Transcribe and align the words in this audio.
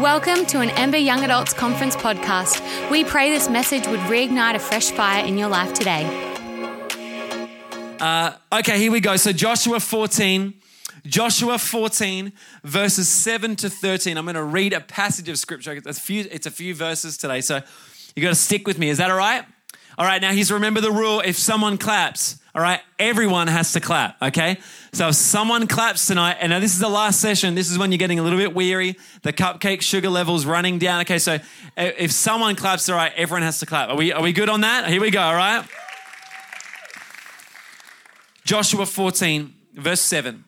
Welcome 0.00 0.44
to 0.48 0.60
an 0.60 0.68
Ember 0.68 0.98
Young 0.98 1.24
Adults 1.24 1.54
Conference 1.54 1.96
podcast. 1.96 2.90
We 2.90 3.02
pray 3.02 3.30
this 3.30 3.48
message 3.48 3.86
would 3.86 4.00
reignite 4.00 4.54
a 4.54 4.58
fresh 4.58 4.90
fire 4.90 5.24
in 5.24 5.38
your 5.38 5.48
life 5.48 5.72
today. 5.72 6.04
Uh, 7.98 8.34
okay, 8.52 8.78
here 8.78 8.92
we 8.92 9.00
go. 9.00 9.16
So, 9.16 9.32
Joshua 9.32 9.80
14, 9.80 10.52
Joshua 11.06 11.56
14, 11.56 12.30
verses 12.62 13.08
7 13.08 13.56
to 13.56 13.70
13. 13.70 14.18
I'm 14.18 14.26
going 14.26 14.34
to 14.34 14.42
read 14.42 14.74
a 14.74 14.82
passage 14.82 15.30
of 15.30 15.38
scripture. 15.38 15.72
It's 15.72 15.86
a 15.86 15.94
few, 15.94 16.26
it's 16.30 16.46
a 16.46 16.50
few 16.50 16.74
verses 16.74 17.16
today, 17.16 17.40
so 17.40 17.62
you 18.14 18.22
got 18.22 18.28
to 18.28 18.34
stick 18.34 18.66
with 18.66 18.78
me. 18.78 18.90
Is 18.90 18.98
that 18.98 19.10
all 19.10 19.16
right? 19.16 19.46
All 19.98 20.04
right, 20.04 20.20
now 20.20 20.32
he's 20.32 20.52
remember 20.52 20.82
the 20.82 20.92
rule 20.92 21.20
if 21.20 21.38
someone 21.38 21.78
claps, 21.78 22.38
all 22.54 22.60
right, 22.60 22.80
everyone 22.98 23.48
has 23.48 23.72
to 23.72 23.80
clap, 23.80 24.20
okay? 24.20 24.58
So 24.92 25.08
if 25.08 25.14
someone 25.14 25.66
claps 25.66 26.06
tonight, 26.06 26.36
and 26.40 26.50
now 26.50 26.58
this 26.58 26.74
is 26.74 26.80
the 26.80 26.88
last 26.88 27.18
session, 27.18 27.54
this 27.54 27.70
is 27.70 27.78
when 27.78 27.92
you're 27.92 27.98
getting 27.98 28.18
a 28.18 28.22
little 28.22 28.38
bit 28.38 28.54
weary, 28.54 28.96
the 29.22 29.32
cupcake 29.32 29.80
sugar 29.80 30.10
level's 30.10 30.44
running 30.44 30.78
down. 30.78 31.00
Okay, 31.02 31.18
so 31.18 31.38
if 31.78 32.12
someone 32.12 32.56
claps, 32.56 32.88
all 32.90 32.96
right, 32.96 33.12
everyone 33.16 33.42
has 33.42 33.58
to 33.60 33.66
clap. 33.66 33.88
Are 33.88 33.96
we, 33.96 34.12
are 34.12 34.22
we 34.22 34.34
good 34.34 34.50
on 34.50 34.60
that? 34.60 34.86
Here 34.86 35.00
we 35.00 35.10
go, 35.10 35.20
all 35.20 35.34
right? 35.34 35.66
Joshua 38.44 38.84
14, 38.84 39.54
verse 39.74 40.02
7. 40.02 40.44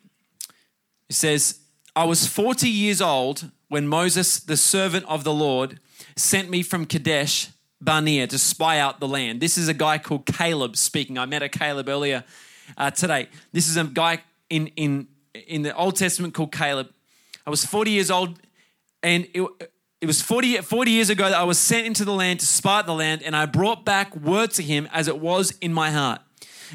It 1.09 1.15
says, 1.15 1.59
I 1.95 2.03
was 2.03 2.27
40 2.27 2.69
years 2.69 3.01
old 3.01 3.49
when 3.67 3.87
Moses, 3.87 4.39
the 4.39 4.57
servant 4.57 5.05
of 5.07 5.23
the 5.23 5.33
Lord, 5.33 5.79
sent 6.15 6.51
me 6.51 6.61
from 6.61 6.85
Kadesh 6.85 7.49
Barnea 7.81 8.27
to 8.27 8.37
spy 8.37 8.79
out 8.79 8.99
the 8.99 9.07
land. 9.07 9.39
This 9.39 9.57
is 9.57 9.67
a 9.67 9.73
guy 9.73 9.97
called 9.97 10.25
Caleb 10.25 10.75
speaking. 10.75 11.17
I 11.17 11.25
met 11.25 11.41
a 11.41 11.49
Caleb 11.49 11.87
earlier 11.87 12.23
uh, 12.77 12.91
today. 12.91 13.29
This 13.53 13.67
is 13.67 13.77
a 13.77 13.83
guy 13.85 14.21
in, 14.49 14.67
in, 14.75 15.07
in 15.47 15.61
the 15.61 15.75
Old 15.75 15.95
Testament 15.95 16.33
called 16.33 16.51
Caleb. 16.51 16.89
I 17.47 17.49
was 17.49 17.65
40 17.65 17.91
years 17.91 18.11
old, 18.11 18.39
and 19.01 19.27
it, 19.33 19.47
it 20.01 20.05
was 20.05 20.21
40, 20.21 20.57
40 20.57 20.91
years 20.91 21.09
ago 21.09 21.29
that 21.29 21.37
I 21.37 21.43
was 21.43 21.57
sent 21.57 21.87
into 21.87 22.05
the 22.05 22.13
land 22.13 22.41
to 22.41 22.45
spy 22.45 22.81
the 22.81 22.93
land, 22.93 23.23
and 23.23 23.35
I 23.35 23.45
brought 23.45 23.85
back 23.85 24.15
word 24.15 24.51
to 24.51 24.63
him 24.63 24.87
as 24.91 25.07
it 25.07 25.19
was 25.19 25.51
in 25.61 25.73
my 25.73 25.91
heart. 25.91 26.21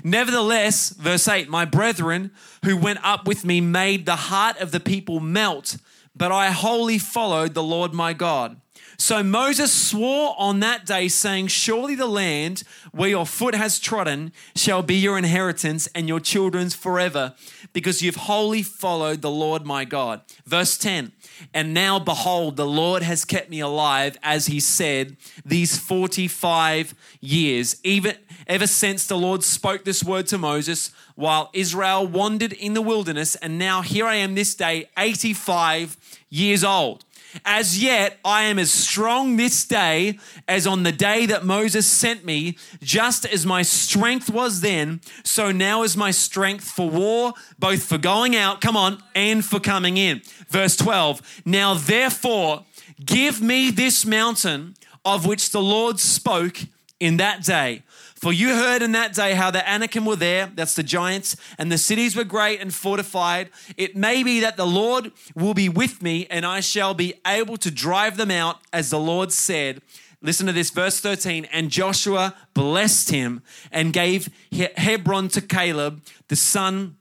Nevertheless, 0.03 0.91
verse 0.91 1.29
8, 1.29 1.49
my 1.49 1.65
brethren 1.65 2.33
who 2.65 2.77
went 2.77 2.99
up 3.05 3.29
with 3.29 3.45
me 3.45 3.61
made 3.61 4.07
the 4.07 4.17
heart 4.17 4.57
of 4.61 4.73
the 4.73 4.81
people 4.81 5.21
melt, 5.21 5.77
but 6.17 6.33
I 6.33 6.51
wholly 6.51 6.99
followed 6.99 7.55
the 7.55 7.63
Lord 7.63 7.93
my 7.93 8.13
God. 8.13 8.61
So 8.97 9.23
Moses 9.23 9.73
swore 9.73 10.35
on 10.39 10.61
that 10.61 10.87
day, 10.87 11.09
saying, 11.09 11.49
Surely 11.49 11.95
the 11.95 12.07
land 12.07 12.63
where 12.93 13.09
your 13.09 13.27
foot 13.27 13.55
has 13.55 13.79
trodden 13.79 14.33
shall 14.55 14.83
be 14.83 14.95
your 14.95 15.19
inheritance 15.19 15.87
and 15.89 16.09
your 16.09 16.21
children's 16.21 16.75
forever, 16.75 17.35
because 17.73 18.03
you've 18.03 18.17
wholly 18.17 18.63
followed 18.63 19.23
the 19.23 19.31
Lord 19.31 19.65
my 19.65 19.85
God. 19.85 20.23
Verse 20.47 20.77
10 20.79 21.13
And 21.53 21.75
now 21.75 21.99
behold, 21.99 22.57
the 22.57 22.67
Lord 22.67 23.03
has 23.03 23.25
kept 23.25 23.51
me 23.51 23.61
alive, 23.61 24.17
as 24.23 24.47
he 24.47 24.61
said, 24.61 25.17
these 25.45 25.79
45 25.79 26.95
years, 27.21 27.77
even 27.83 28.17
ever 28.47 28.67
since 28.67 29.07
the 29.07 29.19
Lord 29.19 29.43
spoke 29.43 29.85
this 29.85 30.05
word 30.05 30.27
to 30.29 30.39
Moses 30.39 30.91
while 31.15 31.51
Israel 31.53 32.07
wandered 32.07 32.53
in 32.53 32.75
the 32.75 32.83
wilderness. 32.83 33.35
And 33.37 33.59
now 33.59 33.83
here 33.83 34.07
I 34.07 34.17
am 34.17 34.35
this 34.35 34.55
day, 34.55 34.89
85 34.97 35.97
years 36.31 36.65
old. 36.65 37.05
As 37.45 37.83
yet, 37.83 38.19
I 38.25 38.45
am 38.45 38.59
as 38.59 38.71
strong 38.71 39.37
this 39.37 39.65
day 39.65 40.19
as 40.47 40.67
on 40.67 40.83
the 40.83 40.93
day 40.93 41.27
that 41.27 41.45
Moses 41.45 41.87
sent 41.87 42.25
me, 42.25 42.57
just 42.83 43.25
as 43.25 43.47
my 43.47 43.63
strength 43.63 44.31
was 44.31 44.61
then, 44.61 45.01
so 45.23 45.53
now 45.53 45.83
is 45.83 45.97
my 45.97 46.11
strength 46.11 46.65
for 46.65 46.89
war, 46.91 47.33
both 47.59 47.85
for 47.85 47.99
going 47.99 48.37
out, 48.37 48.61
come 48.61 48.77
on, 48.77 49.03
and 49.15 49.45
for 49.45 49.61
coming 49.61 49.97
in. 49.97 50.23
Verse 50.49 50.77
12 50.77 51.43
Now 51.45 51.75
therefore, 51.75 52.65
give 53.05 53.41
me 53.41 53.71
this 53.71 54.05
mountain 54.05 54.75
of 55.05 55.27
which 55.27 55.51
the 55.51 55.63
Lord 55.63 56.01
spoke 56.01 56.59
in 57.01 57.17
that 57.19 57.45
day 57.45 57.84
for 58.25 58.33
you 58.33 58.55
heard 58.55 58.81
in 58.81 58.93
that 58.93 59.13
day 59.13 59.35
how 59.35 59.51
the 59.51 59.69
Anakim 59.69 60.07
were 60.07 60.17
there, 60.17 60.51
that's 60.55 60.73
the 60.73 60.83
giants, 60.83 61.37
and 61.59 61.71
the 61.71 61.77
cities 61.77 62.17
were 62.17 62.25
great 62.25 62.59
and 62.59 62.73
fortified. 62.73 63.51
It 63.77 63.97
may 63.97 64.23
be 64.23 64.41
that 64.41 64.57
the 64.57 64.65
Lord 64.65 65.13
will 65.35 65.53
be 65.53 65.69
with 65.69 66.03
me, 66.03 66.27
and 66.31 66.47
I 66.47 66.61
shall 66.61 66.95
be 66.95 67.13
able 67.27 67.59
to 67.59 67.71
drive 67.71 68.17
them 68.17 68.31
out, 68.31 68.61
as 68.73 68.89
the 68.89 68.99
Lord 68.99 69.31
said. 69.31 69.83
Listen 70.23 70.47
to 70.47 70.55
this, 70.55 70.71
verse 70.71 71.01
13. 71.01 71.45
And 71.53 71.69
Joshua 71.69 72.35
blessed 72.55 73.11
him 73.11 73.43
and 73.71 73.93
gave 73.93 74.31
Hebron 74.79 75.29
to 75.29 75.43
Caleb, 75.43 76.03
the 76.29 76.37
son 76.37 76.97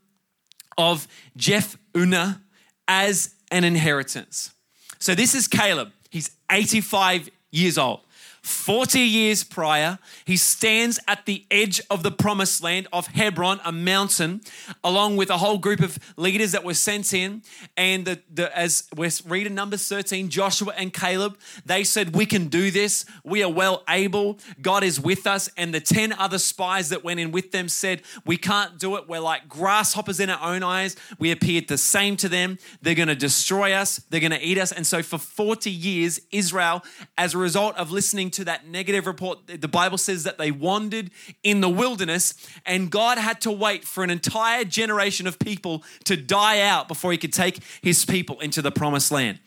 of 0.76 1.08
Jephunneh, 1.38 2.38
as 2.86 3.34
an 3.50 3.64
inheritance. 3.64 4.52
So 4.98 5.14
this 5.14 5.34
is 5.34 5.48
Caleb. 5.48 5.90
He's 6.10 6.32
85 6.52 7.30
years 7.50 7.78
old. 7.78 8.00
40 8.44 9.00
years 9.00 9.42
prior, 9.42 9.98
he 10.26 10.36
stands 10.36 11.00
at 11.08 11.24
the 11.24 11.46
edge 11.50 11.80
of 11.88 12.02
the 12.02 12.10
promised 12.10 12.62
land 12.62 12.86
of 12.92 13.06
Hebron, 13.06 13.58
a 13.64 13.72
mountain, 13.72 14.42
along 14.84 15.16
with 15.16 15.30
a 15.30 15.38
whole 15.38 15.56
group 15.56 15.80
of 15.80 15.98
leaders 16.18 16.52
that 16.52 16.62
were 16.62 16.74
sent 16.74 17.14
in. 17.14 17.42
And 17.74 18.04
the, 18.04 18.20
the, 18.30 18.56
as 18.56 18.86
we're 18.94 19.10
reading 19.26 19.54
Numbers 19.54 19.88
13, 19.88 20.28
Joshua 20.28 20.74
and 20.76 20.92
Caleb, 20.92 21.38
they 21.64 21.84
said, 21.84 22.14
We 22.14 22.26
can 22.26 22.48
do 22.48 22.70
this. 22.70 23.06
We 23.24 23.42
are 23.42 23.50
well 23.50 23.82
able. 23.88 24.38
God 24.60 24.84
is 24.84 25.00
with 25.00 25.26
us. 25.26 25.48
And 25.56 25.72
the 25.72 25.80
10 25.80 26.12
other 26.12 26.38
spies 26.38 26.90
that 26.90 27.02
went 27.02 27.20
in 27.20 27.32
with 27.32 27.50
them 27.50 27.66
said, 27.70 28.02
We 28.26 28.36
can't 28.36 28.78
do 28.78 28.96
it. 28.96 29.08
We're 29.08 29.20
like 29.20 29.48
grasshoppers 29.48 30.20
in 30.20 30.28
our 30.28 30.54
own 30.54 30.62
eyes. 30.62 30.96
We 31.18 31.30
appeared 31.30 31.68
the 31.68 31.78
same 31.78 32.18
to 32.18 32.28
them. 32.28 32.58
They're 32.82 32.94
going 32.94 33.08
to 33.08 33.14
destroy 33.14 33.72
us, 33.72 34.02
they're 34.10 34.20
going 34.20 34.32
to 34.32 34.44
eat 34.44 34.58
us. 34.58 34.70
And 34.70 34.86
so 34.86 35.02
for 35.02 35.16
40 35.16 35.70
years, 35.70 36.20
Israel, 36.30 36.84
as 37.16 37.32
a 37.32 37.38
result 37.38 37.74
of 37.76 37.90
listening 37.90 38.32
to 38.34 38.44
that 38.44 38.66
negative 38.66 39.06
report, 39.06 39.46
the 39.46 39.68
Bible 39.68 39.98
says 39.98 40.24
that 40.24 40.38
they 40.38 40.50
wandered 40.50 41.10
in 41.42 41.60
the 41.60 41.68
wilderness 41.68 42.34
and 42.66 42.90
God 42.90 43.18
had 43.18 43.40
to 43.42 43.50
wait 43.50 43.84
for 43.84 44.04
an 44.04 44.10
entire 44.10 44.64
generation 44.64 45.26
of 45.26 45.38
people 45.38 45.82
to 46.04 46.16
die 46.16 46.60
out 46.60 46.88
before 46.88 47.12
he 47.12 47.18
could 47.18 47.32
take 47.32 47.60
his 47.82 48.04
people 48.04 48.40
into 48.40 48.62
the 48.62 48.70
promised 48.70 49.10
land. 49.10 49.40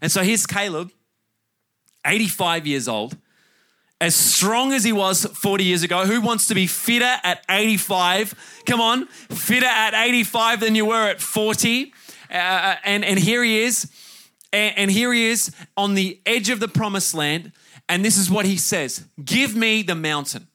And 0.00 0.10
so 0.10 0.22
here's 0.22 0.46
Caleb, 0.46 0.92
85 2.06 2.66
years 2.66 2.88
old, 2.88 3.16
as 4.00 4.16
strong 4.16 4.72
as 4.72 4.82
he 4.82 4.92
was 4.92 5.24
40 5.24 5.62
years 5.62 5.84
ago. 5.84 6.06
Who 6.06 6.20
wants 6.20 6.48
to 6.48 6.54
be 6.54 6.66
fitter 6.66 7.20
at 7.22 7.44
85? 7.48 8.62
Come 8.66 8.80
on, 8.80 9.06
fitter 9.06 9.66
at 9.66 9.94
85 9.94 10.60
than 10.60 10.74
you 10.74 10.86
were 10.86 11.08
at 11.08 11.20
40. 11.20 11.92
Uh, 12.28 12.76
and, 12.84 13.04
and 13.04 13.18
here 13.18 13.44
he 13.44 13.60
is. 13.62 13.90
And, 14.52 14.76
and 14.76 14.90
here 14.90 15.12
he 15.12 15.26
is 15.26 15.54
on 15.76 15.94
the 15.94 16.20
edge 16.26 16.50
of 16.50 16.58
the 16.58 16.68
promised 16.68 17.14
land 17.14 17.52
and 17.92 18.02
this 18.02 18.16
is 18.16 18.30
what 18.30 18.46
he 18.46 18.56
says 18.56 19.04
Give 19.22 19.54
me 19.54 19.82
the 19.82 19.94
mountain. 19.94 20.48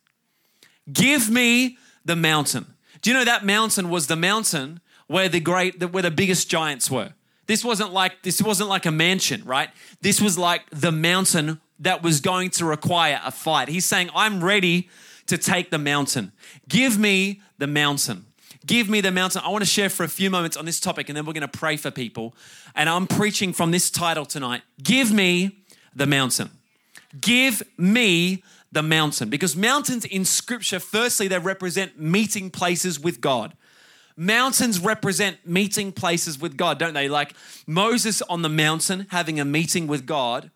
Give 0.92 1.30
me 1.30 1.78
the 2.04 2.16
mountain. 2.16 2.66
Do 3.02 3.12
you 3.12 3.16
know 3.16 3.26
that 3.26 3.46
mountain 3.46 3.90
was 3.90 4.08
the 4.08 4.16
mountain 4.16 4.80
where 5.06 5.30
the 5.30 5.40
great, 5.40 5.92
where 5.92 6.02
the 6.02 6.10
biggest 6.10 6.50
giants 6.50 6.90
were? 6.90 7.14
This 7.46 7.64
wasn't 7.64 7.94
like 7.94 8.24
this 8.24 8.42
wasn't 8.42 8.70
like 8.70 8.88
a 8.88 8.92
mansion, 8.92 9.44
right? 9.46 9.70
This 10.02 10.20
was 10.20 10.38
like 10.38 10.68
the 10.72 10.92
mountain 10.92 11.62
that 11.80 12.02
was 12.02 12.22
going 12.22 12.50
to 12.52 12.66
require 12.66 13.22
a 13.24 13.32
fight. 13.32 13.68
He's 13.68 13.86
saying, 13.86 14.10
"I'm 14.16 14.44
ready 14.44 14.90
to 15.28 15.38
take 15.38 15.70
the 15.70 15.78
mountain. 15.78 16.32
Give 16.68 16.98
me 16.98 17.42
the 17.60 17.68
mountain." 17.68 18.26
Give 18.66 18.90
me 18.90 19.00
the 19.00 19.12
mountain. 19.12 19.44
I 19.46 19.50
want 19.50 19.64
to 19.64 19.70
share 19.70 19.90
for 19.90 20.04
a 20.04 20.10
few 20.10 20.30
moments 20.30 20.58
on 20.58 20.66
this 20.66 20.82
topic 20.82 21.08
and 21.08 21.16
then 21.16 21.26
we're 21.26 21.32
going 21.32 21.50
to 21.50 21.58
pray 21.58 21.78
for 21.78 21.90
people. 21.90 22.36
And 22.76 22.90
I'm 22.90 23.08
preaching 23.08 23.54
from 23.54 23.72
this 23.72 23.90
title 23.90 24.26
tonight 24.26 24.62
Give 24.84 25.14
me 25.14 25.60
the 25.96 26.06
mountain. 26.06 26.57
Give 27.20 27.64
me 27.78 28.44
the 28.72 28.84
mountain. 28.84 29.30
Because 29.30 29.56
mountains 29.56 30.06
in 30.06 30.26
scripture, 30.26 30.80
firstly, 30.80 31.28
they 31.28 31.40
represent 31.40 32.00
meeting 32.00 32.50
places 32.50 33.00
with 33.00 33.22
God. 33.22 33.54
Mountains 34.16 34.80
represent 34.80 35.46
meeting 35.46 35.92
places 35.92 36.40
with 36.40 36.58
God, 36.58 36.80
don't 36.80 36.96
they? 36.96 37.08
Like 37.08 37.34
Moses 37.68 38.22
on 38.24 38.42
the 38.42 38.50
mountain 38.50 39.06
having 39.12 39.40
a 39.40 39.46
meeting 39.46 39.86
with 39.86 40.08
God, 40.08 40.50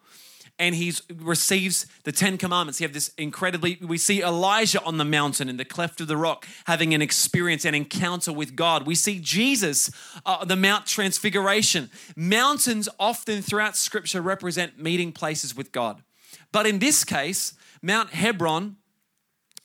and 0.57 0.75
he 0.75 0.93
receives 1.15 1.85
the 2.03 2.11
Ten 2.11 2.37
Commandments. 2.37 2.79
You 2.79 2.85
have 2.85 2.93
this 2.93 3.11
incredibly, 3.17 3.77
we 3.81 3.97
see 3.99 4.21
Elijah 4.21 4.83
on 4.83 4.97
the 4.97 5.05
mountain 5.05 5.47
in 5.47 5.57
the 5.57 5.65
cleft 5.65 6.01
of 6.01 6.07
the 6.07 6.17
rock 6.17 6.47
having 6.65 6.93
an 6.93 7.01
experience, 7.01 7.63
an 7.63 7.75
encounter 7.75 8.33
with 8.33 8.55
God. 8.55 8.85
We 8.85 8.95
see 8.95 9.19
Jesus, 9.19 9.91
uh, 10.25 10.43
the 10.43 10.55
Mount 10.55 10.87
Transfiguration. 10.87 11.89
Mountains 12.15 12.89
often 12.99 13.41
throughout 13.41 13.77
Scripture 13.77 14.21
represent 14.21 14.79
meeting 14.79 15.11
places 15.11 15.55
with 15.55 15.71
God. 15.71 16.01
But 16.51 16.65
in 16.65 16.79
this 16.79 17.03
case, 17.03 17.53
Mount 17.81 18.11
Hebron, 18.11 18.77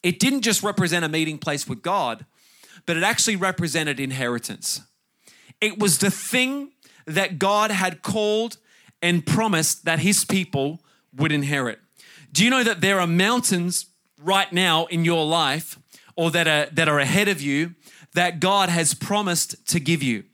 it 0.02 0.18
didn't 0.18 0.42
just 0.42 0.62
represent 0.62 1.04
a 1.04 1.08
meeting 1.08 1.38
place 1.38 1.68
with 1.68 1.82
God, 1.82 2.24
but 2.86 2.96
it 2.96 3.02
actually 3.02 3.36
represented 3.36 3.98
inheritance. 3.98 4.82
It 5.60 5.78
was 5.78 5.98
the 5.98 6.10
thing 6.10 6.72
that 7.06 7.38
God 7.38 7.70
had 7.70 8.02
called 8.02 8.58
and 9.02 9.26
promised 9.26 9.84
that 9.84 9.98
his 9.98 10.24
people 10.24 10.80
would 11.14 11.32
inherit. 11.32 11.80
Do 12.32 12.44
you 12.44 12.50
know 12.50 12.64
that 12.64 12.80
there 12.80 13.00
are 13.00 13.06
mountains 13.06 13.86
right 14.22 14.52
now 14.52 14.86
in 14.86 15.04
your 15.04 15.24
life 15.24 15.78
or 16.16 16.30
that 16.30 16.46
are, 16.46 16.66
that 16.72 16.88
are 16.88 16.98
ahead 16.98 17.28
of 17.28 17.40
you 17.40 17.74
that 18.14 18.40
God 18.40 18.68
has 18.68 18.94
promised 18.94 19.66
to 19.68 19.80
give 19.80 20.02
you? 20.02 20.24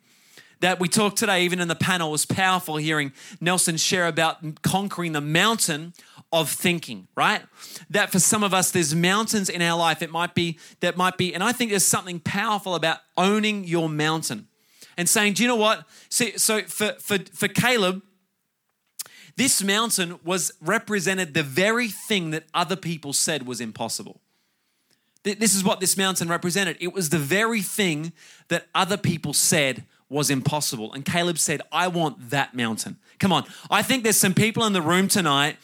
that 0.63 0.79
we 0.79 0.89
talked 0.89 1.19
today, 1.19 1.45
even 1.45 1.61
in 1.61 1.67
the 1.67 1.75
panel, 1.75 2.13
was 2.13 2.25
powerful 2.25 2.77
hearing 2.77 3.13
Nelson 3.41 3.77
share 3.77 4.07
about 4.07 4.63
conquering 4.63 5.11
the 5.13 5.21
mountain 5.21 5.93
of 6.33 6.51
thinking, 6.51 7.09
right? 7.15 7.43
That 7.91 8.11
for 8.11 8.19
some 8.19 8.43
of 8.43 8.55
us, 8.55 8.71
there's 8.71 8.95
mountains 8.95 9.49
in 9.49 9.61
our 9.61 9.79
life. 9.79 10.01
It 10.01 10.11
might 10.11 10.35
be, 10.35 10.59
that 10.81 10.97
might 10.97 11.19
be, 11.19 11.35
and 11.35 11.45
I 11.45 11.53
think 11.53 11.71
there's 11.71 11.85
something 11.85 12.21
powerful 12.21 12.75
about 12.75 12.99
owning 13.17 13.65
your 13.65 13.89
mountain 13.89 14.49
and 14.97 15.09
saying, 15.09 15.35
do 15.35 15.43
you 15.43 15.49
know 15.49 15.57
what? 15.57 15.85
See, 16.09 16.39
so 16.39 16.63
for, 16.63 16.93
for, 16.99 17.19
for 17.35 17.49
Caleb, 17.49 18.03
this 19.37 19.63
mountain 19.63 20.19
was 20.25 20.53
represented 20.61 21.35
the 21.35 21.43
very 21.43 21.89
thing 21.89 22.31
that 22.31 22.45
other 22.55 22.77
people 22.77 23.13
said 23.13 23.47
was 23.47 23.61
impossible. 23.61 24.21
This 25.25 25.55
is 25.55 25.63
what 25.63 25.81
this 25.81 25.97
mountain 25.97 26.29
represented. 26.29 26.77
It 26.81 26.93
was 26.93 27.11
the 27.11 27.19
very 27.19 27.63
thing 27.63 28.13
that 28.49 28.67
other 28.75 28.97
people 28.97 29.33
said 29.33 29.85
was 30.09 30.31
impossible. 30.31 30.93
And 30.93 31.05
Caleb 31.05 31.39
said, 31.39 31.63
I 31.71 31.89
want 31.89 32.31
that 32.31 32.55
mountain. 32.55 32.99
Come 33.19 33.33
on. 33.33 33.45
I 33.71 33.83
think 33.83 34.03
there's 34.03 34.17
some 34.17 34.35
people 34.35 34.65
in 34.65 34.73
the 34.73 34.83
room 34.83 35.09
tonight 35.09 35.57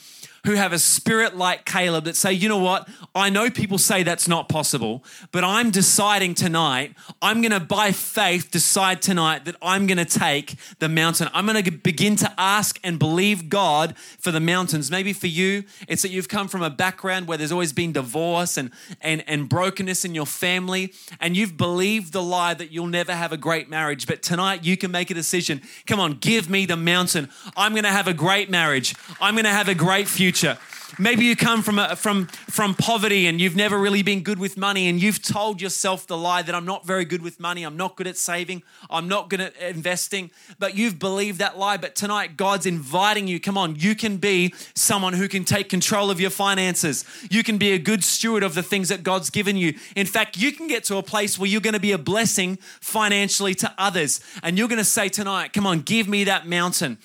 who 0.45 0.53
have 0.55 0.73
a 0.73 0.79
spirit 0.79 1.37
like 1.37 1.65
Caleb 1.65 2.05
that 2.05 2.17
say, 2.17 2.33
you 2.33 2.49
know 2.49 2.59
what? 2.59 2.89
I 3.15 3.29
know 3.31 3.51
people 3.51 3.79
say 3.79 4.03
that's 4.03 4.29
not 4.29 4.49
possible, 4.49 5.05
but 5.33 5.45
I'm 5.45 5.71
deciding 5.71 6.35
tonight, 6.35 6.95
I'm 7.21 7.41
going 7.41 7.53
to, 7.53 7.61
by 7.61 7.93
faith, 7.93 8.51
decide 8.51 9.03
tonight 9.03 9.45
that 9.47 9.57
I'm 9.61 9.87
going 9.87 9.99
to 9.99 10.05
take 10.05 10.57
the 10.79 10.89
mountain. 10.89 11.29
I'm 11.35 11.47
going 11.47 11.63
to 11.63 11.71
begin 11.71 12.17
to 12.17 12.33
ask 12.39 12.79
and 12.85 12.99
believe 12.99 13.49
God 13.49 13.97
for 13.97 14.31
the 14.31 14.41
mountains. 14.41 14.91
Maybe 14.91 15.13
for 15.13 15.27
you, 15.27 15.65
it's 15.89 16.03
that 16.03 16.11
you've 16.11 16.29
come 16.29 16.49
from 16.49 16.63
a 16.63 16.71
background 16.71 17.27
where 17.27 17.37
there's 17.37 17.53
always 17.53 17.73
been 17.73 17.93
divorce 17.93 18.57
and, 18.57 18.71
and, 19.01 19.25
and 19.27 19.49
brokenness 19.49 20.05
in 20.05 20.15
your 20.15 20.27
family, 20.27 20.95
and 21.21 21.37
you've 21.37 21.57
believed 21.57 22.13
the 22.13 22.23
lie 22.23 22.55
that 22.55 22.71
you'll 22.71 22.87
never 22.87 23.13
have 23.13 23.33
a 23.33 23.37
great 23.37 23.69
marriage. 23.69 24.07
But 24.07 24.23
tonight, 24.23 24.65
you 24.65 24.77
can 24.77 24.91
make 24.91 25.11
a 25.11 25.15
decision. 25.15 25.63
Come 25.87 26.01
on, 26.01 26.15
give 26.15 26.49
me 26.49 26.65
the 26.65 26.77
mountain. 26.77 27.29
I'm 27.57 27.73
going 27.73 27.85
to 27.85 27.91
have 27.91 28.07
a 28.07 28.15
great 28.15 28.49
marriage. 28.49 28.95
I'm 29.21 29.35
going 29.35 29.45
to 29.45 29.51
have 29.51 29.69
a 29.69 29.75
great 29.75 30.07
future 30.07 30.28
future. 30.29 30.59
Maybe 30.99 31.25
you 31.25 31.37
come 31.37 31.63
from, 31.63 31.79
a, 31.79 31.97
from, 31.97 32.27
from 32.27 32.75
poverty 32.75 33.27
and 33.27 33.41
you've 33.41 33.57
never 33.57 33.79
really 33.79 34.03
been 34.03 34.23
good 34.23 34.39
with 34.39 34.59
money 34.59 34.87
and 34.87 35.01
you've 35.01 35.23
told 35.23 35.61
yourself 35.61 36.07
the 36.07 36.19
lie 36.19 36.43
that 36.43 36.55
I'm 36.55 36.67
not 36.67 36.87
very 36.87 37.07
good 37.07 37.23
with 37.23 37.41
money, 37.41 37.63
I'm 37.63 37.79
not 37.79 37.97
good 37.97 38.07
at 38.07 38.19
saving, 38.19 38.63
I'm 38.91 39.09
not 39.09 39.31
good 39.31 39.41
at 39.41 39.57
investing, 39.57 40.31
but 40.59 40.77
you've 40.77 40.99
believed 40.99 41.39
that 41.39 41.57
lie. 41.57 41.79
But 41.79 41.95
tonight, 41.95 42.37
God's 42.37 42.67
inviting 42.67 43.27
you 43.27 43.41
come 43.41 43.57
on, 43.57 43.77
you 43.77 43.95
can 43.95 44.19
be 44.19 44.53
someone 44.75 45.15
who 45.15 45.29
can 45.29 45.45
take 45.45 45.71
control 45.71 46.11
of 46.11 46.21
your 46.21 46.31
finances. 46.31 47.07
You 47.31 47.43
can 47.43 47.57
be 47.57 47.73
a 47.73 47.79
good 47.79 48.05
steward 48.05 48.43
of 48.43 48.55
the 48.55 48.63
things 48.63 48.91
that 48.91 49.03
God's 49.03 49.31
given 49.31 49.57
you. 49.57 49.75
In 49.97 50.07
fact, 50.07 50.37
you 50.37 50.53
can 50.53 50.69
get 50.69 50.85
to 50.85 50.97
a 50.99 51.03
place 51.03 51.39
where 51.39 51.49
you're 51.49 51.63
going 51.63 51.73
to 51.73 51.81
be 51.81 51.93
a 51.93 51.99
blessing 51.99 52.59
financially 52.81 53.55
to 53.57 53.73
others. 53.79 54.21
And 54.43 54.59
you're 54.59 54.69
going 54.69 54.77
to 54.77 54.85
say 54.85 55.09
tonight, 55.09 55.55
come 55.55 55.67
on, 55.67 55.81
give 55.81 56.07
me 56.07 56.25
that 56.25 56.47
mountain. 56.47 56.99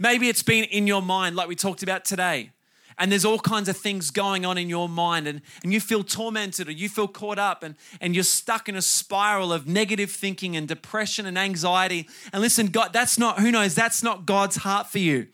Maybe 0.00 0.28
it's 0.28 0.42
been 0.42 0.64
in 0.64 0.88
your 0.88 1.02
mind, 1.02 1.36
like 1.36 1.46
we 1.46 1.54
talked 1.54 1.84
about 1.84 2.04
today 2.04 2.50
and 2.98 3.10
there's 3.10 3.24
all 3.24 3.38
kinds 3.38 3.68
of 3.68 3.76
things 3.76 4.10
going 4.10 4.44
on 4.44 4.58
in 4.58 4.68
your 4.68 4.88
mind 4.88 5.26
and, 5.26 5.40
and 5.62 5.72
you 5.72 5.80
feel 5.80 6.04
tormented 6.04 6.68
or 6.68 6.72
you 6.72 6.88
feel 6.88 7.08
caught 7.08 7.38
up 7.38 7.62
and, 7.62 7.74
and 8.00 8.14
you're 8.14 8.24
stuck 8.24 8.68
in 8.68 8.76
a 8.76 8.82
spiral 8.82 9.52
of 9.52 9.66
negative 9.66 10.10
thinking 10.10 10.56
and 10.56 10.68
depression 10.68 11.26
and 11.26 11.38
anxiety 11.38 12.08
and 12.32 12.40
listen 12.42 12.66
god 12.68 12.92
that's 12.92 13.18
not 13.18 13.38
who 13.40 13.50
knows 13.50 13.74
that's 13.74 14.02
not 14.02 14.26
god's 14.26 14.56
heart 14.56 14.86
for 14.86 14.98
you 14.98 15.26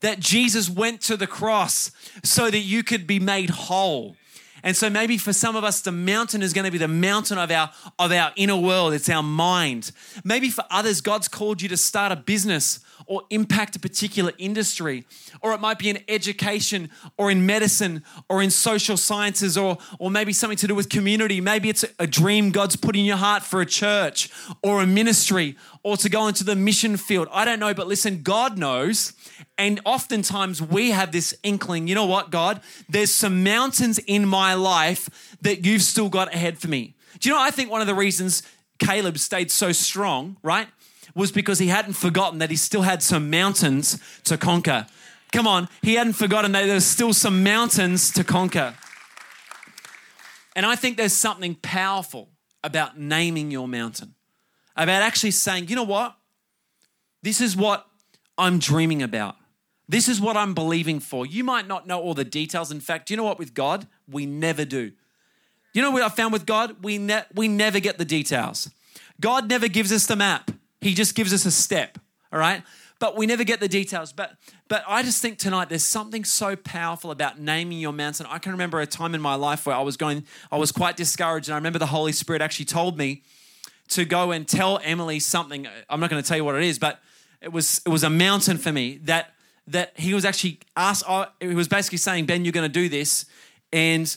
that 0.00 0.20
jesus 0.20 0.68
went 0.68 1.00
to 1.00 1.16
the 1.16 1.26
cross 1.26 1.90
so 2.22 2.50
that 2.50 2.60
you 2.60 2.82
could 2.82 3.06
be 3.06 3.18
made 3.18 3.50
whole 3.50 4.16
and 4.62 4.76
so 4.76 4.90
maybe 4.90 5.16
for 5.16 5.32
some 5.32 5.56
of 5.56 5.64
us, 5.64 5.80
the 5.80 5.92
mountain 5.92 6.42
is 6.42 6.52
going 6.52 6.64
to 6.64 6.70
be 6.70 6.78
the 6.78 6.88
mountain 6.88 7.38
of 7.38 7.50
our, 7.50 7.70
of 7.98 8.12
our 8.12 8.32
inner 8.36 8.56
world. 8.56 8.92
It's 8.92 9.08
our 9.08 9.22
mind. 9.22 9.90
Maybe 10.24 10.50
for 10.50 10.64
others, 10.70 11.00
God's 11.00 11.28
called 11.28 11.62
you 11.62 11.68
to 11.70 11.76
start 11.76 12.12
a 12.12 12.16
business 12.16 12.80
or 13.10 13.22
impact 13.28 13.74
a 13.74 13.80
particular 13.80 14.32
industry. 14.38 15.04
Or 15.42 15.52
it 15.52 15.60
might 15.60 15.80
be 15.80 15.90
in 15.90 15.98
education 16.06 16.90
or 17.16 17.28
in 17.28 17.44
medicine 17.44 18.04
or 18.28 18.40
in 18.40 18.50
social 18.50 18.96
sciences 18.96 19.58
or, 19.58 19.78
or 19.98 20.12
maybe 20.12 20.32
something 20.32 20.56
to 20.58 20.68
do 20.68 20.76
with 20.76 20.88
community. 20.88 21.40
Maybe 21.40 21.68
it's 21.68 21.84
a 21.98 22.06
dream 22.06 22.52
God's 22.52 22.76
put 22.76 22.94
in 22.94 23.04
your 23.04 23.16
heart 23.16 23.42
for 23.42 23.60
a 23.60 23.66
church 23.66 24.30
or 24.62 24.80
a 24.80 24.86
ministry 24.86 25.56
or 25.82 25.96
to 25.96 26.08
go 26.08 26.28
into 26.28 26.44
the 26.44 26.54
mission 26.54 26.96
field. 26.96 27.26
I 27.32 27.44
don't 27.44 27.58
know, 27.58 27.74
but 27.74 27.88
listen, 27.88 28.22
God 28.22 28.56
knows. 28.56 29.12
And 29.58 29.80
oftentimes 29.84 30.62
we 30.62 30.92
have 30.92 31.10
this 31.10 31.36
inkling 31.42 31.88
you 31.88 31.96
know 31.96 32.06
what, 32.06 32.30
God? 32.30 32.60
There's 32.88 33.12
some 33.12 33.42
mountains 33.42 33.98
in 33.98 34.24
my 34.24 34.54
life 34.54 35.36
that 35.42 35.66
you've 35.66 35.82
still 35.82 36.08
got 36.08 36.32
ahead 36.32 36.58
for 36.58 36.68
me. 36.68 36.94
Do 37.18 37.28
you 37.28 37.34
know, 37.34 37.42
I 37.42 37.50
think 37.50 37.72
one 37.72 37.80
of 37.80 37.88
the 37.88 37.94
reasons 37.94 38.44
Caleb 38.78 39.18
stayed 39.18 39.50
so 39.50 39.72
strong, 39.72 40.36
right, 40.42 40.68
was 41.14 41.32
because 41.32 41.58
he 41.58 41.68
hadn't 41.68 41.94
forgotten 41.94 42.38
that 42.38 42.50
he 42.50 42.56
still 42.56 42.82
had 42.82 43.02
some 43.02 43.30
mountains 43.30 43.98
to 44.24 44.36
conquer. 44.36 44.86
Come 45.32 45.46
on, 45.46 45.68
he 45.82 45.94
hadn't 45.94 46.14
forgotten 46.14 46.52
that 46.52 46.66
there's 46.66 46.84
still 46.84 47.12
some 47.12 47.42
mountains 47.42 48.10
to 48.12 48.24
conquer. 48.24 48.74
And 50.56 50.66
I 50.66 50.76
think 50.76 50.96
there's 50.96 51.12
something 51.12 51.54
powerful 51.56 52.28
about 52.62 52.98
naming 52.98 53.50
your 53.50 53.68
mountain 53.68 54.14
about 54.76 55.02
actually 55.02 55.30
saying, 55.30 55.68
you 55.68 55.76
know 55.76 55.82
what? 55.84 56.16
This 57.22 57.40
is 57.40 57.56
what 57.56 57.86
I'm 58.38 58.58
dreaming 58.58 59.02
about. 59.02 59.36
This 59.88 60.08
is 60.08 60.20
what 60.20 60.36
I'm 60.36 60.54
believing 60.54 61.00
for. 61.00 61.26
You 61.26 61.44
might 61.44 61.66
not 61.66 61.86
know 61.86 62.00
all 62.00 62.14
the 62.14 62.24
details. 62.24 62.70
In 62.70 62.80
fact, 62.80 63.10
you 63.10 63.16
know 63.16 63.24
what? 63.24 63.38
With 63.38 63.54
God, 63.54 63.86
we 64.08 64.24
never 64.24 64.64
do. 64.64 64.92
You 65.74 65.82
know 65.82 65.90
what 65.90 66.02
I 66.02 66.08
found 66.08 66.32
with 66.32 66.46
God? 66.46 66.82
We, 66.82 66.98
ne- 66.98 67.24
we 67.34 67.48
never 67.48 67.80
get 67.80 67.98
the 67.98 68.04
details. 68.04 68.70
God 69.20 69.48
never 69.48 69.68
gives 69.68 69.92
us 69.92 70.06
the 70.06 70.16
map, 70.16 70.50
He 70.80 70.94
just 70.94 71.14
gives 71.14 71.32
us 71.32 71.44
a 71.46 71.50
step, 71.50 71.98
all 72.32 72.38
right? 72.38 72.62
But 72.98 73.16
we 73.16 73.26
never 73.26 73.44
get 73.44 73.60
the 73.60 73.68
details. 73.68 74.12
But, 74.12 74.36
but 74.68 74.84
I 74.86 75.02
just 75.02 75.22
think 75.22 75.38
tonight 75.38 75.68
there's 75.68 75.84
something 75.84 76.24
so 76.24 76.54
powerful 76.56 77.10
about 77.10 77.40
naming 77.40 77.78
your 77.78 77.92
mountain. 77.92 78.26
I 78.28 78.38
can 78.38 78.52
remember 78.52 78.80
a 78.80 78.86
time 78.86 79.14
in 79.14 79.20
my 79.20 79.34
life 79.34 79.66
where 79.66 79.76
I 79.76 79.82
was 79.82 79.96
going, 79.96 80.24
I 80.52 80.58
was 80.58 80.70
quite 80.70 80.96
discouraged, 80.96 81.48
and 81.48 81.54
I 81.54 81.56
remember 81.56 81.78
the 81.78 81.86
Holy 81.86 82.12
Spirit 82.12 82.42
actually 82.42 82.66
told 82.66 82.98
me, 82.98 83.22
to 83.90 84.04
go 84.04 84.30
and 84.30 84.48
tell 84.48 84.80
Emily 84.82 85.20
something. 85.20 85.66
I'm 85.88 86.00
not 86.00 86.10
going 86.10 86.22
to 86.22 86.26
tell 86.26 86.36
you 86.36 86.44
what 86.44 86.54
it 86.54 86.62
is, 86.62 86.78
but 86.78 87.00
it 87.40 87.52
was 87.52 87.82
it 87.84 87.90
was 87.90 88.02
a 88.02 88.10
mountain 88.10 88.56
for 88.56 88.72
me 88.72 88.98
that 89.04 89.34
that 89.66 89.92
he 89.98 90.14
was 90.14 90.24
actually 90.24 90.60
asked. 90.76 91.04
Oh, 91.06 91.26
he 91.40 91.54
was 91.54 91.68
basically 91.68 91.98
saying, 91.98 92.26
Ben, 92.26 92.44
you're 92.44 92.52
going 92.52 92.70
to 92.70 92.72
do 92.72 92.88
this, 92.88 93.26
and 93.72 94.16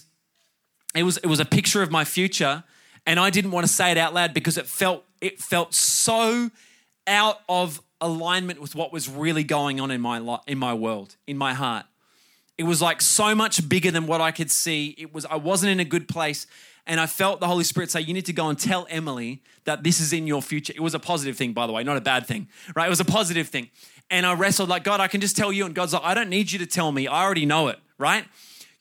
it 0.96 1.04
was 1.04 1.18
it 1.18 1.28
was 1.28 1.40
a 1.40 1.46
picture 1.46 1.82
of 1.82 1.92
my 1.92 2.06
future, 2.06 2.64
and 3.06 3.20
I 3.20 3.30
didn't 3.30 3.52
want 3.52 3.66
to 3.68 3.72
say 3.72 3.92
it 3.92 3.98
out 3.98 4.14
loud 4.14 4.34
because 4.34 4.58
it 4.58 4.68
felt 4.68 5.04
it 5.24 5.40
felt 5.40 5.74
so 5.74 6.52
out 7.08 7.40
of 7.48 7.82
alignment 8.02 8.62
with 8.62 8.76
what 8.76 8.92
was 8.92 9.10
really 9.10 9.44
going 9.44 9.80
on 9.80 9.90
in 9.90 10.02
my 10.02 10.40
in 10.48 10.58
my 10.58 10.74
world, 10.74 11.16
in 11.26 11.38
my 11.38 11.54
heart. 11.54 11.86
It 12.58 12.64
was 12.64 12.82
like 12.82 13.02
so 13.02 13.34
much 13.34 13.68
bigger 13.68 13.90
than 13.90 14.06
what 14.06 14.22
I 14.22 14.32
could 14.32 14.52
see. 14.52 14.94
It 14.98 15.14
was 15.14 15.26
I 15.26 15.38
wasn't 15.38 15.72
in 15.72 15.80
a 15.80 15.86
good 15.86 16.08
place. 16.08 16.46
And 16.86 17.00
I 17.00 17.06
felt 17.06 17.40
the 17.40 17.48
Holy 17.48 17.64
Spirit 17.64 17.92
say, 17.92 18.02
You 18.02 18.14
need 18.14 18.26
to 18.26 18.34
go 18.34 18.50
and 18.50 18.60
tell 18.60 18.86
Emily 18.90 19.42
that 19.64 19.84
this 19.84 20.02
is 20.02 20.12
in 20.12 20.28
your 20.28 20.42
future. 20.42 20.74
It 20.76 20.82
was 20.82 20.94
a 20.94 21.00
positive 21.00 21.38
thing, 21.38 21.54
by 21.54 21.66
the 21.66 21.72
way, 21.72 21.84
not 21.84 21.96
a 21.96 22.02
bad 22.02 22.28
thing, 22.28 22.50
right? 22.76 22.88
It 22.88 22.90
was 22.90 23.00
a 23.00 23.06
positive 23.06 23.48
thing. 23.48 23.70
And 24.10 24.26
I 24.26 24.34
wrestled 24.34 24.68
like, 24.68 24.84
God, 24.84 25.00
I 25.00 25.08
can 25.08 25.22
just 25.22 25.38
tell 25.38 25.54
you. 25.54 25.66
And 25.66 25.74
God's 25.74 25.94
like, 25.94 26.04
I 26.04 26.14
don't 26.14 26.30
need 26.30 26.52
you 26.52 26.60
to 26.60 26.66
tell 26.66 26.92
me. 26.92 27.08
I 27.08 27.24
already 27.24 27.46
know 27.46 27.70
it, 27.70 27.80
right? 27.98 28.26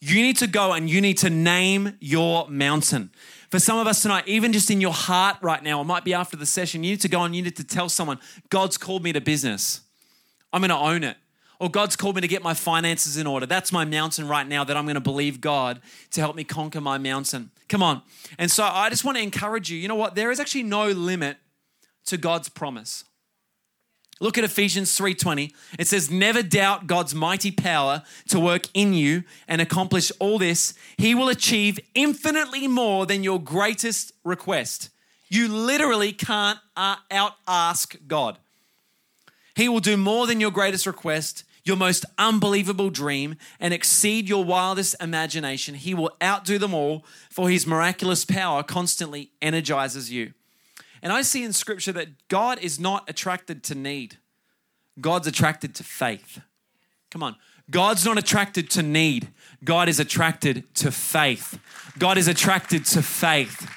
You 0.00 0.16
need 0.16 0.36
to 0.38 0.48
go 0.48 0.72
and 0.72 0.90
you 0.90 1.00
need 1.00 1.18
to 1.18 1.30
name 1.30 1.96
your 2.00 2.48
mountain. 2.48 3.12
For 3.52 3.58
some 3.58 3.78
of 3.78 3.86
us 3.86 4.00
tonight, 4.00 4.26
even 4.26 4.50
just 4.54 4.70
in 4.70 4.80
your 4.80 4.94
heart 4.94 5.36
right 5.42 5.62
now, 5.62 5.82
it 5.82 5.84
might 5.84 6.04
be 6.04 6.14
after 6.14 6.38
the 6.38 6.46
session, 6.46 6.82
you 6.82 6.92
need 6.92 7.02
to 7.02 7.08
go 7.10 7.22
and 7.22 7.36
you 7.36 7.42
need 7.42 7.56
to 7.56 7.64
tell 7.64 7.90
someone, 7.90 8.18
God's 8.48 8.78
called 8.78 9.02
me 9.02 9.12
to 9.12 9.20
business. 9.20 9.82
I'm 10.54 10.62
going 10.62 10.70
to 10.70 10.76
own 10.76 11.04
it 11.04 11.18
or 11.60 11.70
God's 11.70 11.94
called 11.94 12.14
me 12.14 12.22
to 12.22 12.28
get 12.28 12.42
my 12.42 12.54
finances 12.54 13.18
in 13.18 13.26
order. 13.26 13.44
That's 13.44 13.70
my 13.70 13.84
mountain 13.84 14.26
right 14.26 14.48
now 14.48 14.64
that 14.64 14.74
I'm 14.74 14.86
going 14.86 14.94
to 14.94 15.02
believe 15.02 15.42
God 15.42 15.82
to 16.12 16.20
help 16.22 16.34
me 16.34 16.44
conquer 16.44 16.80
my 16.80 16.96
mountain. 16.96 17.50
Come 17.68 17.82
on. 17.82 18.00
And 18.38 18.50
so 18.50 18.64
I 18.64 18.88
just 18.88 19.04
want 19.04 19.18
to 19.18 19.22
encourage 19.22 19.70
you. 19.70 19.76
You 19.76 19.86
know 19.86 19.96
what? 19.96 20.14
There 20.14 20.30
is 20.30 20.40
actually 20.40 20.62
no 20.62 20.88
limit 20.88 21.36
to 22.06 22.16
God's 22.16 22.48
promise. 22.48 23.04
Look 24.20 24.38
at 24.38 24.44
Ephesians 24.44 24.96
3:20. 24.96 25.52
It 25.78 25.88
says, 25.88 26.10
"Never 26.10 26.42
doubt 26.42 26.86
God's 26.86 27.14
mighty 27.14 27.50
power 27.50 28.02
to 28.28 28.38
work 28.38 28.66
in 28.72 28.94
you 28.94 29.24
and 29.48 29.60
accomplish 29.60 30.12
all 30.18 30.38
this. 30.38 30.74
He 30.96 31.14
will 31.14 31.28
achieve 31.28 31.80
infinitely 31.94 32.68
more 32.68 33.06
than 33.06 33.24
your 33.24 33.40
greatest 33.40 34.12
request." 34.24 34.90
You 35.28 35.48
literally 35.48 36.12
can't 36.12 36.58
uh, 36.76 36.96
out 37.10 37.36
ask 37.48 37.96
God. 38.06 38.38
He 39.56 39.68
will 39.68 39.80
do 39.80 39.96
more 39.96 40.26
than 40.26 40.40
your 40.40 40.50
greatest 40.50 40.86
request 40.86 41.44
your 41.64 41.76
most 41.76 42.04
unbelievable 42.18 42.90
dream 42.90 43.36
and 43.60 43.72
exceed 43.72 44.28
your 44.28 44.44
wildest 44.44 44.96
imagination. 45.00 45.74
He 45.74 45.94
will 45.94 46.10
outdo 46.22 46.58
them 46.58 46.74
all, 46.74 47.04
for 47.30 47.48
his 47.48 47.66
miraculous 47.66 48.24
power 48.24 48.62
constantly 48.62 49.30
energizes 49.40 50.10
you. 50.10 50.32
And 51.02 51.12
I 51.12 51.22
see 51.22 51.42
in 51.42 51.52
scripture 51.52 51.92
that 51.92 52.28
God 52.28 52.58
is 52.60 52.78
not 52.78 53.08
attracted 53.10 53.62
to 53.64 53.74
need, 53.74 54.18
God's 55.00 55.26
attracted 55.26 55.74
to 55.76 55.84
faith. 55.84 56.40
Come 57.10 57.22
on. 57.22 57.36
God's 57.70 58.04
not 58.04 58.18
attracted 58.18 58.70
to 58.70 58.82
need, 58.82 59.28
God 59.64 59.88
is 59.88 60.00
attracted 60.00 60.64
to 60.76 60.90
faith. 60.90 61.58
God 61.98 62.18
is 62.18 62.28
attracted 62.28 62.84
to 62.86 63.02
faith. 63.02 63.68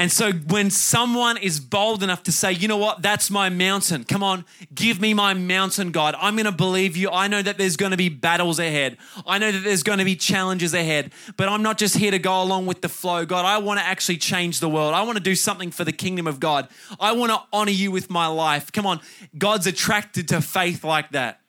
And 0.00 0.12
so 0.12 0.30
when 0.30 0.70
someone 0.70 1.36
is 1.38 1.58
bold 1.58 2.04
enough 2.04 2.22
to 2.24 2.32
say, 2.32 2.52
you 2.52 2.68
know 2.68 2.76
what, 2.76 3.02
that's 3.02 3.30
my 3.30 3.48
mountain. 3.48 4.04
Come 4.04 4.22
on, 4.22 4.44
give 4.72 5.00
me 5.00 5.12
my 5.12 5.34
mountain, 5.34 5.90
God. 5.90 6.14
I'm 6.20 6.36
going 6.36 6.46
to 6.46 6.52
believe 6.52 6.96
you. 6.96 7.10
I 7.10 7.26
know 7.26 7.42
that 7.42 7.58
there's 7.58 7.76
going 7.76 7.90
to 7.90 7.96
be 7.96 8.08
battles 8.08 8.60
ahead. 8.60 8.96
I 9.26 9.38
know 9.38 9.50
that 9.50 9.64
there's 9.64 9.82
going 9.82 9.98
to 9.98 10.04
be 10.04 10.14
challenges 10.14 10.72
ahead, 10.72 11.10
but 11.36 11.48
I'm 11.48 11.64
not 11.64 11.78
just 11.78 11.96
here 11.96 12.12
to 12.12 12.20
go 12.20 12.40
along 12.40 12.66
with 12.66 12.80
the 12.80 12.88
flow. 12.88 13.26
God, 13.26 13.44
I 13.44 13.58
want 13.58 13.80
to 13.80 13.84
actually 13.84 14.18
change 14.18 14.60
the 14.60 14.68
world. 14.68 14.94
I 14.94 15.02
want 15.02 15.18
to 15.18 15.24
do 15.24 15.34
something 15.34 15.72
for 15.72 15.82
the 15.82 15.92
kingdom 15.92 16.28
of 16.28 16.38
God. 16.38 16.68
I 17.00 17.10
want 17.10 17.32
to 17.32 17.42
honor 17.52 17.72
you 17.72 17.90
with 17.90 18.08
my 18.08 18.28
life. 18.28 18.70
Come 18.70 18.86
on, 18.86 19.00
God's 19.36 19.66
attracted 19.66 20.28
to 20.28 20.40
faith 20.40 20.84
like 20.84 21.10
that. 21.10 21.40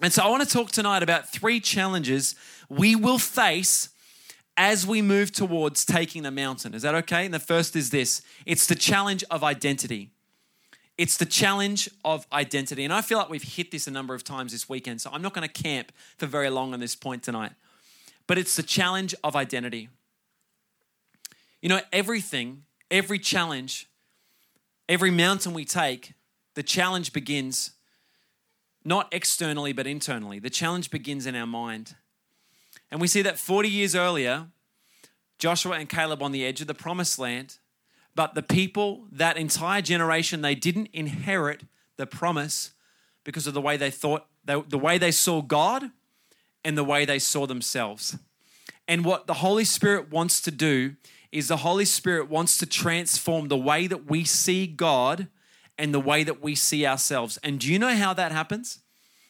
And 0.00 0.12
so 0.12 0.22
I 0.22 0.28
want 0.28 0.44
to 0.44 0.48
talk 0.48 0.70
tonight 0.70 1.02
about 1.02 1.28
three 1.28 1.58
challenges 1.58 2.36
we 2.68 2.94
will 2.94 3.18
face 3.18 3.88
as 4.56 4.86
we 4.86 5.02
move 5.02 5.32
towards 5.32 5.84
taking 5.84 6.22
the 6.22 6.30
mountain. 6.30 6.74
Is 6.74 6.82
that 6.82 6.94
okay? 6.94 7.24
And 7.24 7.34
the 7.34 7.40
first 7.40 7.76
is 7.76 7.90
this 7.90 8.22
it's 8.44 8.66
the 8.66 8.74
challenge 8.74 9.24
of 9.30 9.44
identity. 9.44 10.10
It's 10.98 11.18
the 11.18 11.26
challenge 11.26 11.90
of 12.04 12.26
identity. 12.32 12.82
And 12.82 12.92
I 12.92 13.02
feel 13.02 13.18
like 13.18 13.28
we've 13.28 13.42
hit 13.42 13.70
this 13.70 13.86
a 13.86 13.90
number 13.90 14.14
of 14.14 14.24
times 14.24 14.52
this 14.52 14.66
weekend, 14.68 15.02
so 15.02 15.10
I'm 15.12 15.20
not 15.20 15.34
going 15.34 15.46
to 15.46 15.62
camp 15.62 15.92
for 16.16 16.26
very 16.26 16.48
long 16.48 16.72
on 16.72 16.80
this 16.80 16.94
point 16.94 17.22
tonight. 17.22 17.52
But 18.26 18.38
it's 18.38 18.56
the 18.56 18.62
challenge 18.62 19.14
of 19.22 19.36
identity. 19.36 19.90
You 21.60 21.68
know, 21.68 21.80
everything, 21.92 22.62
every 22.90 23.18
challenge, 23.18 23.90
every 24.88 25.10
mountain 25.10 25.52
we 25.52 25.66
take, 25.66 26.14
the 26.54 26.62
challenge 26.62 27.12
begins 27.12 27.72
not 28.84 29.08
externally, 29.12 29.72
but 29.72 29.86
internally. 29.86 30.38
The 30.38 30.48
challenge 30.48 30.90
begins 30.90 31.26
in 31.26 31.34
our 31.34 31.46
mind. 31.46 31.96
And 32.90 33.00
we 33.00 33.08
see 33.08 33.22
that 33.22 33.38
40 33.38 33.68
years 33.68 33.94
earlier, 33.94 34.46
Joshua 35.38 35.72
and 35.72 35.88
Caleb 35.88 36.22
on 36.22 36.32
the 36.32 36.44
edge 36.44 36.60
of 36.60 36.66
the 36.66 36.74
promised 36.74 37.18
land, 37.18 37.58
but 38.14 38.34
the 38.34 38.42
people, 38.42 39.06
that 39.12 39.36
entire 39.36 39.82
generation, 39.82 40.40
they 40.40 40.54
didn't 40.54 40.88
inherit 40.92 41.62
the 41.96 42.06
promise 42.06 42.70
because 43.24 43.46
of 43.46 43.54
the 43.54 43.60
way 43.60 43.76
they 43.76 43.90
thought, 43.90 44.26
the 44.44 44.78
way 44.78 44.96
they 44.96 45.10
saw 45.10 45.42
God 45.42 45.90
and 46.64 46.78
the 46.78 46.84
way 46.84 47.04
they 47.04 47.18
saw 47.18 47.46
themselves. 47.46 48.16
And 48.88 49.04
what 49.04 49.26
the 49.26 49.34
Holy 49.34 49.64
Spirit 49.64 50.10
wants 50.10 50.40
to 50.42 50.50
do 50.50 50.94
is 51.32 51.48
the 51.48 51.58
Holy 51.58 51.84
Spirit 51.84 52.30
wants 52.30 52.56
to 52.58 52.66
transform 52.66 53.48
the 53.48 53.56
way 53.56 53.86
that 53.88 54.08
we 54.08 54.24
see 54.24 54.66
God 54.66 55.28
and 55.76 55.92
the 55.92 56.00
way 56.00 56.24
that 56.24 56.40
we 56.40 56.54
see 56.54 56.86
ourselves. 56.86 57.36
And 57.42 57.58
do 57.58 57.70
you 57.70 57.78
know 57.78 57.94
how 57.94 58.14
that 58.14 58.32
happens? 58.32 58.78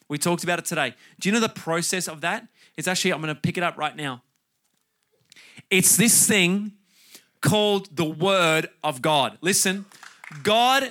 We 0.08 0.18
talked 0.18 0.44
about 0.44 0.60
it 0.60 0.66
today. 0.66 0.94
Do 1.18 1.28
you 1.28 1.32
know 1.32 1.40
the 1.40 1.48
process 1.48 2.06
of 2.06 2.20
that? 2.20 2.46
It's 2.76 2.88
actually, 2.88 3.12
I'm 3.12 3.22
going 3.22 3.34
to 3.34 3.40
pick 3.40 3.56
it 3.56 3.62
up 3.62 3.76
right 3.76 3.96
now. 3.96 4.22
It's 5.70 5.96
this 5.96 6.26
thing 6.26 6.72
called 7.40 7.94
the 7.96 8.04
Word 8.04 8.68
of 8.84 9.02
God. 9.02 9.38
Listen, 9.40 9.86
God, 10.42 10.90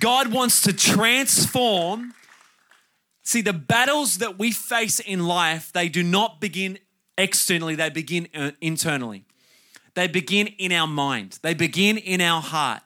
God 0.00 0.32
wants 0.32 0.62
to 0.62 0.72
transform. 0.72 2.14
See, 3.22 3.42
the 3.42 3.52
battles 3.52 4.18
that 4.18 4.38
we 4.38 4.52
face 4.52 5.00
in 5.00 5.26
life, 5.26 5.72
they 5.72 5.88
do 5.88 6.02
not 6.02 6.40
begin 6.40 6.78
externally, 7.16 7.74
they 7.74 7.90
begin 7.90 8.28
uh, 8.34 8.52
internally. 8.60 9.24
They 9.94 10.08
begin 10.08 10.48
in 10.58 10.72
our 10.72 10.88
mind, 10.88 11.38
they 11.42 11.54
begin 11.54 11.98
in 11.98 12.20
our 12.20 12.42
heart. 12.42 12.82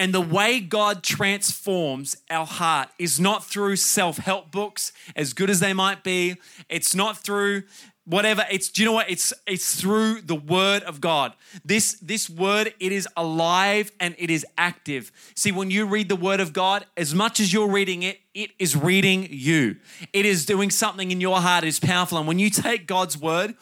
And 0.00 0.14
the 0.14 0.20
way 0.22 0.60
God 0.60 1.02
transforms 1.02 2.16
our 2.30 2.46
heart 2.46 2.88
is 2.98 3.20
not 3.20 3.44
through 3.44 3.76
self 3.76 4.16
help 4.16 4.50
books, 4.50 4.92
as 5.14 5.34
good 5.34 5.50
as 5.50 5.60
they 5.60 5.74
might 5.74 6.02
be. 6.02 6.36
It's 6.70 6.94
not 6.94 7.18
through 7.18 7.64
whatever. 8.06 8.46
It's 8.50 8.70
do 8.70 8.80
you 8.80 8.86
know 8.86 8.94
what? 8.94 9.10
It's 9.10 9.34
it's 9.46 9.78
through 9.78 10.22
the 10.22 10.34
word 10.34 10.84
of 10.84 11.02
god. 11.02 11.34
This 11.66 11.98
this 12.00 12.30
word 12.30 12.72
it 12.80 12.92
is 12.92 13.06
alive 13.14 13.92
and 14.00 14.14
it 14.16 14.30
is 14.30 14.46
active. 14.56 15.12
See 15.36 15.52
when 15.52 15.70
you 15.70 15.84
read 15.84 16.08
the 16.08 16.16
word 16.16 16.40
of 16.40 16.54
god 16.54 16.86
as 16.96 17.14
much 17.14 17.38
as 17.38 17.52
you're 17.52 17.70
reading 17.70 18.02
it 18.02 18.20
it 18.32 18.52
is 18.58 18.74
reading 18.74 19.28
you. 19.28 19.76
It 20.14 20.24
is 20.24 20.46
doing 20.46 20.70
something 20.70 21.10
in 21.10 21.20
your 21.20 21.42
heart. 21.42 21.64
It 21.64 21.68
is 21.68 21.78
powerful. 21.78 22.16
And 22.16 22.26
when 22.26 22.38
you 22.38 22.48
take 22.48 22.86
god's 22.86 23.18
word 23.18 23.54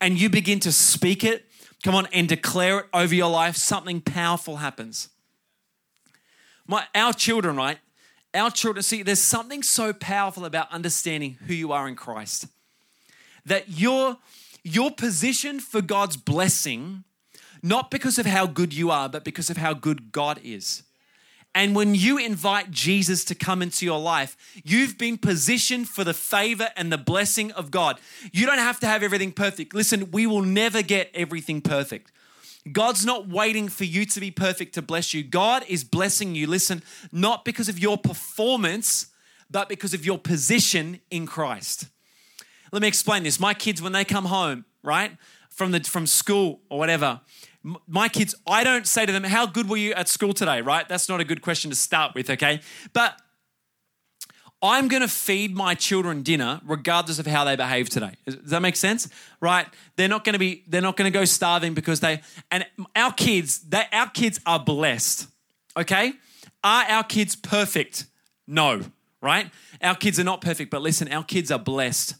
and 0.00 0.20
you 0.20 0.28
begin 0.28 0.58
to 0.58 0.72
speak 0.72 1.22
it 1.22 1.46
come 1.84 1.94
on 1.94 2.08
and 2.12 2.28
declare 2.28 2.80
it 2.80 2.86
over 2.92 3.14
your 3.14 3.30
life 3.30 3.54
something 3.54 4.00
powerful 4.00 4.56
happens 4.56 5.10
my 6.66 6.84
our 6.94 7.12
children 7.12 7.56
right 7.56 7.78
our 8.34 8.50
children 8.50 8.82
see 8.82 9.02
there's 9.02 9.22
something 9.22 9.62
so 9.62 9.92
powerful 9.92 10.44
about 10.44 10.70
understanding 10.72 11.38
who 11.46 11.54
you 11.54 11.72
are 11.72 11.86
in 11.88 11.94
christ 11.94 12.46
that 13.46 13.68
you're, 13.68 14.16
you're 14.62 14.90
positioned 14.90 15.62
for 15.62 15.82
God's 15.82 16.16
blessing, 16.16 17.04
not 17.62 17.90
because 17.90 18.18
of 18.18 18.26
how 18.26 18.46
good 18.46 18.74
you 18.74 18.90
are, 18.90 19.08
but 19.08 19.24
because 19.24 19.50
of 19.50 19.56
how 19.56 19.74
good 19.74 20.12
God 20.12 20.40
is. 20.42 20.82
And 21.56 21.76
when 21.76 21.94
you 21.94 22.18
invite 22.18 22.72
Jesus 22.72 23.24
to 23.26 23.34
come 23.34 23.62
into 23.62 23.86
your 23.86 24.00
life, 24.00 24.36
you've 24.64 24.98
been 24.98 25.16
positioned 25.16 25.88
for 25.88 26.02
the 26.02 26.14
favor 26.14 26.68
and 26.76 26.90
the 26.90 26.98
blessing 26.98 27.52
of 27.52 27.70
God. 27.70 28.00
You 28.32 28.46
don't 28.46 28.58
have 28.58 28.80
to 28.80 28.88
have 28.88 29.04
everything 29.04 29.30
perfect. 29.30 29.72
Listen, 29.72 30.10
we 30.10 30.26
will 30.26 30.42
never 30.42 30.82
get 30.82 31.10
everything 31.14 31.60
perfect. 31.60 32.10
God's 32.72 33.04
not 33.04 33.28
waiting 33.28 33.68
for 33.68 33.84
you 33.84 34.06
to 34.06 34.20
be 34.20 34.30
perfect 34.30 34.74
to 34.74 34.82
bless 34.82 35.12
you. 35.12 35.22
God 35.22 35.64
is 35.68 35.84
blessing 35.84 36.34
you, 36.34 36.46
listen, 36.46 36.82
not 37.12 37.44
because 37.44 37.68
of 37.68 37.78
your 37.78 37.98
performance, 37.98 39.08
but 39.50 39.68
because 39.68 39.92
of 39.92 40.06
your 40.06 40.18
position 40.18 41.00
in 41.10 41.26
Christ. 41.26 41.88
Let 42.72 42.80
me 42.82 42.88
explain 42.88 43.22
this. 43.22 43.38
My 43.38 43.54
kids, 43.54 43.82
when 43.82 43.92
they 43.92 44.04
come 44.04 44.24
home, 44.24 44.64
right, 44.82 45.16
from 45.50 45.72
the 45.72 45.80
from 45.80 46.06
school 46.06 46.60
or 46.70 46.78
whatever, 46.78 47.20
my 47.86 48.08
kids, 48.08 48.34
I 48.46 48.64
don't 48.64 48.86
say 48.86 49.06
to 49.06 49.12
them, 49.12 49.24
"How 49.24 49.46
good 49.46 49.68
were 49.68 49.76
you 49.76 49.92
at 49.92 50.08
school 50.08 50.32
today?" 50.32 50.60
Right? 50.60 50.88
That's 50.88 51.08
not 51.08 51.20
a 51.20 51.24
good 51.24 51.42
question 51.42 51.70
to 51.70 51.76
start 51.76 52.14
with. 52.14 52.30
Okay, 52.30 52.60
but 52.92 53.20
I'm 54.64 54.88
going 54.88 55.02
to 55.02 55.08
feed 55.08 55.54
my 55.54 55.74
children 55.74 56.22
dinner 56.22 56.62
regardless 56.64 57.18
of 57.18 57.26
how 57.26 57.44
they 57.44 57.54
behave 57.54 57.90
today. 57.90 58.12
Does 58.24 58.50
that 58.50 58.62
make 58.62 58.76
sense? 58.76 59.10
Right? 59.38 59.66
They're 59.96 60.08
not 60.08 60.24
going 60.24 60.32
to 60.32 60.38
be 60.38 60.64
they're 60.66 60.80
not 60.80 60.96
going 60.96 61.12
to 61.12 61.16
go 61.16 61.26
starving 61.26 61.74
because 61.74 62.00
they 62.00 62.22
and 62.50 62.64
our 62.96 63.12
kids, 63.12 63.58
they 63.60 63.84
our 63.92 64.08
kids 64.08 64.40
are 64.46 64.58
blessed. 64.58 65.28
Okay? 65.76 66.14
Are 66.64 66.84
our 66.84 67.04
kids 67.04 67.36
perfect? 67.36 68.06
No, 68.46 68.80
right? 69.20 69.50
Our 69.82 69.96
kids 69.96 70.18
are 70.18 70.24
not 70.24 70.40
perfect, 70.40 70.70
but 70.70 70.80
listen, 70.80 71.12
our 71.12 71.24
kids 71.24 71.50
are 71.50 71.58
blessed. 71.58 72.14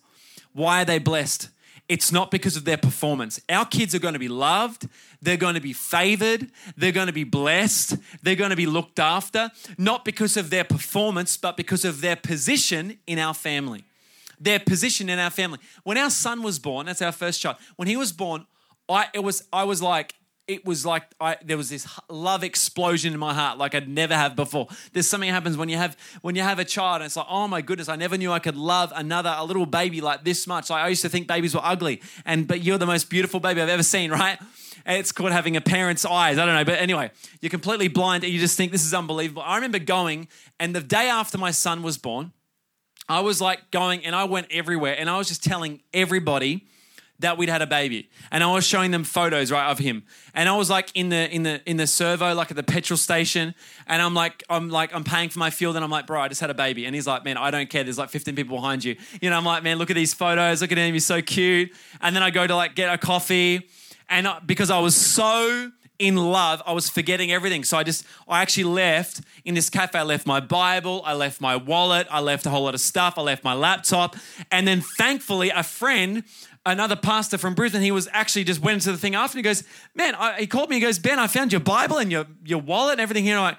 Why 0.52 0.82
are 0.82 0.84
they 0.84 0.98
blessed? 0.98 1.48
It's 1.88 2.10
not 2.10 2.30
because 2.30 2.56
of 2.56 2.64
their 2.64 2.78
performance. 2.78 3.40
Our 3.48 3.66
kids 3.66 3.94
are 3.94 3.98
going 3.98 4.14
to 4.14 4.20
be 4.20 4.28
loved. 4.28 4.88
They're 5.20 5.36
going 5.36 5.54
to 5.54 5.60
be 5.60 5.74
favored. 5.74 6.50
They're 6.76 6.92
going 6.92 7.08
to 7.08 7.12
be 7.12 7.24
blessed. 7.24 7.96
They're 8.22 8.36
going 8.36 8.50
to 8.50 8.56
be 8.56 8.66
looked 8.66 8.98
after, 8.98 9.50
not 9.76 10.04
because 10.04 10.38
of 10.38 10.48
their 10.48 10.64
performance, 10.64 11.36
but 11.36 11.56
because 11.56 11.84
of 11.84 12.00
their 12.00 12.16
position 12.16 12.98
in 13.06 13.18
our 13.18 13.34
family. 13.34 13.84
Their 14.40 14.60
position 14.60 15.10
in 15.10 15.18
our 15.18 15.30
family. 15.30 15.58
When 15.82 15.98
our 15.98 16.10
son 16.10 16.42
was 16.42 16.58
born, 16.58 16.86
that's 16.86 17.02
our 17.02 17.12
first 17.12 17.40
child. 17.40 17.56
When 17.76 17.86
he 17.86 17.96
was 17.96 18.12
born, 18.12 18.46
I 18.88 19.06
it 19.14 19.20
was 19.20 19.44
I 19.52 19.64
was 19.64 19.80
like 19.80 20.14
it 20.46 20.64
was 20.64 20.84
like 20.84 21.04
I, 21.20 21.36
there 21.42 21.56
was 21.56 21.70
this 21.70 21.88
love 22.08 22.44
explosion 22.44 23.12
in 23.14 23.18
my 23.18 23.32
heart 23.32 23.56
like 23.56 23.74
I'd 23.74 23.88
never 23.88 24.14
have 24.14 24.36
before. 24.36 24.68
There's 24.92 25.06
something 25.06 25.30
happens 25.30 25.56
when 25.56 25.68
you 25.68 25.76
have 25.76 25.96
when 26.22 26.34
you 26.34 26.42
have 26.42 26.58
a 26.58 26.64
child 26.64 26.96
and 26.96 27.06
it's 27.06 27.16
like, 27.16 27.26
oh 27.28 27.48
my 27.48 27.62
goodness, 27.62 27.88
I 27.88 27.96
never 27.96 28.18
knew 28.18 28.30
I 28.30 28.38
could 28.38 28.56
love 28.56 28.92
another 28.94 29.34
a 29.36 29.44
little 29.44 29.66
baby 29.66 30.00
like 30.00 30.24
this 30.24 30.46
much. 30.46 30.70
Like 30.70 30.84
I 30.84 30.88
used 30.88 31.02
to 31.02 31.08
think 31.08 31.26
babies 31.26 31.54
were 31.54 31.62
ugly, 31.64 32.02
and 32.24 32.46
but 32.46 32.62
you're 32.62 32.78
the 32.78 32.86
most 32.86 33.08
beautiful 33.08 33.40
baby 33.40 33.62
I've 33.62 33.68
ever 33.68 33.82
seen, 33.82 34.10
right? 34.10 34.38
It's 34.86 35.12
called 35.12 35.32
having 35.32 35.56
a 35.56 35.62
parent's 35.62 36.04
eyes. 36.04 36.36
I 36.36 36.44
don't 36.44 36.54
know, 36.54 36.64
but 36.64 36.78
anyway, 36.78 37.10
you're 37.40 37.50
completely 37.50 37.88
blind 37.88 38.22
and 38.22 38.32
you 38.32 38.38
just 38.38 38.56
think 38.56 38.70
this 38.70 38.84
is 38.84 38.92
unbelievable. 38.92 39.42
I 39.42 39.54
remember 39.54 39.78
going, 39.78 40.28
and 40.60 40.76
the 40.76 40.82
day 40.82 41.08
after 41.08 41.38
my 41.38 41.52
son 41.52 41.82
was 41.82 41.96
born, 41.96 42.32
I 43.08 43.20
was 43.20 43.40
like 43.40 43.70
going 43.70 44.04
and 44.04 44.14
I 44.14 44.24
went 44.24 44.48
everywhere 44.50 44.94
and 44.98 45.08
I 45.08 45.16
was 45.16 45.28
just 45.28 45.42
telling 45.42 45.80
everybody 45.94 46.66
that 47.21 47.38
we'd 47.38 47.49
had 47.49 47.62
a 47.62 47.66
baby. 47.66 48.11
And 48.30 48.42
i 48.42 48.50
was 48.50 48.66
showing 48.66 48.90
them 48.90 49.04
photos 49.04 49.50
right 49.50 49.71
of 49.71 49.78
him. 49.78 50.04
And 50.35 50.49
i 50.49 50.56
was 50.56 50.71
like 50.71 50.90
in 50.94 51.09
the 51.09 51.33
in 51.35 51.42
the 51.42 51.61
in 51.68 51.76
the 51.76 51.87
servo 51.87 52.35
like 52.35 52.50
at 52.50 52.56
the 52.56 52.62
petrol 52.62 52.97
station. 52.97 53.54
And 53.87 54.02
i'm 54.02 54.14
like 54.14 54.42
i'm 54.50 54.68
like 54.68 54.94
i'm 54.94 55.04
paying 55.04 55.28
for 55.28 55.38
my 55.38 55.50
fuel. 55.50 55.75
And 55.75 55.85
i'm 55.85 55.90
like 55.90 56.06
bro 56.06 56.21
i 56.21 56.28
just 56.28 56.40
had 56.40 56.50
a 56.50 56.54
baby. 56.54 56.87
And 56.87 56.94
he's 56.94 57.06
like 57.06 57.25
man 57.25 57.37
i 57.37 57.50
don't 57.50 57.71
care. 57.71 57.85
There's 57.85 57.99
like 57.99 58.11
15 58.11 58.35
people 58.35 58.56
behind 58.56 58.85
you. 58.85 58.97
You 59.21 59.30
know 59.30 59.37
i'm 59.37 59.44
like 59.44 59.62
man 59.62 59.78
look 59.78 59.90
at 59.90 59.97
these 59.97 60.14
photos. 60.14 60.61
Look 60.61 60.73
at 60.73 60.78
him. 60.78 60.92
He's 60.92 61.06
so 61.06 61.23
cute. 61.23 61.73
And 62.00 62.14
then 62.14 62.23
i 62.23 62.30
go 62.30 62.47
to 62.47 62.56
like 62.56 62.75
get 62.75 62.92
a 62.92 62.99
coffee. 62.99 63.68
And 64.09 64.26
uh, 64.26 64.40
because 64.44 64.71
i 64.71 64.78
was 64.78 64.97
so 64.97 65.71
in 65.99 66.16
love, 66.16 66.61
I 66.66 66.73
was 66.73 66.88
forgetting 66.88 67.30
everything. 67.30 67.62
So 67.62 67.78
I 67.78 67.85
just, 67.85 68.04
I 68.26 68.42
actually 68.42 68.64
left 68.64 69.21
in 69.44 69.54
this 69.54 69.71
cafe. 69.71 69.99
I 69.99 70.02
left 70.02 70.26
my 70.26 70.40
Bible, 70.40 71.02
I 71.04 71.14
left 71.14 71.40
my 71.40 71.56
wallet, 71.56 72.06
I 72.11 72.21
left 72.21 72.47
a 72.47 72.50
whole 72.50 72.64
lot 72.64 72.75
of 72.75 72.80
stuff, 72.80 73.16
I 73.16 73.23
left 73.23 73.44
my 73.44 73.54
laptop. 73.54 74.16
And 74.50 74.66
then 74.66 74.80
thankfully, 74.80 75.50
a 75.50 75.62
friend 75.62 76.25
another 76.66 76.97
pastor 76.97 77.38
from 77.38 77.54
Brisbane, 77.54 77.83
he 77.83 77.90
was 77.90 78.09
actually 78.12 78.44
just 78.44 78.61
went 78.61 78.75
into 78.75 78.92
the 78.92 78.99
thing 78.99 79.14
after 79.14 79.38
and 79.38 79.44
he 79.44 79.49
goes, 79.49 79.64
Man, 79.94 80.14
I, 80.14 80.40
he 80.40 80.47
called 80.47 80.71
me, 80.71 80.76
he 80.76 80.80
goes, 80.80 80.99
Ben, 80.99 81.18
I 81.18 81.26
found 81.26 81.52
your 81.52 81.61
Bible 81.61 81.99
and 81.99 82.11
your, 82.11 82.26
your 82.44 82.61
wallet 82.61 82.92
and 82.92 83.00
everything 83.00 83.25
here. 83.25 83.37
And 83.37 83.44
I'm 83.44 83.52
like, 83.52 83.59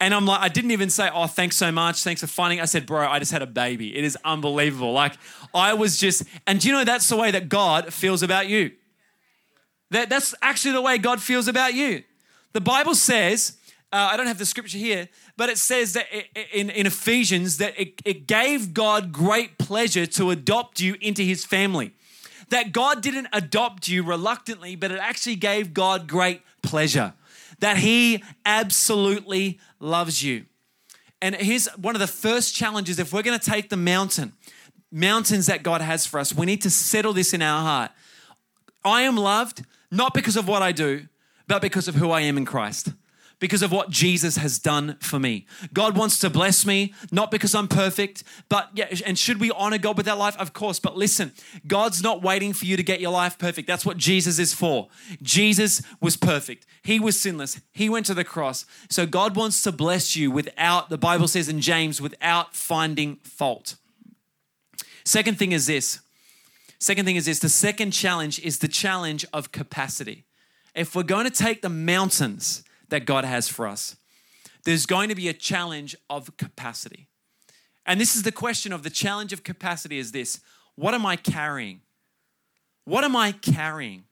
and 0.00 0.12
I'm 0.12 0.26
like, 0.26 0.40
I 0.40 0.48
didn't 0.48 0.72
even 0.72 0.90
say, 0.90 1.08
oh, 1.14 1.26
thanks 1.26 1.56
so 1.56 1.70
much. 1.70 2.02
Thanks 2.02 2.20
for 2.20 2.26
finding. 2.26 2.60
I 2.60 2.64
said, 2.64 2.84
bro, 2.84 3.06
I 3.06 3.20
just 3.20 3.30
had 3.30 3.42
a 3.42 3.46
baby. 3.46 3.96
It 3.96 4.04
is 4.04 4.18
unbelievable. 4.24 4.92
Like, 4.92 5.14
I 5.54 5.74
was 5.74 5.98
just, 5.98 6.24
and 6.46 6.60
do 6.60 6.68
you 6.68 6.74
know 6.74 6.84
that's 6.84 7.08
the 7.08 7.16
way 7.16 7.30
that 7.30 7.48
God 7.48 7.92
feels 7.92 8.22
about 8.22 8.48
you? 8.48 8.72
That, 9.92 10.10
that's 10.10 10.34
actually 10.42 10.72
the 10.72 10.82
way 10.82 10.98
God 10.98 11.22
feels 11.22 11.46
about 11.46 11.74
you. 11.74 12.02
The 12.52 12.60
Bible 12.60 12.96
says, 12.96 13.56
uh, 13.92 14.08
I 14.12 14.16
don't 14.16 14.26
have 14.26 14.38
the 14.38 14.46
scripture 14.46 14.78
here, 14.78 15.08
but 15.36 15.48
it 15.48 15.58
says 15.58 15.92
that 15.92 16.06
in, 16.52 16.70
in 16.70 16.86
Ephesians 16.86 17.58
that 17.58 17.78
it, 17.80 18.02
it 18.04 18.26
gave 18.26 18.74
God 18.74 19.12
great 19.12 19.58
pleasure 19.58 20.06
to 20.06 20.30
adopt 20.30 20.80
you 20.80 20.96
into 21.00 21.22
his 21.22 21.44
family. 21.44 21.92
That 22.50 22.72
God 22.72 23.02
didn't 23.02 23.28
adopt 23.32 23.88
you 23.88 24.02
reluctantly, 24.02 24.76
but 24.76 24.90
it 24.90 24.98
actually 24.98 25.36
gave 25.36 25.74
God 25.74 26.06
great 26.06 26.42
pleasure. 26.62 27.14
That 27.60 27.78
he 27.78 28.22
absolutely 28.44 29.58
loves 29.80 30.22
you. 30.22 30.46
And 31.22 31.34
here's 31.34 31.66
one 31.76 31.94
of 31.94 32.00
the 32.00 32.06
first 32.06 32.54
challenges 32.54 32.98
if 32.98 33.12
we're 33.12 33.22
going 33.22 33.38
to 33.38 33.50
take 33.50 33.70
the 33.70 33.76
mountain, 33.76 34.32
mountains 34.92 35.46
that 35.46 35.62
God 35.62 35.80
has 35.80 36.06
for 36.06 36.20
us, 36.20 36.34
we 36.34 36.46
need 36.46 36.62
to 36.62 36.70
settle 36.70 37.12
this 37.12 37.32
in 37.32 37.42
our 37.42 37.62
heart. 37.62 37.90
I 38.84 39.02
am 39.02 39.16
loved 39.16 39.64
not 39.90 40.12
because 40.12 40.36
of 40.36 40.46
what 40.46 40.62
I 40.62 40.72
do, 40.72 41.06
but 41.46 41.62
because 41.62 41.88
of 41.88 41.94
who 41.94 42.10
I 42.10 42.22
am 42.22 42.36
in 42.36 42.44
Christ 42.44 42.90
because 43.44 43.60
of 43.60 43.70
what 43.70 43.90
Jesus 43.90 44.38
has 44.38 44.58
done 44.58 44.96
for 45.02 45.18
me. 45.18 45.44
God 45.74 45.98
wants 45.98 46.18
to 46.20 46.30
bless 46.30 46.64
me, 46.64 46.94
not 47.12 47.30
because 47.30 47.54
I'm 47.54 47.68
perfect, 47.68 48.24
but 48.48 48.70
yeah, 48.72 48.86
and 49.04 49.18
should 49.18 49.38
we 49.38 49.50
honor 49.50 49.76
God 49.76 49.98
with 49.98 50.08
our 50.08 50.16
life? 50.16 50.34
Of 50.38 50.54
course, 50.54 50.80
but 50.80 50.96
listen, 50.96 51.30
God's 51.66 52.02
not 52.02 52.22
waiting 52.22 52.54
for 52.54 52.64
you 52.64 52.78
to 52.78 52.82
get 52.82 53.02
your 53.02 53.10
life 53.10 53.38
perfect. 53.38 53.68
That's 53.68 53.84
what 53.84 53.98
Jesus 53.98 54.38
is 54.38 54.54
for. 54.54 54.88
Jesus 55.20 55.82
was 56.00 56.16
perfect, 56.16 56.64
He 56.82 56.98
was 56.98 57.20
sinless, 57.20 57.60
He 57.70 57.90
went 57.90 58.06
to 58.06 58.14
the 58.14 58.24
cross. 58.24 58.64
So 58.88 59.04
God 59.04 59.36
wants 59.36 59.60
to 59.64 59.72
bless 59.72 60.16
you 60.16 60.30
without, 60.30 60.88
the 60.88 60.96
Bible 60.96 61.28
says 61.28 61.46
in 61.46 61.60
James, 61.60 62.00
without 62.00 62.56
finding 62.56 63.16
fault. 63.16 63.76
Second 65.04 65.38
thing 65.38 65.52
is 65.52 65.66
this. 65.66 66.00
Second 66.78 67.04
thing 67.04 67.16
is 67.16 67.26
this 67.26 67.40
the 67.40 67.50
second 67.50 67.90
challenge 67.90 68.38
is 68.40 68.60
the 68.60 68.68
challenge 68.68 69.26
of 69.34 69.52
capacity. 69.52 70.24
If 70.74 70.96
we're 70.96 71.02
going 71.02 71.24
to 71.24 71.30
take 71.30 71.60
the 71.60 71.68
mountains, 71.68 72.64
that 72.94 73.06
God 73.06 73.24
has 73.24 73.48
for 73.48 73.66
us. 73.66 73.96
There's 74.64 74.86
going 74.86 75.08
to 75.08 75.16
be 75.16 75.28
a 75.28 75.32
challenge 75.32 75.96
of 76.08 76.36
capacity. 76.36 77.08
And 77.84 78.00
this 78.00 78.14
is 78.14 78.22
the 78.22 78.30
question 78.30 78.72
of 78.72 78.84
the 78.84 78.88
challenge 78.88 79.32
of 79.32 79.42
capacity 79.42 79.98
is 79.98 80.12
this 80.12 80.40
What 80.76 80.94
am 80.94 81.04
I 81.04 81.16
carrying? 81.16 81.80
What 82.84 83.02
am 83.02 83.16
I 83.16 83.32
carrying? 83.32 84.04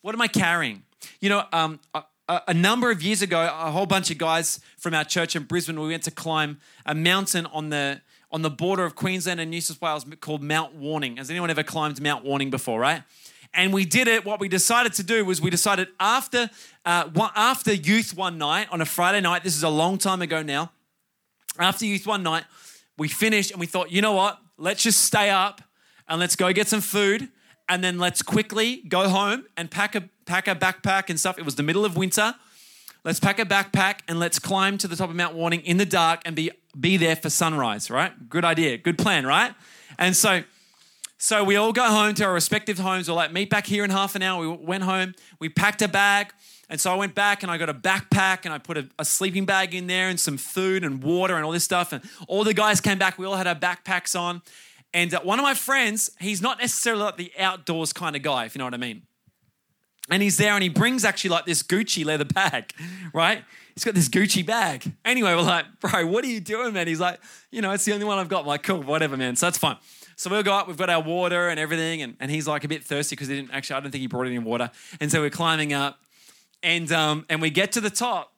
What 0.00 0.14
am 0.14 0.22
I 0.22 0.28
carrying? 0.28 0.84
You 1.20 1.28
know, 1.28 1.44
um, 1.52 1.78
a, 1.94 2.04
a, 2.48 2.54
number 2.54 2.90
of 2.90 3.02
years 3.02 3.20
ago, 3.20 3.42
a 3.42 3.70
whole 3.70 3.86
bunch 3.86 4.10
of 4.10 4.16
guys 4.16 4.58
from 4.78 4.94
our 4.94 5.04
church 5.04 5.36
in 5.36 5.42
Brisbane, 5.42 5.78
we 5.78 5.88
went 5.88 6.04
to 6.04 6.10
climb 6.10 6.58
a 6.86 6.94
mountain 6.94 7.46
on 7.46 7.68
the 7.68 8.00
on 8.30 8.40
the 8.40 8.50
border 8.50 8.86
of 8.86 8.94
Queensland 8.94 9.40
and 9.40 9.50
New 9.50 9.60
South 9.60 9.82
Wales 9.82 10.06
called 10.22 10.42
Mount 10.42 10.74
Warning. 10.74 11.18
Has 11.18 11.28
anyone 11.28 11.50
ever 11.50 11.62
climbed 11.62 12.00
Mount 12.00 12.24
Warning 12.24 12.48
before, 12.48 12.80
right? 12.80 13.02
And 13.54 13.72
we 13.72 13.84
did 13.84 14.08
it. 14.08 14.24
What 14.24 14.40
we 14.40 14.48
decided 14.48 14.94
to 14.94 15.02
do 15.02 15.24
was 15.24 15.40
we 15.40 15.50
decided 15.50 15.88
after 16.00 16.48
uh, 16.84 17.30
after 17.36 17.72
youth 17.72 18.16
one 18.16 18.38
night 18.38 18.68
on 18.70 18.80
a 18.80 18.86
Friday 18.86 19.20
night. 19.20 19.44
This 19.44 19.56
is 19.56 19.62
a 19.62 19.68
long 19.68 19.98
time 19.98 20.22
ago 20.22 20.42
now. 20.42 20.72
After 21.58 21.84
youth 21.84 22.06
one 22.06 22.22
night, 22.22 22.44
we 22.96 23.08
finished 23.08 23.50
and 23.50 23.60
we 23.60 23.66
thought, 23.66 23.90
you 23.92 24.00
know 24.00 24.12
what? 24.12 24.38
Let's 24.56 24.82
just 24.82 25.02
stay 25.02 25.28
up 25.28 25.60
and 26.08 26.18
let's 26.18 26.36
go 26.36 26.52
get 26.52 26.68
some 26.68 26.80
food 26.80 27.28
and 27.68 27.84
then 27.84 27.98
let's 27.98 28.22
quickly 28.22 28.82
go 28.88 29.08
home 29.08 29.44
and 29.56 29.70
pack 29.70 29.94
a 29.94 30.08
pack 30.24 30.48
a 30.48 30.54
backpack 30.54 31.10
and 31.10 31.20
stuff. 31.20 31.38
It 31.38 31.44
was 31.44 31.56
the 31.56 31.62
middle 31.62 31.84
of 31.84 31.96
winter. 31.96 32.34
Let's 33.04 33.18
pack 33.18 33.38
a 33.38 33.44
backpack 33.44 34.00
and 34.08 34.18
let's 34.18 34.38
climb 34.38 34.78
to 34.78 34.88
the 34.88 34.94
top 34.94 35.10
of 35.10 35.16
Mount 35.16 35.34
Warning 35.34 35.60
in 35.60 35.76
the 35.76 35.86
dark 35.86 36.20
and 36.24 36.34
be 36.34 36.50
be 36.78 36.96
there 36.96 37.16
for 37.16 37.28
sunrise, 37.28 37.90
right? 37.90 38.30
Good 38.30 38.44
idea. 38.44 38.78
Good 38.78 38.96
plan, 38.96 39.26
right? 39.26 39.54
And 39.98 40.16
so 40.16 40.42
so 41.22 41.44
we 41.44 41.54
all 41.54 41.72
go 41.72 41.84
home 41.84 42.14
to 42.14 42.24
our 42.24 42.32
respective 42.32 42.80
homes. 42.80 43.08
We're 43.08 43.14
like, 43.14 43.32
meet 43.32 43.48
back 43.48 43.64
here 43.64 43.84
in 43.84 43.90
half 43.90 44.16
an 44.16 44.22
hour. 44.22 44.40
We 44.40 44.48
went 44.56 44.82
home. 44.82 45.14
We 45.38 45.48
packed 45.48 45.80
a 45.80 45.86
bag. 45.86 46.32
And 46.68 46.80
so 46.80 46.90
I 46.90 46.96
went 46.96 47.14
back 47.14 47.44
and 47.44 47.52
I 47.52 47.58
got 47.58 47.68
a 47.68 47.74
backpack 47.74 48.40
and 48.44 48.52
I 48.52 48.58
put 48.58 48.76
a, 48.76 48.88
a, 48.98 49.04
sleeping 49.04 49.44
bag 49.44 49.72
in 49.72 49.86
there 49.86 50.08
and 50.08 50.18
some 50.18 50.36
food 50.36 50.82
and 50.82 51.00
water 51.00 51.36
and 51.36 51.44
all 51.44 51.52
this 51.52 51.62
stuff. 51.62 51.92
And 51.92 52.02
all 52.26 52.42
the 52.42 52.54
guys 52.54 52.80
came 52.80 52.98
back. 52.98 53.18
We 53.18 53.26
all 53.26 53.36
had 53.36 53.46
our 53.46 53.54
backpacks 53.54 54.18
on. 54.18 54.42
And 54.92 55.14
uh, 55.14 55.20
one 55.20 55.38
of 55.38 55.44
my 55.44 55.54
friends, 55.54 56.10
he's 56.18 56.42
not 56.42 56.58
necessarily 56.58 57.04
like 57.04 57.18
the 57.18 57.30
outdoors 57.38 57.92
kind 57.92 58.16
of 58.16 58.22
guy, 58.22 58.46
if 58.46 58.56
you 58.56 58.58
know 58.58 58.64
what 58.64 58.74
I 58.74 58.78
mean. 58.78 59.02
And 60.10 60.24
he's 60.24 60.38
there 60.38 60.54
and 60.54 60.62
he 60.64 60.70
brings 60.70 61.04
actually 61.04 61.30
like 61.30 61.46
this 61.46 61.62
Gucci 61.62 62.04
leather 62.04 62.24
bag, 62.24 62.72
right? 63.14 63.44
He's 63.76 63.84
got 63.84 63.94
this 63.94 64.08
Gucci 64.08 64.44
bag. 64.44 64.90
Anyway, 65.04 65.32
we're 65.36 65.42
like, 65.42 65.66
bro, 65.78 66.04
what 66.04 66.24
are 66.24 66.28
you 66.28 66.40
doing, 66.40 66.72
man? 66.72 66.88
He's 66.88 66.98
like, 66.98 67.20
you 67.52 67.62
know, 67.62 67.70
it's 67.70 67.84
the 67.84 67.92
only 67.92 68.06
one 68.06 68.18
I've 68.18 68.28
got. 68.28 68.40
I'm 68.40 68.46
like, 68.48 68.64
cool, 68.64 68.82
whatever, 68.82 69.16
man. 69.16 69.36
So 69.36 69.46
that's 69.46 69.58
fine. 69.58 69.76
So 70.16 70.30
we'll 70.30 70.42
go 70.42 70.52
up, 70.52 70.68
we've 70.68 70.76
got 70.76 70.90
our 70.90 71.02
water 71.02 71.48
and 71.48 71.58
everything, 71.58 72.02
and, 72.02 72.16
and 72.20 72.30
he's 72.30 72.46
like 72.46 72.64
a 72.64 72.68
bit 72.68 72.84
thirsty 72.84 73.16
because 73.16 73.28
he 73.28 73.36
didn't 73.36 73.50
actually, 73.52 73.76
I 73.76 73.80
don't 73.80 73.90
think 73.90 74.00
he 74.00 74.06
brought 74.06 74.26
any 74.26 74.38
water. 74.38 74.70
And 75.00 75.10
so 75.10 75.20
we're 75.20 75.30
climbing 75.30 75.72
up, 75.72 76.00
and 76.62 76.90
um, 76.92 77.26
and 77.28 77.42
we 77.42 77.50
get 77.50 77.72
to 77.72 77.80
the 77.80 77.90
top, 77.90 78.32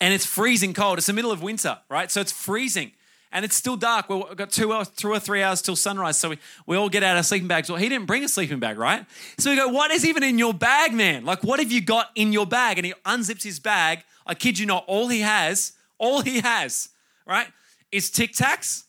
and 0.00 0.12
it's 0.14 0.26
freezing 0.26 0.74
cold. 0.74 0.98
It's 0.98 1.06
the 1.06 1.12
middle 1.12 1.30
of 1.30 1.42
winter, 1.42 1.78
right? 1.88 2.10
So 2.10 2.20
it's 2.20 2.32
freezing. 2.32 2.92
And 3.32 3.44
it's 3.44 3.54
still 3.54 3.76
dark. 3.76 4.08
We've 4.08 4.36
got 4.36 4.50
two, 4.50 4.82
two 4.96 5.10
or 5.10 5.20
three 5.20 5.40
hours 5.40 5.62
till 5.62 5.76
sunrise. 5.76 6.18
So 6.18 6.30
we, 6.30 6.38
we 6.66 6.76
all 6.76 6.88
get 6.88 7.04
out 7.04 7.16
our 7.16 7.22
sleeping 7.22 7.46
bags. 7.46 7.70
Well, 7.70 7.78
he 7.78 7.88
didn't 7.88 8.06
bring 8.06 8.24
a 8.24 8.28
sleeping 8.28 8.58
bag, 8.58 8.76
right? 8.76 9.06
So 9.38 9.50
we 9.50 9.56
go, 9.56 9.68
What 9.68 9.92
is 9.92 10.04
even 10.04 10.24
in 10.24 10.36
your 10.36 10.52
bag, 10.52 10.92
man? 10.92 11.24
Like, 11.24 11.44
what 11.44 11.60
have 11.60 11.70
you 11.70 11.80
got 11.80 12.10
in 12.16 12.32
your 12.32 12.44
bag? 12.44 12.76
And 12.76 12.84
he 12.84 12.92
unzips 13.06 13.44
his 13.44 13.60
bag. 13.60 14.02
I 14.26 14.34
kid 14.34 14.58
you 14.58 14.66
not, 14.66 14.84
all 14.88 15.06
he 15.08 15.20
has, 15.20 15.72
all 15.98 16.22
he 16.22 16.40
has, 16.40 16.88
right, 17.26 17.48
is 17.92 18.10
Tic 18.10 18.32
Tacs, 18.32 18.84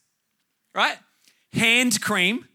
right? 0.73 0.97
Hand 1.53 2.01
cream, 2.01 2.47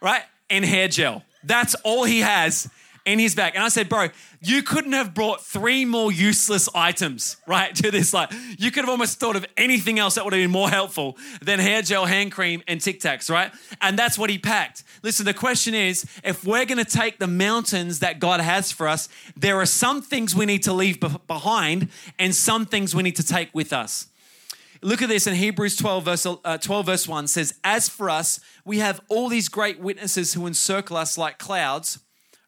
right? 0.00 0.22
And 0.48 0.64
hair 0.64 0.88
gel. 0.88 1.22
That's 1.44 1.74
all 1.76 2.04
he 2.04 2.20
has 2.20 2.68
in 3.04 3.18
his 3.18 3.34
bag. 3.34 3.54
And 3.54 3.64
I 3.64 3.68
said, 3.68 3.88
bro, 3.88 4.08
you 4.40 4.62
couldn't 4.62 4.92
have 4.92 5.14
brought 5.14 5.44
three 5.44 5.84
more 5.84 6.12
useless 6.12 6.68
items, 6.74 7.36
right, 7.46 7.74
to 7.76 7.90
this. 7.90 8.12
Like, 8.12 8.32
you 8.58 8.70
could 8.70 8.84
have 8.84 8.90
almost 8.90 9.18
thought 9.18 9.36
of 9.36 9.46
anything 9.56 9.98
else 9.98 10.14
that 10.14 10.24
would 10.24 10.32
have 10.32 10.42
been 10.42 10.50
more 10.50 10.70
helpful 10.70 11.16
than 11.42 11.58
hair 11.58 11.82
gel, 11.82 12.06
hand 12.06 12.32
cream, 12.32 12.62
and 12.68 12.80
Tic 12.80 13.00
Tacs, 13.00 13.30
right? 13.30 13.52
And 13.80 13.98
that's 13.98 14.18
what 14.18 14.30
he 14.30 14.38
packed. 14.38 14.84
Listen, 15.02 15.24
the 15.24 15.34
question 15.34 15.74
is 15.74 16.04
if 16.22 16.44
we're 16.44 16.66
going 16.66 16.82
to 16.82 16.90
take 16.90 17.18
the 17.18 17.26
mountains 17.26 18.00
that 18.00 18.18
God 18.18 18.40
has 18.40 18.70
for 18.70 18.86
us, 18.86 19.08
there 19.36 19.56
are 19.56 19.66
some 19.66 20.02
things 20.02 20.34
we 20.34 20.46
need 20.46 20.62
to 20.64 20.72
leave 20.72 20.98
behind 21.26 21.88
and 22.18 22.34
some 22.34 22.66
things 22.66 22.94
we 22.94 23.02
need 23.02 23.16
to 23.16 23.26
take 23.26 23.50
with 23.54 23.72
us. 23.72 24.09
Look 24.82 25.02
at 25.02 25.08
this 25.10 25.26
in 25.26 25.34
Hebrews 25.34 25.76
12 25.76 26.04
verse, 26.04 26.26
uh, 26.26 26.58
12, 26.58 26.86
verse 26.86 27.08
1 27.08 27.28
says, 27.28 27.54
As 27.62 27.88
for 27.88 28.08
us, 28.08 28.40
we 28.64 28.78
have 28.78 29.00
all 29.08 29.28
these 29.28 29.48
great 29.48 29.78
witnesses 29.78 30.32
who 30.32 30.46
encircle 30.46 30.96
us 30.96 31.18
like 31.18 31.38
clouds, 31.38 31.98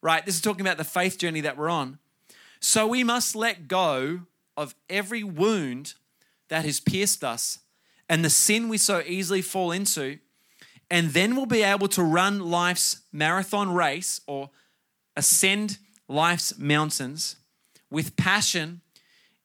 right? 0.01 0.25
This 0.25 0.37
is 0.37 0.41
talking 0.41 0.63
about 0.63 0.79
the 0.79 0.85
faith 0.85 1.19
journey 1.19 1.43
that 1.43 1.59
we're 1.59 1.69
on. 1.69 1.99
So 2.59 2.87
we 2.87 3.05
must 3.05 3.37
let 3.37 3.69
go 3.69 4.21
of 4.57 4.75
every 4.89 5.23
wound 5.23 5.95
that 6.49 6.65
has 6.65 6.81
pierced 6.81 7.23
us 7.23 7.59
and 8.09 8.25
the 8.25 8.31
sin 8.31 8.69
we 8.69 8.79
so 8.79 9.03
easily 9.07 9.43
fall 9.43 9.73
into, 9.73 10.19
and 10.91 11.11
then 11.11 11.37
we'll 11.37 11.47
be 11.47 11.63
able 11.63 11.89
to 11.89 12.03
run 12.03 12.41
life's 12.41 13.01
marathon 13.13 13.75
race 13.75 14.21
or 14.27 14.51
ascend 15.17 15.79
life's 16.09 16.59
mountains 16.59 17.37
with 17.91 18.17
passion 18.17 18.81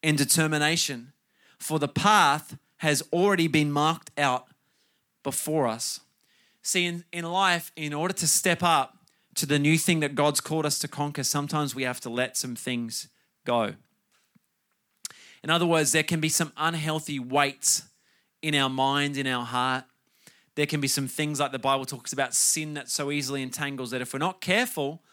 and 0.03 0.17
determination. 0.17 1.13
For 1.57 1.79
the 1.79 1.87
path 1.87 2.57
has 2.77 3.03
already 3.11 3.47
been 3.47 3.71
marked 3.71 4.11
out 4.17 4.47
before 5.23 5.67
us. 5.67 5.99
See, 6.61 6.85
in, 6.85 7.05
in 7.11 7.25
life, 7.25 7.71
in 7.75 7.93
order 7.93 8.13
to 8.15 8.27
step 8.27 8.61
up 8.61 8.97
to 9.35 9.45
the 9.45 9.59
new 9.59 9.77
thing 9.77 9.99
that 10.01 10.15
God's 10.15 10.41
called 10.41 10.65
us 10.65 10.79
to 10.79 10.87
conquer, 10.87 11.23
sometimes 11.23 11.73
we 11.73 11.83
have 11.83 11.99
to 12.01 12.09
let 12.09 12.37
some 12.37 12.55
things 12.55 13.07
go. 13.45 13.73
In 15.43 15.49
other 15.49 15.65
words, 15.65 15.91
there 15.91 16.03
can 16.03 16.19
be 16.19 16.29
some 16.29 16.51
unhealthy 16.57 17.19
weights 17.19 17.83
in 18.41 18.55
our 18.55 18.69
mind, 18.69 19.17
in 19.17 19.27
our 19.27 19.45
heart. 19.45 19.85
There 20.55 20.65
can 20.65 20.81
be 20.81 20.87
some 20.87 21.07
things 21.07 21.39
like 21.39 21.51
the 21.51 21.59
Bible 21.59 21.85
talks 21.85 22.13
about 22.13 22.33
sin 22.33 22.73
that 22.73 22.89
so 22.89 23.11
easily 23.11 23.41
entangles 23.43 23.91
that 23.91 24.01
if 24.01 24.13
we're 24.13 24.19
not 24.19 24.41
careful, 24.41 25.03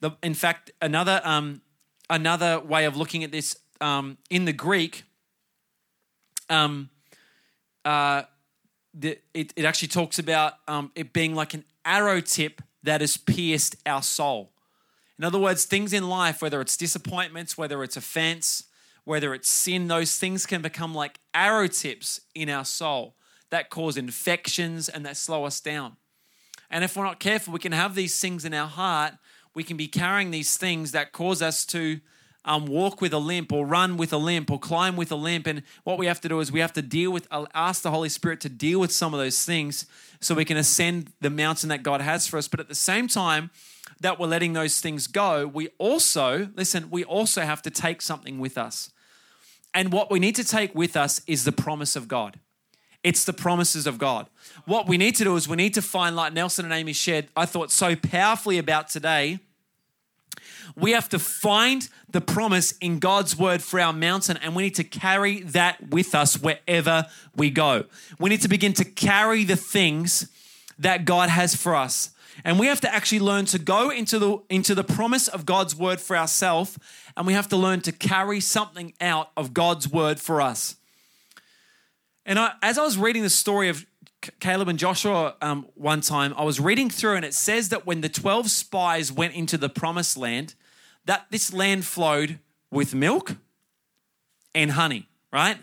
the, 0.00 0.12
in 0.22 0.34
fact, 0.34 0.70
another 0.82 1.20
um, 1.24 1.62
another 2.10 2.60
way 2.60 2.84
of 2.84 2.96
looking 2.96 3.24
at 3.24 3.32
this 3.32 3.56
um, 3.80 4.18
in 4.30 4.44
the 4.44 4.52
Greek 4.52 5.04
um, 6.48 6.90
uh, 7.84 8.22
the, 8.94 9.18
it, 9.34 9.52
it 9.56 9.64
actually 9.64 9.88
talks 9.88 10.18
about 10.18 10.54
um, 10.66 10.90
it 10.94 11.12
being 11.12 11.34
like 11.34 11.54
an 11.54 11.64
arrow 11.84 12.20
tip 12.20 12.62
that 12.82 13.00
has 13.00 13.16
pierced 13.16 13.76
our 13.86 14.02
soul. 14.02 14.52
In 15.18 15.24
other 15.24 15.38
words, 15.38 15.64
things 15.64 15.92
in 15.92 16.08
life, 16.08 16.42
whether 16.42 16.60
it's 16.60 16.76
disappointments, 16.76 17.56
whether 17.56 17.82
it's 17.82 17.96
offense, 17.96 18.64
whether 19.04 19.34
it's 19.34 19.48
sin, 19.48 19.88
those 19.88 20.16
things 20.16 20.46
can 20.46 20.62
become 20.62 20.94
like 20.94 21.20
arrow 21.32 21.68
tips 21.68 22.20
in 22.34 22.50
our 22.50 22.64
soul 22.64 23.14
that 23.50 23.70
cause 23.70 23.96
infections 23.96 24.88
and 24.88 25.06
that 25.06 25.16
slow 25.16 25.44
us 25.44 25.60
down. 25.60 25.96
And 26.70 26.82
if 26.82 26.96
we're 26.96 27.04
not 27.04 27.20
careful, 27.20 27.52
we 27.52 27.60
can 27.60 27.72
have 27.72 27.94
these 27.94 28.18
things 28.20 28.44
in 28.44 28.52
our 28.52 28.66
heart. 28.66 29.14
We 29.54 29.62
can 29.62 29.76
be 29.76 29.88
carrying 29.88 30.32
these 30.32 30.56
things 30.56 30.92
that 30.92 31.12
cause 31.12 31.40
us 31.40 31.64
to 31.66 32.00
um, 32.46 32.64
walk 32.66 33.00
with 33.00 33.12
a 33.12 33.18
limp 33.18 33.52
or 33.52 33.66
run 33.66 33.96
with 33.96 34.12
a 34.12 34.16
limp 34.16 34.50
or 34.50 34.58
climb 34.58 34.96
with 34.96 35.12
a 35.12 35.16
limp. 35.16 35.46
And 35.46 35.62
what 35.84 35.98
we 35.98 36.06
have 36.06 36.20
to 36.22 36.28
do 36.28 36.40
is 36.40 36.50
we 36.50 36.60
have 36.60 36.72
to 36.74 36.82
deal 36.82 37.10
with, 37.10 37.26
uh, 37.30 37.44
ask 37.54 37.82
the 37.82 37.90
Holy 37.90 38.08
Spirit 38.08 38.40
to 38.42 38.48
deal 38.48 38.80
with 38.80 38.92
some 38.92 39.12
of 39.12 39.20
those 39.20 39.44
things 39.44 39.84
so 40.20 40.34
we 40.34 40.44
can 40.44 40.56
ascend 40.56 41.12
the 41.20 41.28
mountain 41.28 41.68
that 41.68 41.82
God 41.82 42.00
has 42.00 42.26
for 42.26 42.38
us. 42.38 42.48
But 42.48 42.60
at 42.60 42.68
the 42.68 42.74
same 42.74 43.08
time 43.08 43.50
that 44.00 44.18
we're 44.18 44.28
letting 44.28 44.52
those 44.52 44.80
things 44.80 45.06
go, 45.06 45.46
we 45.46 45.68
also, 45.78 46.48
listen, 46.54 46.88
we 46.88 47.04
also 47.04 47.42
have 47.42 47.62
to 47.62 47.70
take 47.70 48.00
something 48.00 48.38
with 48.38 48.56
us. 48.56 48.90
And 49.74 49.92
what 49.92 50.10
we 50.10 50.18
need 50.18 50.36
to 50.36 50.44
take 50.44 50.74
with 50.74 50.96
us 50.96 51.20
is 51.26 51.44
the 51.44 51.52
promise 51.52 51.96
of 51.96 52.08
God. 52.08 52.40
It's 53.02 53.24
the 53.24 53.32
promises 53.32 53.86
of 53.86 53.98
God. 53.98 54.28
What 54.64 54.88
we 54.88 54.96
need 54.96 55.14
to 55.16 55.24
do 55.24 55.36
is 55.36 55.48
we 55.48 55.56
need 55.56 55.74
to 55.74 55.82
find, 55.82 56.16
like 56.16 56.32
Nelson 56.32 56.64
and 56.64 56.74
Amy 56.74 56.92
shared, 56.92 57.28
I 57.36 57.46
thought 57.46 57.70
so 57.70 57.94
powerfully 57.94 58.58
about 58.58 58.88
today. 58.88 59.38
We 60.74 60.92
have 60.92 61.08
to 61.10 61.18
find 61.18 61.88
the 62.10 62.20
promise 62.20 62.72
in 62.78 62.98
God's 62.98 63.36
word 63.36 63.62
for 63.62 63.78
our 63.78 63.92
mountain, 63.92 64.36
and 64.38 64.56
we 64.56 64.64
need 64.64 64.74
to 64.76 64.84
carry 64.84 65.42
that 65.42 65.90
with 65.90 66.14
us 66.14 66.40
wherever 66.40 67.06
we 67.36 67.50
go. 67.50 67.84
We 68.18 68.30
need 68.30 68.42
to 68.42 68.48
begin 68.48 68.72
to 68.74 68.84
carry 68.84 69.44
the 69.44 69.56
things 69.56 70.28
that 70.78 71.04
God 71.04 71.28
has 71.28 71.54
for 71.54 71.74
us. 71.74 72.10
And 72.44 72.58
we 72.58 72.66
have 72.66 72.80
to 72.82 72.94
actually 72.94 73.20
learn 73.20 73.46
to 73.46 73.58
go 73.58 73.90
into 73.90 74.18
the, 74.18 74.38
into 74.50 74.74
the 74.74 74.84
promise 74.84 75.28
of 75.28 75.46
God's 75.46 75.74
word 75.74 76.00
for 76.00 76.16
ourselves, 76.16 76.78
and 77.16 77.26
we 77.26 77.32
have 77.32 77.48
to 77.48 77.56
learn 77.56 77.80
to 77.82 77.92
carry 77.92 78.40
something 78.40 78.92
out 79.00 79.30
of 79.36 79.54
God's 79.54 79.88
word 79.88 80.20
for 80.20 80.40
us. 80.40 80.76
And 82.26 82.38
I, 82.38 82.52
as 82.60 82.76
I 82.76 82.82
was 82.82 82.98
reading 82.98 83.22
the 83.22 83.30
story 83.30 83.68
of 83.68 83.86
Caleb 84.40 84.68
and 84.68 84.78
Joshua 84.78 85.34
um, 85.40 85.66
one 85.74 86.00
time, 86.00 86.34
I 86.36 86.44
was 86.44 86.58
reading 86.58 86.90
through, 86.90 87.16
and 87.16 87.24
it 87.24 87.34
says 87.34 87.68
that 87.68 87.86
when 87.86 88.00
the 88.00 88.08
12 88.08 88.50
spies 88.50 89.12
went 89.12 89.34
into 89.34 89.56
the 89.56 89.68
promised 89.68 90.16
land, 90.16 90.54
that 91.04 91.26
this 91.30 91.52
land 91.52 91.84
flowed 91.84 92.38
with 92.70 92.94
milk 92.94 93.36
and 94.54 94.72
honey, 94.72 95.08
right? 95.32 95.58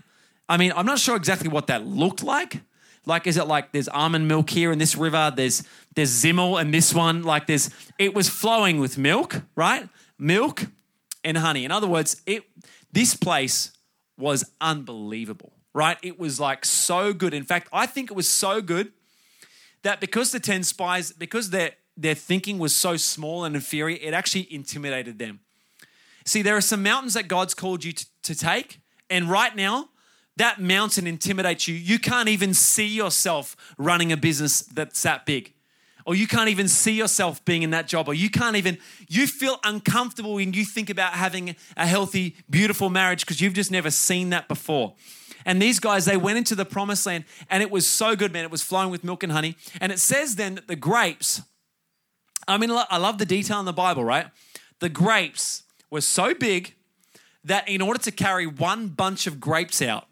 I 0.47 0.57
mean, 0.57 0.71
I'm 0.75 0.85
not 0.85 0.99
sure 0.99 1.15
exactly 1.15 1.49
what 1.49 1.67
that 1.67 1.85
looked 1.85 2.23
like. 2.23 2.61
Like, 3.05 3.27
is 3.27 3.37
it 3.37 3.47
like 3.47 3.71
there's 3.73 3.89
almond 3.89 4.27
milk 4.27 4.49
here 4.49 4.71
in 4.71 4.79
this 4.79 4.95
river? 4.95 5.31
There's 5.35 5.63
there's 5.95 6.09
Zimmel 6.09 6.59
and 6.59 6.73
this 6.73 6.93
one. 6.93 7.23
Like, 7.23 7.47
there's 7.47 7.69
it 7.99 8.13
was 8.13 8.29
flowing 8.29 8.79
with 8.79 8.97
milk, 8.97 9.41
right? 9.55 9.89
Milk 10.17 10.67
and 11.23 11.37
honey. 11.37 11.65
In 11.65 11.71
other 11.71 11.87
words, 11.87 12.21
it 12.25 12.43
this 12.91 13.13
place 13.15 13.71
was 14.17 14.45
unbelievable 14.61 15.52
right? 15.73 15.97
It 16.01 16.19
was 16.19 16.39
like 16.39 16.65
so 16.65 17.13
good. 17.13 17.33
In 17.33 17.43
fact, 17.43 17.67
I 17.73 17.86
think 17.86 18.12
it 18.12 18.15
was 18.15 18.27
so 18.27 18.62
good 18.62 18.91
that 19.81 19.99
because 19.99 20.31
the 20.31 20.39
10 20.39 20.63
spies, 20.63 21.12
because 21.12 21.49
their, 21.49 21.71
their 21.97 22.15
thinking 22.15 22.59
was 22.59 22.75
so 22.75 22.97
small 22.97 23.43
and 23.43 23.55
inferior, 23.55 23.97
it 24.01 24.13
actually 24.13 24.51
intimidated 24.53 25.19
them. 25.19 25.39
See, 26.25 26.41
there 26.41 26.55
are 26.55 26.62
some 26.62 26.81
mountains 26.81 27.15
that 27.15 27.27
God's 27.27 27.53
called 27.53 27.83
you 27.83 27.91
to, 27.91 28.05
to 28.23 28.36
take, 28.36 28.79
and 29.09 29.29
right 29.29 29.55
now, 29.55 29.89
that 30.38 30.59
mountain 30.59 31.05
intimidates 31.05 31.67
you. 31.67 31.75
You 31.75 31.99
can't 31.99 32.29
even 32.29 32.53
see 32.53 32.88
yourself 32.88 33.55
running 33.77 34.12
a 34.12 34.17
business 34.17 34.62
that's 34.62 35.03
that 35.03 35.25
big. 35.25 35.53
Or 36.05 36.15
you 36.15 36.27
can't 36.27 36.49
even 36.49 36.67
see 36.67 36.93
yourself 36.93 37.43
being 37.45 37.63
in 37.63 37.69
that 37.69 37.88
job, 37.88 38.07
or 38.07 38.13
you 38.13 38.29
can't 38.29 38.57
even, 38.57 38.77
you 39.07 39.25
feel 39.25 39.59
uncomfortable 39.63 40.33
when 40.33 40.53
you 40.53 40.65
think 40.65 40.89
about 40.89 41.13
having 41.13 41.55
a 41.77 41.88
healthy, 41.88 42.36
beautiful 42.49 42.89
marriage 42.89 43.21
because 43.21 43.39
you've 43.39 43.53
just 43.53 43.71
never 43.71 43.89
seen 43.89 44.31
that 44.31 44.47
before. 44.47 44.95
And 45.45 45.62
these 45.62 45.79
guys, 45.79 46.06
they 46.06 46.17
went 46.17 46.38
into 46.38 46.56
the 46.56 46.65
promised 46.65 47.06
land 47.06 47.25
and 47.49 47.62
it 47.62 47.71
was 47.71 47.88
so 47.88 48.15
good, 48.15 48.32
man. 48.32 48.43
It 48.43 48.51
was 48.51 48.62
flowing 48.62 48.89
with 48.89 49.03
milk 49.03 49.23
and 49.23 49.32
honey. 49.32 49.56
And 49.82 49.91
it 49.91 49.99
says 49.99 50.36
then 50.36 50.56
that 50.56 50.67
the 50.67 50.75
grapes, 50.75 51.41
I 52.47 52.58
mean, 52.58 52.71
I 52.71 52.97
love 52.97 53.17
the 53.17 53.25
detail 53.25 53.60
in 53.60 53.65
the 53.65 53.73
Bible, 53.73 54.03
right? 54.03 54.27
The 54.79 54.89
grapes 54.89 55.63
were 55.89 56.01
so 56.01 56.34
big 56.34 56.75
that 57.43 57.67
in 57.67 57.82
order 57.82 57.99
to 57.99 58.12
carry 58.12 58.47
one 58.47 58.88
bunch 58.88 59.27
of 59.27 59.39
grapes 59.39 59.82
out, 59.82 60.08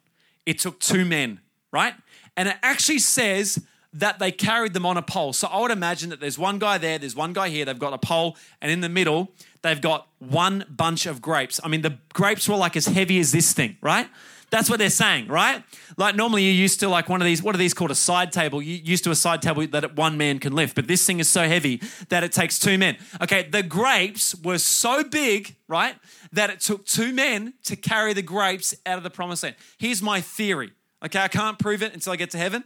it 0.45 0.59
took 0.59 0.79
two 0.79 1.05
men, 1.05 1.39
right? 1.71 1.93
And 2.35 2.49
it 2.49 2.57
actually 2.61 2.99
says 2.99 3.59
that 3.93 4.19
they 4.19 4.31
carried 4.31 4.73
them 4.73 4.85
on 4.85 4.97
a 4.97 5.01
pole. 5.01 5.33
So 5.33 5.47
I 5.47 5.59
would 5.59 5.71
imagine 5.71 6.09
that 6.09 6.19
there's 6.19 6.39
one 6.39 6.59
guy 6.59 6.77
there, 6.77 6.97
there's 6.97 7.15
one 7.15 7.33
guy 7.33 7.49
here, 7.49 7.65
they've 7.65 7.77
got 7.77 7.93
a 7.93 7.97
pole, 7.97 8.37
and 8.61 8.71
in 8.71 8.81
the 8.81 8.89
middle, 8.89 9.31
they've 9.61 9.81
got 9.81 10.07
one 10.19 10.65
bunch 10.69 11.05
of 11.05 11.21
grapes. 11.21 11.59
I 11.63 11.67
mean, 11.67 11.81
the 11.81 11.97
grapes 12.13 12.47
were 12.47 12.55
like 12.55 12.77
as 12.77 12.85
heavy 12.85 13.19
as 13.19 13.31
this 13.31 13.51
thing, 13.53 13.77
right? 13.81 14.07
That's 14.51 14.69
what 14.69 14.79
they're 14.79 14.89
saying, 14.89 15.27
right? 15.27 15.63
Like 15.95 16.15
normally 16.15 16.43
you're 16.43 16.53
used 16.53 16.81
to 16.81 16.89
like 16.89 17.07
one 17.07 17.21
of 17.21 17.25
these, 17.25 17.41
what 17.41 17.55
are 17.55 17.57
these 17.57 17.73
called? 17.73 17.89
A 17.89 17.95
side 17.95 18.33
table. 18.33 18.61
You're 18.61 18.83
used 18.83 19.05
to 19.05 19.11
a 19.11 19.15
side 19.15 19.41
table 19.41 19.65
that 19.67 19.95
one 19.95 20.17
man 20.17 20.39
can 20.39 20.53
lift, 20.53 20.75
but 20.75 20.87
this 20.87 21.05
thing 21.05 21.19
is 21.21 21.29
so 21.29 21.47
heavy 21.47 21.81
that 22.09 22.23
it 22.25 22.33
takes 22.33 22.59
two 22.59 22.77
men. 22.77 22.97
Okay, 23.21 23.47
the 23.49 23.63
grapes 23.63 24.35
were 24.35 24.57
so 24.57 25.05
big, 25.05 25.55
right, 25.69 25.95
that 26.33 26.49
it 26.49 26.59
took 26.59 26.85
two 26.85 27.13
men 27.13 27.53
to 27.63 27.77
carry 27.77 28.11
the 28.13 28.21
grapes 28.21 28.75
out 28.85 28.97
of 28.97 29.03
the 29.03 29.09
promised 29.09 29.43
land. 29.43 29.55
Here's 29.77 30.01
my 30.01 30.19
theory. 30.19 30.71
Okay, 31.03 31.19
I 31.19 31.29
can't 31.29 31.57
prove 31.57 31.81
it 31.81 31.93
until 31.93 32.11
I 32.11 32.17
get 32.17 32.29
to 32.31 32.37
heaven. 32.37 32.65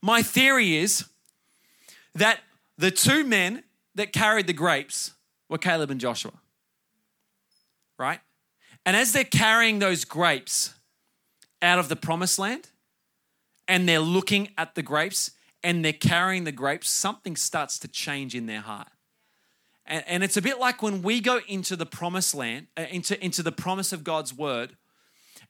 My 0.00 0.22
theory 0.22 0.76
is 0.76 1.04
that 2.14 2.40
the 2.78 2.90
two 2.90 3.24
men 3.24 3.62
that 3.94 4.14
carried 4.14 4.46
the 4.46 4.54
grapes 4.54 5.12
were 5.50 5.58
Caleb 5.58 5.90
and 5.90 6.00
Joshua. 6.00 6.32
Right? 7.98 8.20
And 8.88 8.96
as 8.96 9.12
they're 9.12 9.22
carrying 9.22 9.80
those 9.80 10.06
grapes 10.06 10.72
out 11.60 11.78
of 11.78 11.90
the 11.90 11.94
promised 11.94 12.38
land 12.38 12.70
and 13.68 13.86
they're 13.86 14.00
looking 14.00 14.48
at 14.56 14.76
the 14.76 14.82
grapes 14.82 15.32
and 15.62 15.84
they're 15.84 15.92
carrying 15.92 16.44
the 16.44 16.52
grapes, 16.52 16.88
something 16.88 17.36
starts 17.36 17.78
to 17.80 17.88
change 17.88 18.34
in 18.34 18.46
their 18.46 18.62
heart. 18.62 18.88
And, 19.84 20.04
and 20.06 20.24
it's 20.24 20.38
a 20.38 20.40
bit 20.40 20.58
like 20.58 20.82
when 20.82 21.02
we 21.02 21.20
go 21.20 21.40
into 21.46 21.76
the 21.76 21.84
promised 21.84 22.34
land, 22.34 22.68
uh, 22.78 22.86
into, 22.90 23.22
into 23.22 23.42
the 23.42 23.52
promise 23.52 23.92
of 23.92 24.04
God's 24.04 24.32
word, 24.32 24.74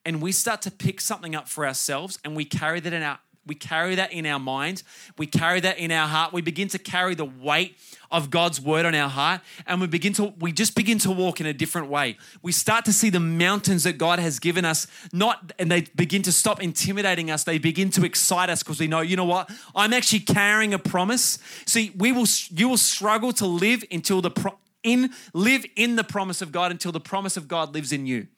and 0.05 0.21
we 0.21 0.33
start 0.33 0.61
to 0.63 0.73
pick 0.73 1.01
something 1.01 1.37
up 1.37 1.47
for 1.47 1.65
ourselves 1.65 2.19
and 2.25 2.35
we 2.35 2.45
carry 2.45 2.81
that 2.81 2.93
in 2.93 3.05
our 3.05 3.21
we 3.49 3.55
carry 3.55 3.95
that 3.97 4.13
in 4.13 4.27
our 4.27 4.39
mind. 4.39 4.83
We 5.17 5.27
carry 5.27 5.61
that 5.61 5.79
in 5.79 5.91
our 5.91 6.07
heart. 6.07 6.33
We 6.33 6.43
begin 6.43 6.69
to 6.69 6.79
carry 6.79 7.15
the 7.15 7.25
weight 7.25 7.77
of 8.11 8.31
God's 8.31 8.61
word 8.61 8.87
on 8.87 8.95
our 8.95 9.09
heart 9.09 9.43
and 9.67 9.81
we 9.81 9.87
begin 9.87 10.13
to 10.15 10.33
we 10.39 10.51
just 10.51 10.75
begin 10.75 10.99
to 10.99 11.11
walk 11.11 11.41
in 11.41 11.47
a 11.47 11.53
different 11.53 11.89
way. 11.89 12.17
We 12.43 12.53
start 12.53 12.85
to 12.87 12.93
see 12.93 13.11
the 13.11 13.21
mountains 13.21 13.85
that 13.85 13.99
God 13.99 14.19
has 14.19 14.39
given 14.39 14.65
us 14.65 14.87
not 15.13 15.53
and 15.59 15.71
they 15.71 15.83
begin 15.95 16.23
to 16.23 16.33
stop 16.33 16.63
intimidating 16.63 17.31
us. 17.31 17.45
They 17.45 17.59
begin 17.59 17.91
to 17.91 18.05
excite 18.05 18.49
us 18.49 18.63
because 18.63 18.81
we 18.81 18.87
know, 18.87 19.01
you 19.01 19.17
know 19.17 19.25
what? 19.25 19.51
I'm 19.75 19.93
actually 19.93 20.21
carrying 20.21 20.73
a 20.73 20.79
promise. 20.79 21.39
See, 21.67 21.93
we 21.97 22.13
will 22.13 22.27
you 22.51 22.69
will 22.69 22.79
struggle 22.79 23.33
to 23.35 23.47
live 23.47 23.85
until 23.91 24.23
the 24.23 24.31
pro, 24.31 24.59
in 24.83 25.11
live 25.35 25.67
in 25.77 25.97
the 25.97 26.05
promise 26.05 26.41
of 26.41 26.53
God 26.53 26.71
until 26.71 26.93
the 26.93 27.01
promise 27.01 27.37
of 27.37 27.49
God 27.49 27.75
lives 27.75 27.93
in 27.93 28.07
you. 28.07 28.29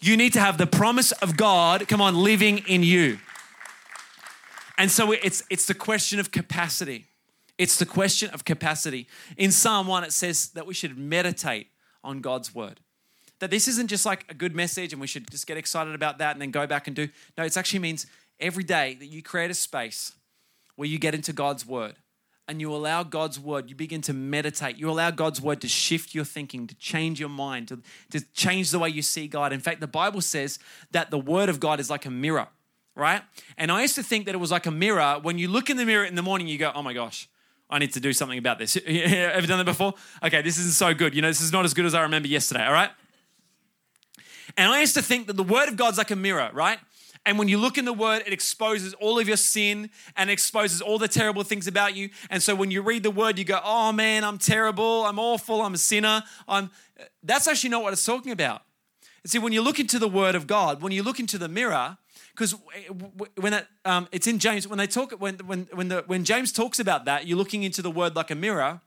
You 0.00 0.18
need 0.18 0.34
to 0.34 0.40
have 0.40 0.58
the 0.58 0.66
promise 0.66 1.12
of 1.12 1.36
God, 1.36 1.88
come 1.88 2.02
on, 2.02 2.14
living 2.14 2.58
in 2.66 2.82
you. 2.82 3.18
And 4.76 4.90
so 4.90 5.12
it's, 5.12 5.42
it's 5.50 5.66
the 5.66 5.74
question 5.74 6.18
of 6.18 6.30
capacity. 6.30 7.06
It's 7.58 7.78
the 7.78 7.86
question 7.86 8.30
of 8.30 8.44
capacity. 8.44 9.06
In 9.36 9.52
Psalm 9.52 9.86
1, 9.86 10.04
it 10.04 10.12
says 10.12 10.48
that 10.50 10.66
we 10.66 10.74
should 10.74 10.98
meditate 10.98 11.68
on 12.02 12.20
God's 12.20 12.54
word. 12.54 12.80
That 13.38 13.50
this 13.50 13.68
isn't 13.68 13.88
just 13.88 14.06
like 14.06 14.24
a 14.28 14.34
good 14.34 14.54
message 14.54 14.92
and 14.92 15.00
we 15.00 15.06
should 15.06 15.30
just 15.30 15.46
get 15.46 15.56
excited 15.56 15.94
about 15.94 16.18
that 16.18 16.32
and 16.32 16.42
then 16.42 16.50
go 16.50 16.66
back 16.66 16.86
and 16.86 16.96
do. 16.96 17.08
No, 17.36 17.44
it 17.44 17.56
actually 17.56 17.80
means 17.80 18.06
every 18.40 18.64
day 18.64 18.96
that 18.98 19.06
you 19.06 19.22
create 19.22 19.50
a 19.50 19.54
space 19.54 20.12
where 20.76 20.88
you 20.88 20.98
get 20.98 21.14
into 21.14 21.32
God's 21.32 21.66
word 21.66 21.94
and 22.46 22.60
you 22.60 22.74
allow 22.74 23.02
God's 23.02 23.40
word, 23.40 23.70
you 23.70 23.76
begin 23.76 24.02
to 24.02 24.12
meditate. 24.12 24.76
You 24.76 24.90
allow 24.90 25.10
God's 25.10 25.40
word 25.40 25.60
to 25.62 25.68
shift 25.68 26.14
your 26.14 26.24
thinking, 26.24 26.66
to 26.66 26.74
change 26.74 27.18
your 27.18 27.28
mind, 27.28 27.68
to, 27.68 27.80
to 28.10 28.20
change 28.32 28.70
the 28.70 28.78
way 28.78 28.88
you 28.88 29.02
see 29.02 29.28
God. 29.28 29.52
In 29.52 29.60
fact, 29.60 29.80
the 29.80 29.86
Bible 29.86 30.20
says 30.20 30.58
that 30.90 31.10
the 31.10 31.18
word 31.18 31.48
of 31.48 31.60
God 31.60 31.80
is 31.80 31.88
like 31.88 32.04
a 32.04 32.10
mirror 32.10 32.48
right? 32.94 33.22
And 33.56 33.70
I 33.72 33.82
used 33.82 33.94
to 33.96 34.02
think 34.02 34.26
that 34.26 34.34
it 34.34 34.38
was 34.38 34.50
like 34.50 34.66
a 34.66 34.70
mirror. 34.70 35.18
When 35.22 35.38
you 35.38 35.48
look 35.48 35.70
in 35.70 35.76
the 35.76 35.84
mirror 35.84 36.04
in 36.04 36.14
the 36.14 36.22
morning, 36.22 36.46
you 36.46 36.58
go, 36.58 36.72
oh 36.74 36.82
my 36.82 36.92
gosh, 36.92 37.28
I 37.68 37.78
need 37.78 37.92
to 37.94 38.00
do 38.00 38.12
something 38.12 38.38
about 38.38 38.58
this. 38.58 38.76
Ever 38.86 39.46
done 39.46 39.58
that 39.58 39.64
before? 39.64 39.94
Okay, 40.22 40.42
this 40.42 40.58
isn't 40.58 40.74
so 40.74 40.94
good. 40.94 41.14
You 41.14 41.22
know, 41.22 41.28
this 41.28 41.40
is 41.40 41.52
not 41.52 41.64
as 41.64 41.74
good 41.74 41.86
as 41.86 41.94
I 41.94 42.02
remember 42.02 42.28
yesterday, 42.28 42.64
all 42.64 42.72
right? 42.72 42.90
And 44.56 44.70
I 44.70 44.80
used 44.80 44.94
to 44.94 45.02
think 45.02 45.26
that 45.26 45.36
the 45.36 45.42
word 45.42 45.68
of 45.68 45.76
God's 45.76 45.98
like 45.98 46.10
a 46.10 46.16
mirror, 46.16 46.50
right? 46.52 46.78
And 47.26 47.38
when 47.38 47.48
you 47.48 47.56
look 47.56 47.78
in 47.78 47.86
the 47.86 47.92
word, 47.92 48.22
it 48.26 48.32
exposes 48.32 48.92
all 48.94 49.18
of 49.18 49.26
your 49.26 49.38
sin 49.38 49.90
and 50.16 50.28
exposes 50.28 50.82
all 50.82 50.98
the 50.98 51.08
terrible 51.08 51.42
things 51.42 51.66
about 51.66 51.96
you. 51.96 52.10
And 52.28 52.42
so 52.42 52.54
when 52.54 52.70
you 52.70 52.82
read 52.82 53.02
the 53.02 53.10
word, 53.10 53.38
you 53.38 53.44
go, 53.44 53.60
oh 53.64 53.92
man, 53.92 54.24
I'm 54.24 54.36
terrible. 54.36 55.04
I'm 55.04 55.18
awful. 55.18 55.62
I'm 55.62 55.74
a 55.74 55.78
sinner. 55.78 56.22
I'm... 56.46 56.70
That's 57.22 57.48
actually 57.48 57.70
not 57.70 57.82
what 57.82 57.94
it's 57.94 58.04
talking 58.04 58.30
about. 58.30 58.62
see, 59.24 59.38
when 59.38 59.54
you 59.54 59.62
look 59.62 59.80
into 59.80 59.98
the 59.98 60.08
word 60.08 60.34
of 60.34 60.46
God, 60.46 60.82
when 60.82 60.92
you 60.92 61.02
look 61.02 61.18
into 61.18 61.38
the 61.38 61.48
mirror, 61.48 61.96
because 62.34 62.54
when 63.36 63.54
it, 63.54 63.66
um, 63.84 64.08
it's 64.10 64.26
in 64.26 64.38
James, 64.38 64.66
when 64.66 64.78
they 64.78 64.86
talk, 64.86 65.12
when 65.12 65.36
when 65.38 65.68
when 65.72 65.88
the 65.88 66.02
when 66.06 66.24
James 66.24 66.52
talks 66.52 66.80
about 66.80 67.04
that, 67.04 67.26
you're 67.26 67.38
looking 67.38 67.62
into 67.62 67.80
the 67.80 67.90
word 67.90 68.16
like 68.16 68.30
a 68.30 68.34
mirror. 68.34 68.80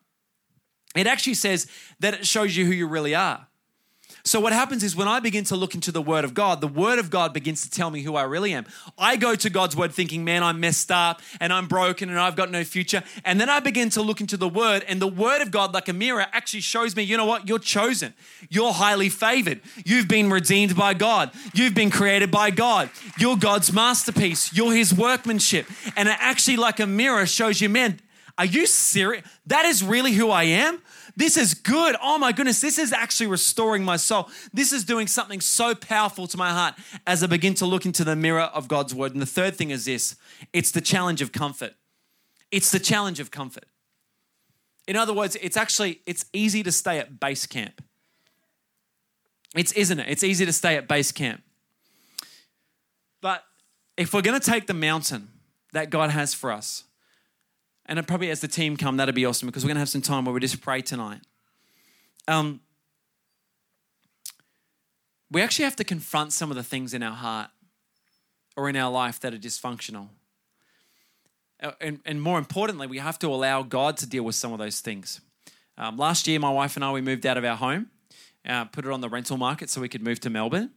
It 0.95 1.07
actually 1.07 1.35
says 1.35 1.67
that 1.99 2.13
it 2.13 2.27
shows 2.27 2.57
you 2.57 2.65
who 2.65 2.71
you 2.71 2.87
really 2.87 3.15
are. 3.15 3.47
So, 4.27 4.41
what 4.41 4.51
happens 4.51 4.83
is 4.83 4.93
when 4.93 5.07
I 5.07 5.21
begin 5.21 5.45
to 5.45 5.55
look 5.55 5.73
into 5.73 5.89
the 5.89 6.01
Word 6.01 6.25
of 6.25 6.33
God, 6.33 6.59
the 6.59 6.67
Word 6.67 6.99
of 6.99 7.09
God 7.09 7.33
begins 7.33 7.61
to 7.61 7.69
tell 7.69 7.89
me 7.89 8.01
who 8.01 8.17
I 8.17 8.23
really 8.23 8.51
am. 8.51 8.65
I 8.97 9.15
go 9.15 9.35
to 9.35 9.49
God's 9.49 9.73
Word 9.73 9.93
thinking, 9.93 10.25
man, 10.25 10.43
I'm 10.43 10.59
messed 10.59 10.91
up 10.91 11.21
and 11.39 11.53
I'm 11.53 11.67
broken 11.67 12.09
and 12.09 12.19
I've 12.19 12.35
got 12.35 12.51
no 12.51 12.65
future. 12.65 13.03
And 13.23 13.39
then 13.39 13.49
I 13.49 13.61
begin 13.61 13.89
to 13.91 14.01
look 14.01 14.19
into 14.19 14.35
the 14.35 14.49
Word, 14.49 14.83
and 14.89 15.01
the 15.01 15.07
Word 15.07 15.41
of 15.41 15.49
God, 15.51 15.73
like 15.73 15.87
a 15.87 15.93
mirror, 15.93 16.25
actually 16.33 16.59
shows 16.59 16.93
me, 16.93 17.03
you 17.03 17.15
know 17.15 17.25
what? 17.25 17.47
You're 17.47 17.57
chosen. 17.57 18.13
You're 18.49 18.73
highly 18.73 19.07
favored. 19.07 19.61
You've 19.85 20.09
been 20.09 20.29
redeemed 20.29 20.75
by 20.75 20.93
God. 20.93 21.31
You've 21.53 21.73
been 21.73 21.89
created 21.89 22.29
by 22.29 22.51
God. 22.51 22.89
You're 23.17 23.37
God's 23.37 23.71
masterpiece. 23.71 24.53
You're 24.53 24.73
His 24.73 24.93
workmanship. 24.93 25.67
And 25.95 26.09
it 26.09 26.17
actually, 26.19 26.57
like 26.57 26.81
a 26.81 26.85
mirror, 26.85 27.25
shows 27.27 27.61
you, 27.61 27.69
man, 27.69 28.01
are 28.37 28.45
you 28.45 28.67
serious? 28.67 29.25
That 29.45 29.63
is 29.63 29.83
really 29.83 30.11
who 30.11 30.29
I 30.29 30.43
am? 30.43 30.81
This 31.17 31.35
is 31.35 31.55
good. 31.55 31.95
Oh 31.99 32.19
my 32.19 32.31
goodness, 32.31 32.61
this 32.61 32.77
is 32.77 32.93
actually 32.93 33.25
restoring 33.25 33.83
my 33.83 33.97
soul. 33.97 34.29
This 34.53 34.71
is 34.71 34.83
doing 34.83 35.07
something 35.07 35.41
so 35.41 35.73
powerful 35.73 36.27
to 36.27 36.37
my 36.37 36.51
heart 36.51 36.75
as 37.07 37.23
I 37.23 37.27
begin 37.27 37.55
to 37.55 37.65
look 37.65 37.87
into 37.87 38.03
the 38.03 38.15
mirror 38.15 38.41
of 38.53 38.67
God's 38.67 38.93
word. 38.93 39.13
And 39.13 39.21
the 39.21 39.25
third 39.25 39.55
thing 39.55 39.71
is 39.71 39.85
this 39.85 40.15
it's 40.53 40.69
the 40.69 40.79
challenge 40.79 41.23
of 41.23 41.31
comfort. 41.31 41.73
It's 42.51 42.69
the 42.69 42.79
challenge 42.79 43.19
of 43.19 43.31
comfort. 43.31 43.65
In 44.87 44.95
other 44.95 45.11
words, 45.11 45.35
it's 45.41 45.57
actually 45.57 46.01
it's 46.05 46.25
easy 46.33 46.61
to 46.61 46.71
stay 46.71 46.99
at 46.99 47.19
base 47.19 47.47
camp. 47.47 47.83
It's 49.55 49.71
isn't 49.71 49.99
it? 49.99 50.05
It's 50.07 50.23
easy 50.23 50.45
to 50.45 50.53
stay 50.53 50.77
at 50.77 50.87
base 50.87 51.11
camp. 51.11 51.41
But 53.21 53.43
if 53.97 54.13
we're 54.13 54.21
going 54.21 54.39
to 54.39 54.51
take 54.51 54.67
the 54.67 54.75
mountain 54.75 55.29
that 55.73 55.89
God 55.89 56.11
has 56.11 56.35
for 56.35 56.51
us, 56.51 56.83
and 57.87 58.05
probably 58.07 58.29
as 58.29 58.41
the 58.41 58.47
team 58.47 58.77
come, 58.77 58.97
that'd 58.97 59.15
be 59.15 59.25
awesome 59.25 59.47
because 59.47 59.63
we're 59.63 59.69
going 59.69 59.75
to 59.75 59.81
have 59.81 59.89
some 59.89 60.01
time 60.01 60.25
where 60.25 60.33
we 60.33 60.39
just 60.39 60.61
pray 60.61 60.81
tonight. 60.81 61.21
Um, 62.27 62.59
we 65.31 65.41
actually 65.41 65.65
have 65.65 65.75
to 65.77 65.83
confront 65.83 66.33
some 66.33 66.51
of 66.51 66.57
the 66.57 66.63
things 66.63 66.93
in 66.93 67.03
our 67.03 67.15
heart 67.15 67.49
or 68.55 68.69
in 68.69 68.75
our 68.75 68.91
life 68.91 69.19
that 69.21 69.33
are 69.33 69.37
dysfunctional. 69.37 70.09
Uh, 71.61 71.71
and, 71.81 71.99
and 72.05 72.21
more 72.21 72.37
importantly, 72.37 72.87
we 72.87 72.97
have 72.97 73.17
to 73.19 73.27
allow 73.27 73.63
God 73.63 73.97
to 73.97 74.07
deal 74.07 74.23
with 74.23 74.35
some 74.35 74.51
of 74.51 74.59
those 74.59 74.79
things. 74.79 75.21
Um, 75.77 75.97
last 75.97 76.27
year, 76.27 76.39
my 76.39 76.49
wife 76.49 76.75
and 76.75 76.83
I, 76.83 76.91
we 76.91 77.01
moved 77.01 77.25
out 77.25 77.37
of 77.37 77.45
our 77.45 77.55
home, 77.55 77.91
uh, 78.47 78.65
put 78.65 78.85
it 78.85 78.91
on 78.91 79.01
the 79.01 79.09
rental 79.09 79.37
market 79.37 79.69
so 79.69 79.81
we 79.81 79.89
could 79.89 80.03
move 80.03 80.19
to 80.21 80.29
Melbourne. 80.29 80.71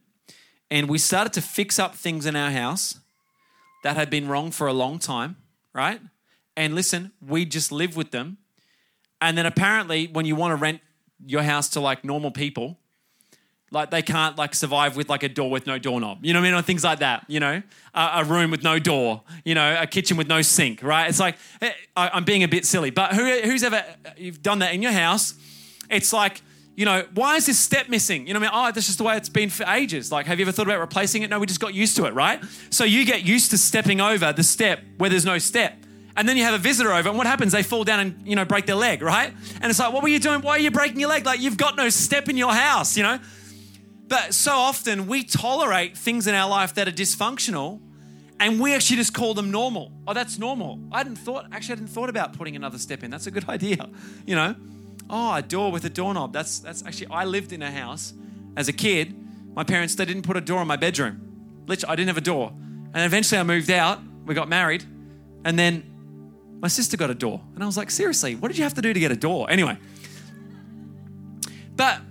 And 0.69 0.87
we 0.87 0.97
started 0.97 1.33
to 1.33 1.41
fix 1.41 1.79
up 1.79 1.95
things 1.95 2.25
in 2.25 2.35
our 2.35 2.51
house 2.51 2.99
that 3.83 3.97
had 3.97 4.09
been 4.09 4.27
wrong 4.27 4.51
for 4.51 4.67
a 4.67 4.73
long 4.73 4.99
time, 4.99 5.37
right? 5.73 5.99
And 6.55 6.75
listen, 6.75 7.11
we 7.25 7.45
just 7.45 7.71
live 7.71 7.95
with 7.95 8.11
them. 8.11 8.37
And 9.19 9.37
then 9.37 9.45
apparently, 9.45 10.07
when 10.07 10.25
you 10.25 10.35
want 10.35 10.51
to 10.51 10.55
rent 10.55 10.81
your 11.25 11.43
house 11.43 11.69
to 11.69 11.79
like 11.79 12.03
normal 12.03 12.31
people, 12.31 12.77
like 13.71 13.89
they 13.89 14.01
can't 14.01 14.37
like 14.37 14.53
survive 14.53 14.97
with 14.97 15.09
like 15.09 15.23
a 15.23 15.29
door 15.29 15.49
with 15.49 15.65
no 15.65 15.77
doorknob, 15.79 16.25
you 16.25 16.33
know 16.33 16.39
what 16.41 16.47
I 16.47 16.51
mean, 16.51 16.59
or 16.59 16.61
things 16.61 16.83
like 16.83 16.99
that. 16.99 17.23
You 17.27 17.39
know, 17.39 17.63
a 17.93 18.25
room 18.25 18.51
with 18.51 18.63
no 18.63 18.79
door, 18.79 19.21
you 19.45 19.55
know, 19.55 19.77
a 19.79 19.87
kitchen 19.87 20.17
with 20.17 20.27
no 20.27 20.41
sink, 20.41 20.83
right? 20.83 21.07
It's 21.07 21.19
like 21.19 21.37
eh, 21.61 21.71
I'm 21.95 22.25
being 22.25 22.43
a 22.43 22.47
bit 22.47 22.65
silly, 22.65 22.89
but 22.89 23.13
who, 23.13 23.23
who's 23.41 23.63
ever 23.63 23.83
you've 24.17 24.41
done 24.41 24.59
that 24.59 24.73
in 24.73 24.81
your 24.81 24.91
house? 24.91 25.35
It's 25.89 26.11
like 26.11 26.41
you 26.75 26.85
know, 26.85 27.05
why 27.13 27.35
is 27.35 27.45
this 27.45 27.59
step 27.59 27.89
missing? 27.89 28.25
You 28.25 28.33
know, 28.33 28.39
what 28.39 28.53
I 28.53 28.61
mean, 28.61 28.69
oh, 28.69 28.71
that's 28.71 28.87
just 28.87 28.97
the 28.97 29.03
way 29.03 29.17
it's 29.17 29.29
been 29.29 29.49
for 29.49 29.65
ages. 29.65 30.11
Like, 30.11 30.25
have 30.25 30.39
you 30.39 30.45
ever 30.45 30.53
thought 30.53 30.65
about 30.65 30.79
replacing 30.79 31.21
it? 31.21 31.29
No, 31.29 31.37
we 31.37 31.45
just 31.45 31.59
got 31.59 31.73
used 31.73 31.97
to 31.97 32.05
it, 32.05 32.13
right? 32.13 32.41
So 32.69 32.85
you 32.85 33.05
get 33.05 33.23
used 33.23 33.51
to 33.51 33.57
stepping 33.57 33.99
over 33.99 34.31
the 34.31 34.41
step 34.41 34.79
where 34.97 35.09
there's 35.09 35.25
no 35.25 35.37
step 35.37 35.75
and 36.15 36.27
then 36.27 36.37
you 36.37 36.43
have 36.43 36.53
a 36.53 36.57
visitor 36.57 36.91
over, 36.91 37.09
and 37.09 37.17
what 37.17 37.27
happens? 37.27 37.51
They 37.51 37.63
fall 37.63 37.83
down 37.83 37.99
and 37.99 38.27
you 38.27 38.35
know 38.35 38.45
break 38.45 38.65
their 38.65 38.75
leg, 38.75 39.01
right? 39.01 39.33
And 39.61 39.69
it's 39.69 39.79
like, 39.79 39.93
what 39.93 40.03
were 40.03 40.09
you 40.09 40.19
doing? 40.19 40.41
Why 40.41 40.51
are 40.51 40.59
you 40.59 40.71
breaking 40.71 40.99
your 40.99 41.09
leg? 41.09 41.25
Like 41.25 41.39
you've 41.39 41.57
got 41.57 41.75
no 41.77 41.89
step 41.89 42.29
in 42.29 42.37
your 42.37 42.53
house, 42.53 42.97
you 42.97 43.03
know. 43.03 43.19
But 44.07 44.33
so 44.33 44.51
often 44.51 45.07
we 45.07 45.23
tolerate 45.23 45.97
things 45.97 46.27
in 46.27 46.35
our 46.35 46.49
life 46.49 46.73
that 46.73 46.87
are 46.87 46.91
dysfunctional, 46.91 47.79
and 48.41 48.59
we 48.59 48.73
actually 48.73 48.97
just 48.97 49.13
call 49.13 49.33
them 49.33 49.51
normal. 49.51 49.93
Oh, 50.05 50.13
that's 50.13 50.37
normal. 50.37 50.79
I 50.91 50.97
hadn't 50.97 51.15
thought. 51.15 51.45
Actually, 51.51 51.73
I 51.73 51.75
hadn't 51.77 51.87
thought 51.87 52.09
about 52.09 52.33
putting 52.33 52.55
another 52.55 52.77
step 52.77 53.03
in. 53.03 53.11
That's 53.11 53.27
a 53.27 53.31
good 53.31 53.47
idea, 53.49 53.89
you 54.25 54.35
know. 54.35 54.55
Oh, 55.09 55.35
a 55.35 55.41
door 55.41 55.71
with 55.71 55.85
a 55.85 55.89
doorknob. 55.89 56.33
That's 56.33 56.59
that's 56.59 56.85
actually. 56.85 57.07
I 57.07 57.23
lived 57.23 57.53
in 57.53 57.61
a 57.61 57.71
house 57.71 58.13
as 58.57 58.67
a 58.67 58.73
kid. 58.73 59.15
My 59.53 59.63
parents 59.63 59.95
they 59.95 60.05
didn't 60.05 60.23
put 60.23 60.35
a 60.35 60.41
door 60.41 60.61
in 60.61 60.67
my 60.67 60.75
bedroom. 60.77 61.63
Literally, 61.67 61.93
I 61.93 61.95
didn't 61.95 62.09
have 62.09 62.17
a 62.17 62.21
door. 62.21 62.51
And 62.93 63.05
eventually, 63.05 63.39
I 63.39 63.43
moved 63.43 63.69
out. 63.69 63.99
We 64.25 64.35
got 64.35 64.49
married, 64.49 64.83
and 65.45 65.57
then 65.57 65.90
my 66.61 66.67
sister 66.67 66.95
got 66.95 67.09
a 67.09 67.15
door. 67.15 67.41
And 67.55 67.63
I 67.63 67.65
was 67.65 67.75
like, 67.75 67.89
seriously, 67.89 68.35
what 68.35 68.49
did 68.49 68.57
you 68.57 68.63
have 68.63 68.75
to 68.75 68.81
do 68.81 68.93
to 68.93 68.99
get 68.99 69.11
a 69.11 69.15
door? 69.15 69.49
Anyway. 69.49 69.77
But 71.75 72.01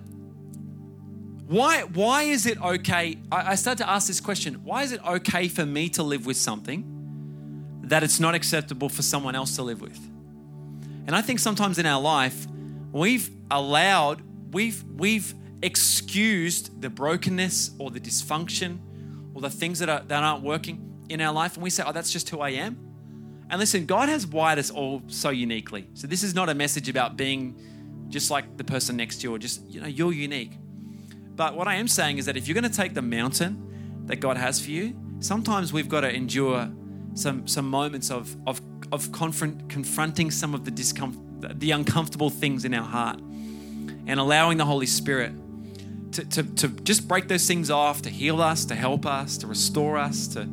why, 1.46 1.82
why 1.82 2.24
is 2.24 2.46
it 2.46 2.60
okay? 2.60 3.18
I, 3.30 3.52
I 3.52 3.54
started 3.54 3.84
to 3.84 3.90
ask 3.90 4.08
this 4.08 4.20
question 4.20 4.54
why 4.64 4.82
is 4.82 4.92
it 4.92 5.04
okay 5.04 5.48
for 5.48 5.64
me 5.64 5.88
to 5.90 6.02
live 6.02 6.26
with 6.26 6.36
something 6.36 6.84
that 7.84 8.02
it's 8.02 8.20
not 8.20 8.34
acceptable 8.34 8.88
for 8.88 9.02
someone 9.02 9.36
else 9.36 9.56
to 9.56 9.62
live 9.62 9.80
with? 9.80 9.98
And 11.06 11.14
I 11.14 11.22
think 11.22 11.38
sometimes 11.38 11.78
in 11.78 11.86
our 11.86 12.00
life, 12.00 12.46
we've 12.92 13.30
allowed, 13.50 14.22
we've, 14.52 14.82
we've 14.96 15.32
excused 15.62 16.80
the 16.80 16.90
brokenness 16.90 17.72
or 17.78 17.90
the 17.90 18.00
dysfunction 18.00 18.78
or 19.34 19.40
the 19.40 19.50
things 19.50 19.78
that, 19.78 19.88
are, 19.88 20.00
that 20.00 20.22
aren't 20.24 20.42
working 20.42 21.04
in 21.08 21.20
our 21.20 21.32
life. 21.32 21.54
And 21.54 21.62
we 21.62 21.70
say, 21.70 21.84
oh, 21.86 21.92
that's 21.92 22.12
just 22.12 22.28
who 22.30 22.40
I 22.40 22.50
am. 22.50 22.89
And 23.50 23.58
listen, 23.58 23.84
God 23.84 24.08
has 24.08 24.26
wired 24.26 24.60
us 24.60 24.70
all 24.70 25.02
so 25.08 25.30
uniquely. 25.30 25.88
So 25.94 26.06
this 26.06 26.22
is 26.22 26.34
not 26.36 26.48
a 26.48 26.54
message 26.54 26.88
about 26.88 27.16
being 27.16 27.60
just 28.08 28.30
like 28.30 28.56
the 28.56 28.64
person 28.64 28.96
next 28.96 29.18
to 29.18 29.22
you 29.24 29.34
or 29.34 29.38
just, 29.38 29.68
you 29.68 29.80
know, 29.80 29.88
you're 29.88 30.12
unique. 30.12 30.52
But 31.34 31.56
what 31.56 31.66
I 31.66 31.74
am 31.74 31.88
saying 31.88 32.18
is 32.18 32.26
that 32.26 32.36
if 32.36 32.46
you're 32.46 32.54
going 32.54 32.70
to 32.70 32.76
take 32.76 32.94
the 32.94 33.02
mountain 33.02 34.04
that 34.06 34.16
God 34.16 34.36
has 34.36 34.64
for 34.64 34.70
you, 34.70 34.96
sometimes 35.18 35.72
we've 35.72 35.88
got 35.88 36.02
to 36.02 36.14
endure 36.14 36.70
some 37.14 37.48
some 37.48 37.68
moments 37.68 38.10
of 38.10 38.36
of 38.46 38.60
of 38.92 39.10
confront, 39.10 39.68
confronting 39.68 40.30
some 40.30 40.54
of 40.54 40.64
the 40.64 40.70
discomfort, 40.70 41.58
the 41.58 41.72
uncomfortable 41.72 42.30
things 42.30 42.64
in 42.64 42.72
our 42.72 42.86
heart, 42.86 43.18
and 44.06 44.20
allowing 44.20 44.58
the 44.58 44.64
Holy 44.64 44.86
Spirit 44.86 45.32
to, 46.12 46.24
to, 46.24 46.42
to 46.42 46.68
just 46.68 47.08
break 47.08 47.28
those 47.28 47.46
things 47.46 47.70
off, 47.70 48.02
to 48.02 48.10
heal 48.10 48.40
us, 48.40 48.64
to 48.66 48.74
help 48.74 49.06
us, 49.06 49.38
to 49.38 49.46
restore 49.46 49.96
us, 49.96 50.28
to, 50.28 50.48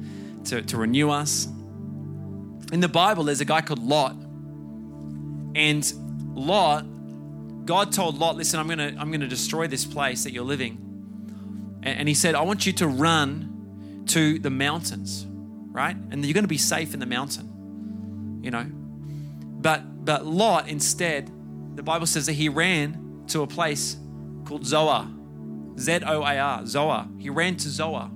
to, 0.45 0.61
to 0.61 0.77
renew 0.77 1.09
us 1.09 1.47
in 2.71 2.79
the 2.79 2.87
Bible, 2.87 3.23
there's 3.23 3.41
a 3.41 3.45
guy 3.45 3.61
called 3.61 3.83
Lot. 3.83 4.15
And 5.55 5.93
Lot, 6.35 6.85
God 7.65 7.91
told 7.91 8.17
Lot, 8.17 8.35
listen, 8.35 8.59
I'm 8.59 8.67
gonna, 8.67 8.95
I'm 8.99 9.11
gonna 9.11 9.27
destroy 9.27 9.67
this 9.67 9.85
place 9.85 10.23
that 10.23 10.33
you're 10.33 10.43
living. 10.43 11.79
And, 11.83 11.99
and 11.99 12.07
he 12.07 12.13
said, 12.13 12.35
I 12.35 12.41
want 12.41 12.65
you 12.65 12.73
to 12.73 12.87
run 12.87 14.03
to 14.07 14.39
the 14.39 14.49
mountains, 14.49 15.25
right? 15.71 15.95
And 15.95 16.25
you're 16.25 16.33
gonna 16.33 16.47
be 16.47 16.57
safe 16.57 16.93
in 16.93 16.99
the 16.99 17.05
mountain, 17.05 18.39
you 18.43 18.51
know. 18.51 18.65
But 18.65 20.05
but 20.05 20.25
Lot 20.25 20.67
instead, 20.69 21.29
the 21.75 21.83
Bible 21.83 22.05
says 22.05 22.25
that 22.27 22.33
he 22.33 22.49
ran 22.49 23.23
to 23.27 23.41
a 23.41 23.47
place 23.47 23.97
called 24.45 24.65
Zoar. 24.65 25.07
Z-O-A-R, 25.77 26.65
Zoar. 26.65 27.07
He 27.19 27.29
ran 27.29 27.55
to 27.57 27.69
Zoar. 27.69 28.09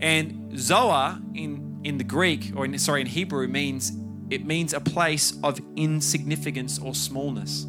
And 0.00 0.58
Zoar 0.58 1.18
in 1.34 1.65
in 1.86 1.98
the 1.98 2.04
Greek, 2.04 2.52
or 2.56 2.64
in, 2.64 2.76
sorry, 2.78 3.00
in 3.00 3.06
Hebrew, 3.06 3.46
means 3.46 3.92
it 4.28 4.44
means 4.44 4.74
a 4.74 4.80
place 4.80 5.38
of 5.44 5.60
insignificance 5.76 6.80
or 6.80 6.94
smallness. 6.94 7.66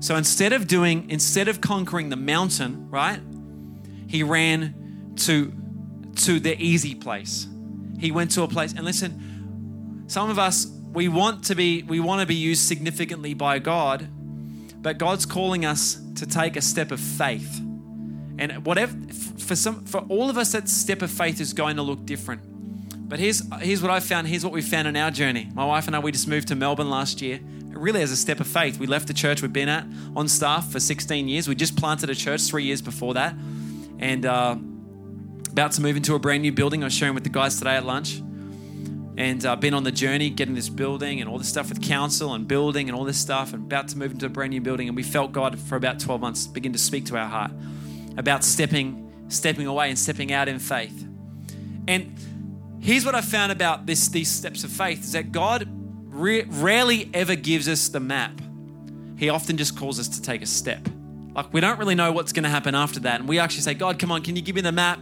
So 0.00 0.16
instead 0.16 0.54
of 0.54 0.66
doing, 0.66 1.10
instead 1.10 1.46
of 1.46 1.60
conquering 1.60 2.08
the 2.08 2.16
mountain, 2.16 2.88
right, 2.90 3.20
he 4.06 4.22
ran 4.22 5.14
to 5.16 5.52
to 6.24 6.40
the 6.40 6.60
easy 6.60 6.94
place. 6.94 7.46
He 7.98 8.10
went 8.10 8.30
to 8.32 8.42
a 8.42 8.48
place, 8.48 8.72
and 8.72 8.84
listen, 8.84 10.04
some 10.06 10.30
of 10.30 10.38
us 10.38 10.66
we 10.92 11.08
want 11.08 11.44
to 11.44 11.54
be 11.54 11.82
we 11.82 12.00
want 12.00 12.22
to 12.22 12.26
be 12.26 12.34
used 12.34 12.62
significantly 12.62 13.34
by 13.34 13.58
God, 13.58 14.08
but 14.80 14.96
God's 14.96 15.26
calling 15.26 15.66
us 15.66 16.00
to 16.14 16.26
take 16.26 16.56
a 16.56 16.62
step 16.62 16.90
of 16.90 17.00
faith. 17.00 17.60
And 18.38 18.64
whatever 18.64 18.96
for 19.38 19.54
some 19.54 19.84
for 19.84 20.00
all 20.08 20.30
of 20.30 20.38
us 20.38 20.52
that 20.52 20.70
step 20.70 21.02
of 21.02 21.10
faith 21.10 21.38
is 21.38 21.52
going 21.52 21.76
to 21.76 21.82
look 21.82 22.06
different. 22.06 22.49
But 23.10 23.18
here's, 23.18 23.42
here's 23.60 23.82
what 23.82 23.90
I 23.90 23.98
found. 23.98 24.28
Here's 24.28 24.44
what 24.44 24.52
we 24.52 24.62
found 24.62 24.86
in 24.86 24.96
our 24.96 25.10
journey. 25.10 25.50
My 25.52 25.66
wife 25.66 25.88
and 25.88 25.96
I, 25.96 25.98
we 25.98 26.12
just 26.12 26.28
moved 26.28 26.46
to 26.48 26.54
Melbourne 26.54 26.90
last 26.90 27.20
year. 27.20 27.40
Really, 27.70 28.02
as 28.02 28.12
a 28.12 28.16
step 28.16 28.38
of 28.38 28.46
faith, 28.46 28.78
we 28.78 28.86
left 28.86 29.08
the 29.08 29.14
church 29.14 29.42
we'd 29.42 29.52
been 29.52 29.68
at 29.68 29.84
on 30.14 30.28
staff 30.28 30.70
for 30.70 30.78
16 30.78 31.26
years. 31.26 31.48
We 31.48 31.56
just 31.56 31.76
planted 31.76 32.08
a 32.08 32.14
church 32.14 32.42
three 32.42 32.62
years 32.62 32.80
before 32.80 33.14
that. 33.14 33.34
And 33.98 34.24
uh, 34.24 34.56
about 35.50 35.72
to 35.72 35.82
move 35.82 35.96
into 35.96 36.14
a 36.14 36.20
brand 36.20 36.42
new 36.42 36.52
building. 36.52 36.84
I 36.84 36.86
was 36.86 36.94
sharing 36.94 37.14
with 37.14 37.24
the 37.24 37.30
guys 37.30 37.58
today 37.58 37.74
at 37.74 37.84
lunch. 37.84 38.18
And 39.16 39.44
uh, 39.44 39.56
been 39.56 39.74
on 39.74 39.82
the 39.82 39.90
journey 39.90 40.30
getting 40.30 40.54
this 40.54 40.68
building 40.68 41.20
and 41.20 41.28
all 41.28 41.36
this 41.36 41.48
stuff 41.48 41.68
with 41.68 41.82
council 41.82 42.32
and 42.34 42.46
building 42.46 42.88
and 42.88 42.96
all 42.96 43.04
this 43.04 43.18
stuff. 43.18 43.52
And 43.52 43.64
about 43.64 43.88
to 43.88 43.98
move 43.98 44.12
into 44.12 44.26
a 44.26 44.28
brand 44.28 44.50
new 44.50 44.60
building. 44.60 44.86
And 44.86 44.96
we 44.96 45.02
felt 45.02 45.32
God 45.32 45.58
for 45.58 45.74
about 45.74 45.98
12 45.98 46.20
months 46.20 46.46
begin 46.46 46.72
to 46.74 46.78
speak 46.78 47.06
to 47.06 47.16
our 47.16 47.28
heart 47.28 47.50
about 48.16 48.44
stepping, 48.44 49.26
stepping 49.26 49.66
away 49.66 49.88
and 49.88 49.98
stepping 49.98 50.32
out 50.32 50.46
in 50.46 50.60
faith. 50.60 51.08
And 51.88 52.16
Here's 52.80 53.04
what 53.04 53.14
I 53.14 53.20
found 53.20 53.52
about 53.52 53.86
this, 53.86 54.08
these 54.08 54.30
steps 54.30 54.64
of 54.64 54.70
faith 54.70 55.04
is 55.04 55.12
that 55.12 55.32
God 55.32 55.68
rarely 56.08 57.10
ever 57.12 57.36
gives 57.36 57.68
us 57.68 57.88
the 57.88 58.00
map. 58.00 58.40
He 59.16 59.28
often 59.28 59.56
just 59.56 59.76
calls 59.76 59.98
us 59.98 60.08
to 60.08 60.22
take 60.22 60.42
a 60.42 60.46
step. 60.46 60.88
Like 61.34 61.44
Like, 61.44 61.52
we 61.52 61.60
don't 61.60 61.78
really 61.78 61.94
know 61.94 62.10
what's 62.10 62.32
going 62.32 62.44
to 62.44 62.50
happen 62.50 62.74
after 62.74 63.00
that. 63.00 63.20
And 63.20 63.28
we 63.28 63.38
actually 63.38 63.62
say, 63.62 63.74
God, 63.74 63.98
come 63.98 64.10
on, 64.10 64.22
can 64.22 64.34
you 64.34 64.42
give 64.42 64.54
me 64.54 64.62
the 64.62 64.72
map? 64.72 64.98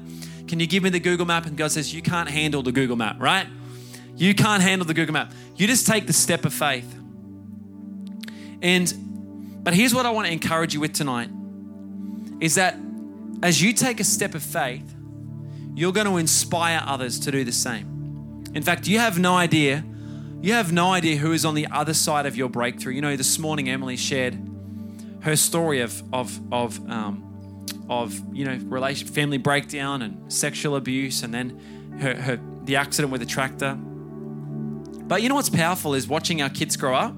Can 0.48 0.60
you 0.60 0.66
give 0.66 0.82
me 0.82 0.90
the 0.90 1.00
Google 1.00 1.26
map? 1.26 1.46
And 1.46 1.56
God 1.56 1.70
says, 1.70 1.94
You 1.94 2.02
can't 2.02 2.28
handle 2.28 2.62
the 2.62 2.72
Google 2.72 2.96
map, 2.96 3.16
right? 3.20 3.46
You 4.16 4.34
can't 4.34 4.62
handle 4.62 4.86
the 4.86 4.94
Google 4.94 5.12
map. 5.12 5.32
You 5.56 5.66
just 5.66 5.86
take 5.86 6.06
the 6.06 6.12
step 6.12 6.44
of 6.44 6.52
faith. 6.52 6.92
And, 8.60 9.62
but 9.62 9.74
here's 9.74 9.94
what 9.94 10.06
I 10.06 10.10
want 10.10 10.26
to 10.26 10.32
encourage 10.32 10.74
you 10.74 10.80
with 10.80 10.92
tonight 10.94 11.30
is 12.40 12.56
that 12.56 12.76
as 13.42 13.62
you 13.62 13.72
take 13.72 14.00
a 14.00 14.04
step 14.04 14.34
of 14.34 14.42
faith, 14.42 14.94
you're 15.78 15.92
going 15.92 16.08
to 16.08 16.16
inspire 16.16 16.82
others 16.84 17.20
to 17.20 17.30
do 17.30 17.44
the 17.44 17.52
same. 17.52 18.44
In 18.52 18.64
fact, 18.64 18.88
you 18.88 18.98
have 18.98 19.18
no 19.18 19.36
idea. 19.36 19.84
You 20.42 20.54
have 20.54 20.72
no 20.72 20.92
idea 20.92 21.16
who 21.16 21.32
is 21.32 21.44
on 21.44 21.54
the 21.54 21.68
other 21.70 21.94
side 21.94 22.26
of 22.26 22.36
your 22.36 22.48
breakthrough. 22.48 22.94
You 22.94 23.00
know, 23.00 23.16
this 23.16 23.38
morning 23.38 23.68
Emily 23.68 23.96
shared 23.96 24.36
her 25.20 25.36
story 25.36 25.80
of 25.80 26.02
of 26.12 26.40
of 26.52 26.78
um, 26.90 27.66
of 27.88 28.20
you 28.32 28.44
know 28.44 28.58
relation, 28.64 29.06
family 29.06 29.38
breakdown 29.38 30.02
and 30.02 30.32
sexual 30.32 30.74
abuse, 30.74 31.22
and 31.22 31.32
then 31.32 31.96
her, 32.00 32.14
her 32.14 32.40
the 32.64 32.74
accident 32.74 33.12
with 33.12 33.20
the 33.20 33.26
tractor. 33.26 33.74
But 33.74 35.22
you 35.22 35.28
know 35.28 35.36
what's 35.36 35.50
powerful 35.50 35.94
is 35.94 36.08
watching 36.08 36.42
our 36.42 36.50
kids 36.50 36.76
grow 36.76 36.94
up. 36.94 37.14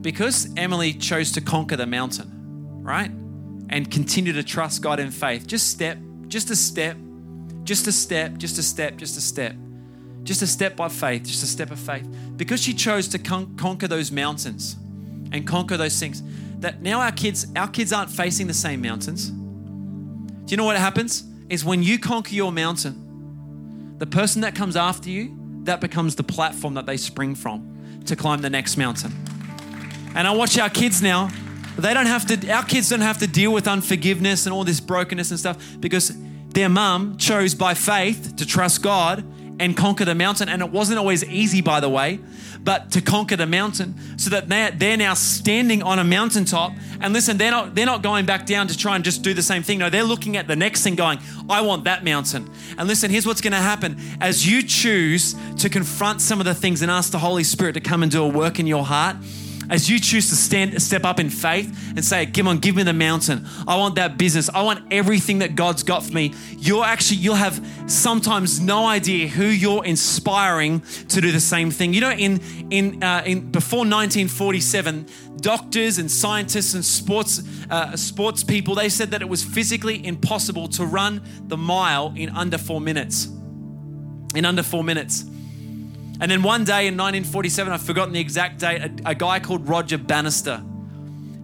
Because 0.00 0.48
Emily 0.56 0.92
chose 0.92 1.32
to 1.32 1.40
conquer 1.40 1.76
the 1.76 1.86
mountain, 1.86 2.82
right? 2.82 3.10
And 3.70 3.90
continue 3.90 4.32
to 4.34 4.42
trust 4.42 4.82
God 4.82 5.00
in 5.00 5.10
faith. 5.10 5.46
Just 5.46 5.70
step, 5.70 5.96
just 6.28 6.50
a 6.50 6.56
step, 6.56 6.96
just 7.64 7.86
a 7.86 7.92
step, 7.92 8.36
just 8.36 8.58
a 8.58 8.62
step, 8.62 8.96
just 8.96 9.16
a 9.16 9.20
step. 9.20 9.56
Just 10.22 10.40
a 10.40 10.46
step 10.46 10.76
by 10.76 10.88
faith, 10.88 11.24
just 11.24 11.42
a 11.42 11.46
step 11.46 11.70
of 11.70 11.78
faith. 11.78 12.06
Because 12.36 12.62
she 12.62 12.72
chose 12.72 13.08
to 13.08 13.18
con- 13.18 13.56
conquer 13.56 13.88
those 13.88 14.10
mountains 14.10 14.76
and 15.32 15.46
conquer 15.46 15.76
those 15.76 15.98
things, 15.98 16.22
that 16.60 16.80
now 16.80 17.00
our 17.00 17.12
kids, 17.12 17.46
our 17.56 17.68
kids 17.68 17.92
aren't 17.92 18.10
facing 18.10 18.46
the 18.46 18.54
same 18.54 18.80
mountains. 18.80 19.28
Do 19.30 20.50
you 20.50 20.56
know 20.56 20.64
what 20.64 20.76
happens? 20.76 21.24
Is 21.50 21.64
when 21.64 21.82
you 21.82 21.98
conquer 21.98 22.34
your 22.34 22.52
mountain, 22.52 23.96
the 23.98 24.06
person 24.06 24.42
that 24.42 24.54
comes 24.54 24.76
after 24.76 25.10
you, 25.10 25.36
that 25.64 25.80
becomes 25.80 26.16
the 26.16 26.22
platform 26.22 26.74
that 26.74 26.86
they 26.86 26.96
spring 26.96 27.34
from 27.34 28.02
to 28.06 28.16
climb 28.16 28.40
the 28.40 28.50
next 28.50 28.76
mountain. 28.76 29.12
And 30.14 30.28
I 30.28 30.32
watch 30.32 30.58
our 30.58 30.70
kids 30.70 31.02
now, 31.02 31.30
they 31.76 31.92
don't 31.92 32.06
have 32.06 32.26
to, 32.26 32.50
our 32.50 32.64
kids 32.64 32.88
don't 32.88 33.00
have 33.00 33.18
to 33.18 33.26
deal 33.26 33.52
with 33.52 33.66
unforgiveness 33.66 34.46
and 34.46 34.54
all 34.54 34.64
this 34.64 34.80
brokenness 34.80 35.30
and 35.30 35.40
stuff 35.40 35.80
because 35.80 36.12
their 36.54 36.68
mum 36.68 37.18
chose 37.18 37.54
by 37.54 37.74
faith 37.74 38.36
to 38.36 38.46
trust 38.46 38.82
God 38.82 39.24
and 39.60 39.76
conquer 39.76 40.04
the 40.04 40.14
mountain. 40.14 40.48
And 40.48 40.62
it 40.62 40.70
wasn't 40.70 40.98
always 40.98 41.24
easy, 41.24 41.60
by 41.60 41.80
the 41.80 41.88
way, 41.88 42.18
but 42.62 42.90
to 42.92 43.00
conquer 43.00 43.36
the 43.36 43.46
mountain 43.46 43.94
so 44.18 44.30
that 44.30 44.48
they're 44.48 44.96
now 44.96 45.14
standing 45.14 45.82
on 45.82 45.98
a 45.98 46.04
mountaintop. 46.04 46.72
And 47.00 47.12
listen, 47.12 47.36
they're 47.36 47.50
not, 47.50 47.74
they're 47.74 47.86
not 47.86 48.02
going 48.02 48.26
back 48.26 48.46
down 48.46 48.68
to 48.68 48.76
try 48.76 48.96
and 48.96 49.04
just 49.04 49.22
do 49.22 49.34
the 49.34 49.42
same 49.42 49.62
thing. 49.62 49.78
No, 49.78 49.90
they're 49.90 50.04
looking 50.04 50.36
at 50.36 50.48
the 50.48 50.56
next 50.56 50.82
thing 50.82 50.94
going, 50.94 51.18
I 51.48 51.60
want 51.60 51.84
that 51.84 52.04
mountain. 52.04 52.50
And 52.78 52.88
listen, 52.88 53.10
here's 53.10 53.26
what's 53.26 53.40
going 53.40 53.52
to 53.52 53.58
happen. 53.58 53.96
As 54.20 54.46
you 54.46 54.62
choose 54.62 55.34
to 55.58 55.68
confront 55.68 56.20
some 56.20 56.40
of 56.40 56.46
the 56.46 56.54
things 56.54 56.82
and 56.82 56.90
ask 56.90 57.12
the 57.12 57.18
Holy 57.18 57.44
Spirit 57.44 57.74
to 57.74 57.80
come 57.80 58.02
and 58.02 58.10
do 58.10 58.24
a 58.24 58.28
work 58.28 58.58
in 58.58 58.66
your 58.66 58.84
heart, 58.84 59.16
as 59.70 59.88
you 59.88 59.98
choose 59.98 60.28
to 60.28 60.36
stand 60.36 60.80
step 60.82 61.04
up 61.04 61.20
in 61.20 61.30
faith 61.30 61.92
and 61.96 62.04
say 62.04 62.26
come 62.26 62.48
on 62.48 62.58
give 62.58 62.76
me 62.76 62.82
the 62.82 62.92
mountain. 62.92 63.46
I 63.66 63.76
want 63.76 63.96
that 63.96 64.18
business. 64.18 64.48
I 64.52 64.62
want 64.62 64.92
everything 64.92 65.38
that 65.40 65.54
god's 65.54 65.82
got 65.82 66.02
for 66.02 66.12
me. 66.12 66.34
You're 66.58 66.84
actually 66.84 67.18
you'll 67.18 67.34
have 67.34 67.64
sometimes 67.86 68.60
no 68.60 68.86
idea 68.86 69.28
who 69.28 69.46
you're 69.46 69.84
inspiring 69.84 70.80
to 71.08 71.20
do 71.20 71.32
the 71.32 71.40
same 71.40 71.70
thing. 71.70 71.94
You 71.94 72.00
know 72.00 72.12
in 72.12 72.40
in, 72.70 73.02
uh, 73.02 73.22
in 73.24 73.50
before 73.50 73.80
1947 73.80 75.06
doctors 75.36 75.98
and 75.98 76.10
scientists 76.10 76.74
and 76.74 76.84
sports 76.84 77.42
uh, 77.70 77.96
sports 77.96 78.42
people 78.44 78.74
they 78.74 78.88
said 78.88 79.10
that 79.10 79.22
it 79.22 79.28
was 79.28 79.44
physically 79.44 80.04
impossible 80.06 80.68
to 80.68 80.86
run 80.86 81.22
the 81.48 81.56
mile 81.56 82.12
in 82.16 82.30
under 82.30 82.58
four 82.58 82.80
minutes. 82.80 83.28
In 84.34 84.44
under 84.44 84.64
four 84.64 84.82
minutes 84.82 85.24
and 86.24 86.30
then 86.30 86.42
one 86.42 86.64
day 86.64 86.86
in 86.86 86.96
1947, 86.96 87.70
I've 87.70 87.82
forgotten 87.82 88.14
the 88.14 88.20
exact 88.20 88.58
date, 88.60 88.80
a, 88.80 89.10
a, 89.10 89.14
guy 89.14 89.40
called 89.40 89.68
Roger 89.68 89.98
Bannister, 89.98 90.64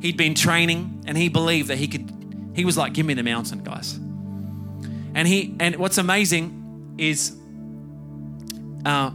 he'd 0.00 0.16
been 0.16 0.34
training 0.34 1.04
and 1.06 1.18
he 1.18 1.28
believed 1.28 1.68
that 1.68 1.76
he 1.76 1.86
could, 1.86 2.10
he 2.54 2.64
was 2.64 2.78
like, 2.78 2.94
give 2.94 3.04
me 3.04 3.12
the 3.12 3.22
mountain, 3.22 3.62
guys. 3.62 3.96
And 5.14 5.28
he, 5.28 5.54
and 5.60 5.76
what's 5.76 5.98
amazing 5.98 6.94
is 6.96 7.36
uh, 8.86 9.10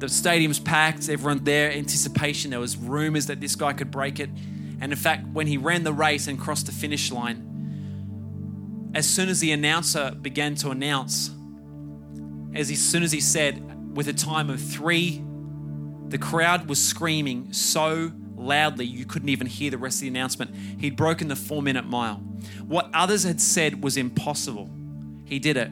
the 0.00 0.08
stadium's 0.10 0.60
packed, 0.60 1.08
everyone 1.08 1.44
there, 1.44 1.72
anticipation. 1.72 2.50
There 2.50 2.60
was 2.60 2.76
rumors 2.76 3.24
that 3.28 3.40
this 3.40 3.56
guy 3.56 3.72
could 3.72 3.90
break 3.90 4.20
it. 4.20 4.28
And 4.82 4.92
in 4.92 4.98
fact, 4.98 5.26
when 5.28 5.46
he 5.46 5.56
ran 5.56 5.84
the 5.84 5.94
race 5.94 6.26
and 6.26 6.38
crossed 6.38 6.66
the 6.66 6.72
finish 6.72 7.10
line, 7.10 8.90
as 8.94 9.08
soon 9.08 9.30
as 9.30 9.40
the 9.40 9.52
announcer 9.52 10.10
began 10.10 10.56
to 10.56 10.68
announce, 10.68 11.30
as, 12.54 12.68
soon 12.78 13.02
as 13.02 13.12
he 13.12 13.22
said, 13.22 13.62
with 13.94 14.08
a 14.08 14.12
time 14.12 14.50
of 14.50 14.60
three. 14.60 15.22
The 16.08 16.18
crowd 16.18 16.68
was 16.68 16.82
screaming 16.84 17.52
so 17.52 18.12
loudly 18.36 18.84
you 18.84 19.04
couldn't 19.04 19.28
even 19.28 19.46
hear 19.46 19.70
the 19.70 19.78
rest 19.78 19.96
of 19.96 20.00
the 20.02 20.08
announcement. 20.08 20.54
He'd 20.78 20.96
broken 20.96 21.28
the 21.28 21.36
four 21.36 21.62
minute 21.62 21.86
mile. 21.86 22.16
What 22.66 22.90
others 22.92 23.24
had 23.24 23.40
said 23.40 23.82
was 23.82 23.96
impossible. 23.96 24.70
He 25.24 25.38
did 25.38 25.56
it. 25.56 25.70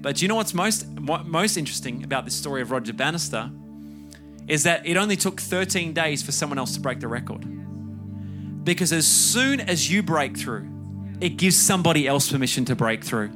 But 0.00 0.16
do 0.16 0.24
you 0.24 0.28
know 0.28 0.36
what's 0.36 0.54
most, 0.54 0.86
what, 1.00 1.26
most 1.26 1.56
interesting 1.56 2.04
about 2.04 2.24
this 2.24 2.34
story 2.34 2.62
of 2.62 2.70
Roger 2.70 2.92
Bannister? 2.92 3.50
Is 4.46 4.62
that 4.62 4.86
it 4.86 4.96
only 4.96 5.16
took 5.16 5.40
13 5.40 5.92
days 5.92 6.22
for 6.22 6.32
someone 6.32 6.58
else 6.58 6.74
to 6.74 6.80
break 6.80 7.00
the 7.00 7.08
record. 7.08 7.44
Because 8.64 8.92
as 8.92 9.06
soon 9.06 9.60
as 9.60 9.90
you 9.90 10.02
break 10.02 10.36
through, 10.36 10.68
it 11.20 11.36
gives 11.36 11.56
somebody 11.56 12.06
else 12.06 12.30
permission 12.30 12.64
to 12.66 12.76
break 12.76 13.02
through. 13.02 13.30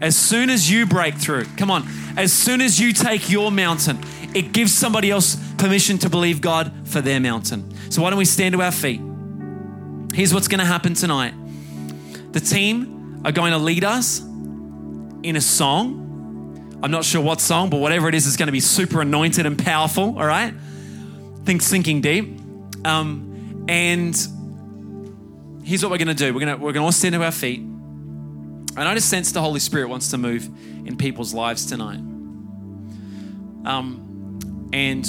As 0.00 0.16
soon 0.16 0.50
as 0.50 0.70
you 0.70 0.86
break 0.86 1.14
through, 1.14 1.44
come 1.56 1.70
on, 1.70 1.86
as 2.16 2.32
soon 2.32 2.60
as 2.60 2.80
you 2.80 2.92
take 2.92 3.30
your 3.30 3.50
mountain, 3.50 3.98
it 4.34 4.52
gives 4.52 4.74
somebody 4.74 5.10
else 5.10 5.36
permission 5.56 5.98
to 5.98 6.10
believe 6.10 6.40
God 6.40 6.72
for 6.84 7.00
their 7.00 7.20
mountain. 7.20 7.74
So 7.90 8.02
why 8.02 8.10
don't 8.10 8.18
we 8.18 8.24
stand 8.24 8.52
to 8.54 8.62
our 8.62 8.72
feet? 8.72 9.00
Here's 10.12 10.32
what's 10.32 10.48
going 10.48 10.60
to 10.60 10.66
happen 10.66 10.94
tonight 10.94 11.34
the 12.32 12.40
team 12.40 13.22
are 13.24 13.32
going 13.32 13.52
to 13.52 13.58
lead 13.58 13.84
us 13.84 14.20
in 14.20 15.36
a 15.36 15.40
song. 15.40 16.78
I'm 16.82 16.90
not 16.90 17.04
sure 17.04 17.22
what 17.22 17.40
song, 17.40 17.70
but 17.70 17.78
whatever 17.78 18.08
it 18.08 18.14
is, 18.14 18.26
is 18.26 18.36
going 18.36 18.46
to 18.46 18.52
be 18.52 18.60
super 18.60 19.00
anointed 19.00 19.46
and 19.46 19.58
powerful, 19.58 20.18
all 20.18 20.26
right? 20.26 20.52
Think 21.44 21.62
sinking 21.62 22.02
deep. 22.02 22.38
Um, 22.84 23.64
and 23.68 24.14
here's 25.64 25.82
what 25.82 25.90
we're 25.90 25.98
going 25.98 26.08
to 26.08 26.14
do 26.14 26.32
we're 26.34 26.40
going 26.40 26.56
to, 26.56 26.62
we're 26.62 26.72
going 26.72 26.82
to 26.82 26.86
all 26.86 26.92
stand 26.92 27.14
to 27.14 27.24
our 27.24 27.32
feet. 27.32 27.62
And 28.76 28.86
I 28.86 28.94
just 28.94 29.08
sense 29.08 29.32
the 29.32 29.40
Holy 29.40 29.60
Spirit 29.60 29.88
wants 29.88 30.10
to 30.10 30.18
move 30.18 30.46
in 30.86 30.96
people's 30.96 31.32
lives 31.32 31.64
tonight. 31.64 31.98
Um, 33.64 34.70
and 34.72 35.04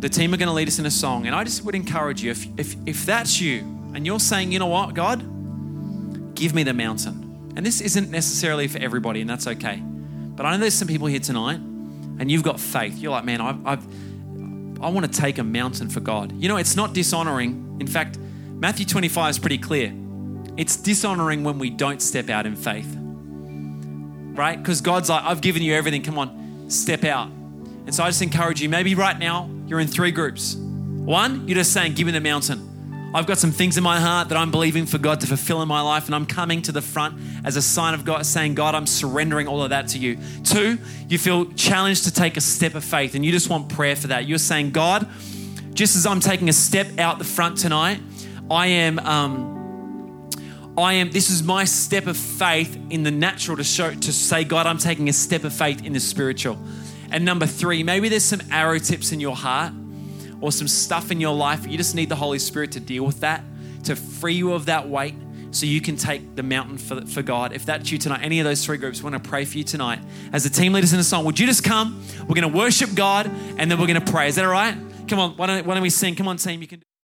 the 0.00 0.08
team 0.08 0.32
are 0.32 0.38
going 0.38 0.48
to 0.48 0.54
lead 0.54 0.68
us 0.68 0.78
in 0.78 0.86
a 0.86 0.90
song. 0.90 1.26
And 1.26 1.36
I 1.36 1.44
just 1.44 1.64
would 1.64 1.74
encourage 1.74 2.22
you 2.22 2.30
if, 2.30 2.46
if, 2.56 2.76
if 2.86 3.06
that's 3.06 3.40
you 3.40 3.60
and 3.94 4.06
you're 4.06 4.20
saying, 4.20 4.52
you 4.52 4.58
know 4.58 4.66
what, 4.66 4.94
God, 4.94 6.34
give 6.34 6.54
me 6.54 6.62
the 6.62 6.72
mountain. 6.72 7.52
And 7.56 7.66
this 7.66 7.80
isn't 7.80 8.10
necessarily 8.10 8.68
for 8.68 8.78
everybody, 8.78 9.20
and 9.20 9.28
that's 9.28 9.46
okay. 9.46 9.82
But 9.82 10.46
I 10.46 10.52
know 10.52 10.58
there's 10.58 10.74
some 10.74 10.88
people 10.88 11.06
here 11.06 11.20
tonight 11.20 11.58
and 11.58 12.30
you've 12.30 12.42
got 12.42 12.58
faith. 12.58 12.96
You're 12.98 13.12
like, 13.12 13.24
man, 13.24 13.40
I've, 13.40 13.66
I've 13.66 13.86
I 14.82 14.88
want 14.88 15.12
to 15.12 15.20
take 15.20 15.36
a 15.36 15.44
mountain 15.44 15.90
for 15.90 16.00
God. 16.00 16.32
You 16.32 16.48
know, 16.48 16.56
it's 16.56 16.74
not 16.74 16.94
dishonoring. 16.94 17.76
In 17.80 17.86
fact, 17.86 18.16
Matthew 18.16 18.86
25 18.86 19.30
is 19.30 19.38
pretty 19.38 19.58
clear. 19.58 19.92
It's 20.56 20.76
dishonoring 20.76 21.44
when 21.44 21.58
we 21.58 21.68
don't 21.68 22.00
step 22.00 22.30
out 22.30 22.46
in 22.46 22.56
faith 22.56 22.96
right? 24.40 24.58
Because 24.58 24.80
God's 24.80 25.10
like, 25.10 25.22
I've 25.22 25.42
given 25.42 25.62
you 25.62 25.74
everything. 25.74 26.02
Come 26.02 26.18
on, 26.18 26.70
step 26.70 27.04
out. 27.04 27.28
And 27.28 27.94
so 27.94 28.02
I 28.02 28.08
just 28.08 28.22
encourage 28.22 28.62
you, 28.62 28.70
maybe 28.70 28.94
right 28.94 29.18
now 29.18 29.50
you're 29.66 29.80
in 29.80 29.86
three 29.86 30.10
groups. 30.10 30.54
One, 30.56 31.46
you're 31.46 31.56
just 31.56 31.74
saying, 31.74 31.92
give 31.92 32.06
me 32.06 32.12
the 32.12 32.20
mountain. 32.22 32.66
I've 33.14 33.26
got 33.26 33.36
some 33.38 33.50
things 33.50 33.76
in 33.76 33.82
my 33.82 34.00
heart 34.00 34.30
that 34.30 34.38
I'm 34.38 34.50
believing 34.50 34.86
for 34.86 34.96
God 34.96 35.20
to 35.20 35.26
fulfill 35.26 35.60
in 35.60 35.68
my 35.68 35.82
life, 35.82 36.06
and 36.06 36.14
I'm 36.14 36.24
coming 36.24 36.62
to 36.62 36.72
the 36.72 36.80
front 36.80 37.20
as 37.44 37.56
a 37.56 37.62
sign 37.62 37.92
of 37.92 38.04
God, 38.04 38.24
saying, 38.24 38.54
God, 38.54 38.74
I'm 38.74 38.86
surrendering 38.86 39.46
all 39.46 39.62
of 39.62 39.70
that 39.70 39.88
to 39.88 39.98
you. 39.98 40.16
Two, 40.44 40.78
you 41.08 41.18
feel 41.18 41.52
challenged 41.52 42.04
to 42.04 42.12
take 42.12 42.36
a 42.38 42.40
step 42.40 42.74
of 42.74 42.84
faith, 42.84 43.14
and 43.14 43.24
you 43.24 43.32
just 43.32 43.50
want 43.50 43.68
prayer 43.68 43.96
for 43.96 44.06
that. 44.06 44.26
You're 44.26 44.38
saying, 44.38 44.70
God, 44.70 45.06
just 45.74 45.96
as 45.96 46.06
I'm 46.06 46.20
taking 46.20 46.48
a 46.48 46.52
step 46.52 46.98
out 46.98 47.18
the 47.18 47.24
front 47.24 47.58
tonight, 47.58 48.00
I 48.50 48.68
am. 48.68 48.98
Um, 49.00 49.59
I 50.78 50.94
am, 50.94 51.10
this 51.10 51.30
is 51.30 51.42
my 51.42 51.64
step 51.64 52.06
of 52.06 52.16
faith 52.16 52.78
in 52.90 53.02
the 53.02 53.10
natural 53.10 53.56
to 53.56 53.64
show, 53.64 53.92
to 53.92 54.12
say, 54.12 54.44
God, 54.44 54.66
I'm 54.66 54.78
taking 54.78 55.08
a 55.08 55.12
step 55.12 55.44
of 55.44 55.52
faith 55.52 55.84
in 55.84 55.92
the 55.92 56.00
spiritual. 56.00 56.58
And 57.10 57.24
number 57.24 57.46
three, 57.46 57.82
maybe 57.82 58.08
there's 58.08 58.24
some 58.24 58.40
arrow 58.50 58.78
tips 58.78 59.12
in 59.12 59.20
your 59.20 59.34
heart 59.34 59.72
or 60.40 60.52
some 60.52 60.68
stuff 60.68 61.10
in 61.10 61.20
your 61.20 61.34
life. 61.34 61.66
You 61.66 61.76
just 61.76 61.94
need 61.94 62.08
the 62.08 62.16
Holy 62.16 62.38
Spirit 62.38 62.72
to 62.72 62.80
deal 62.80 63.04
with 63.04 63.20
that, 63.20 63.42
to 63.84 63.96
free 63.96 64.34
you 64.34 64.52
of 64.52 64.66
that 64.66 64.88
weight 64.88 65.14
so 65.50 65.66
you 65.66 65.80
can 65.80 65.96
take 65.96 66.36
the 66.36 66.42
mountain 66.44 66.78
for, 66.78 67.04
for 67.06 67.22
God. 67.22 67.52
If 67.52 67.66
that's 67.66 67.90
you 67.90 67.98
tonight, 67.98 68.20
any 68.22 68.38
of 68.38 68.44
those 68.44 68.64
three 68.64 68.78
groups, 68.78 69.02
we 69.02 69.10
want 69.10 69.22
to 69.22 69.28
pray 69.28 69.44
for 69.44 69.58
you 69.58 69.64
tonight. 69.64 69.98
As 70.32 70.44
the 70.44 70.50
team 70.50 70.72
leaders 70.72 70.92
in 70.92 70.98
the 70.98 71.04
song, 71.04 71.24
would 71.24 71.38
you 71.40 71.46
just 71.46 71.64
come? 71.64 72.00
We're 72.20 72.40
going 72.40 72.50
to 72.50 72.56
worship 72.56 72.94
God 72.94 73.26
and 73.26 73.70
then 73.70 73.80
we're 73.80 73.88
going 73.88 74.00
to 74.00 74.12
pray. 74.12 74.28
Is 74.28 74.36
that 74.36 74.44
all 74.44 74.52
right? 74.52 74.76
Come 75.08 75.18
on, 75.18 75.36
why 75.36 75.46
don't, 75.46 75.66
why 75.66 75.74
don't 75.74 75.82
we 75.82 75.90
sing? 75.90 76.14
Come 76.14 76.28
on, 76.28 76.36
team, 76.36 76.62
you 76.62 76.68
can 76.68 76.80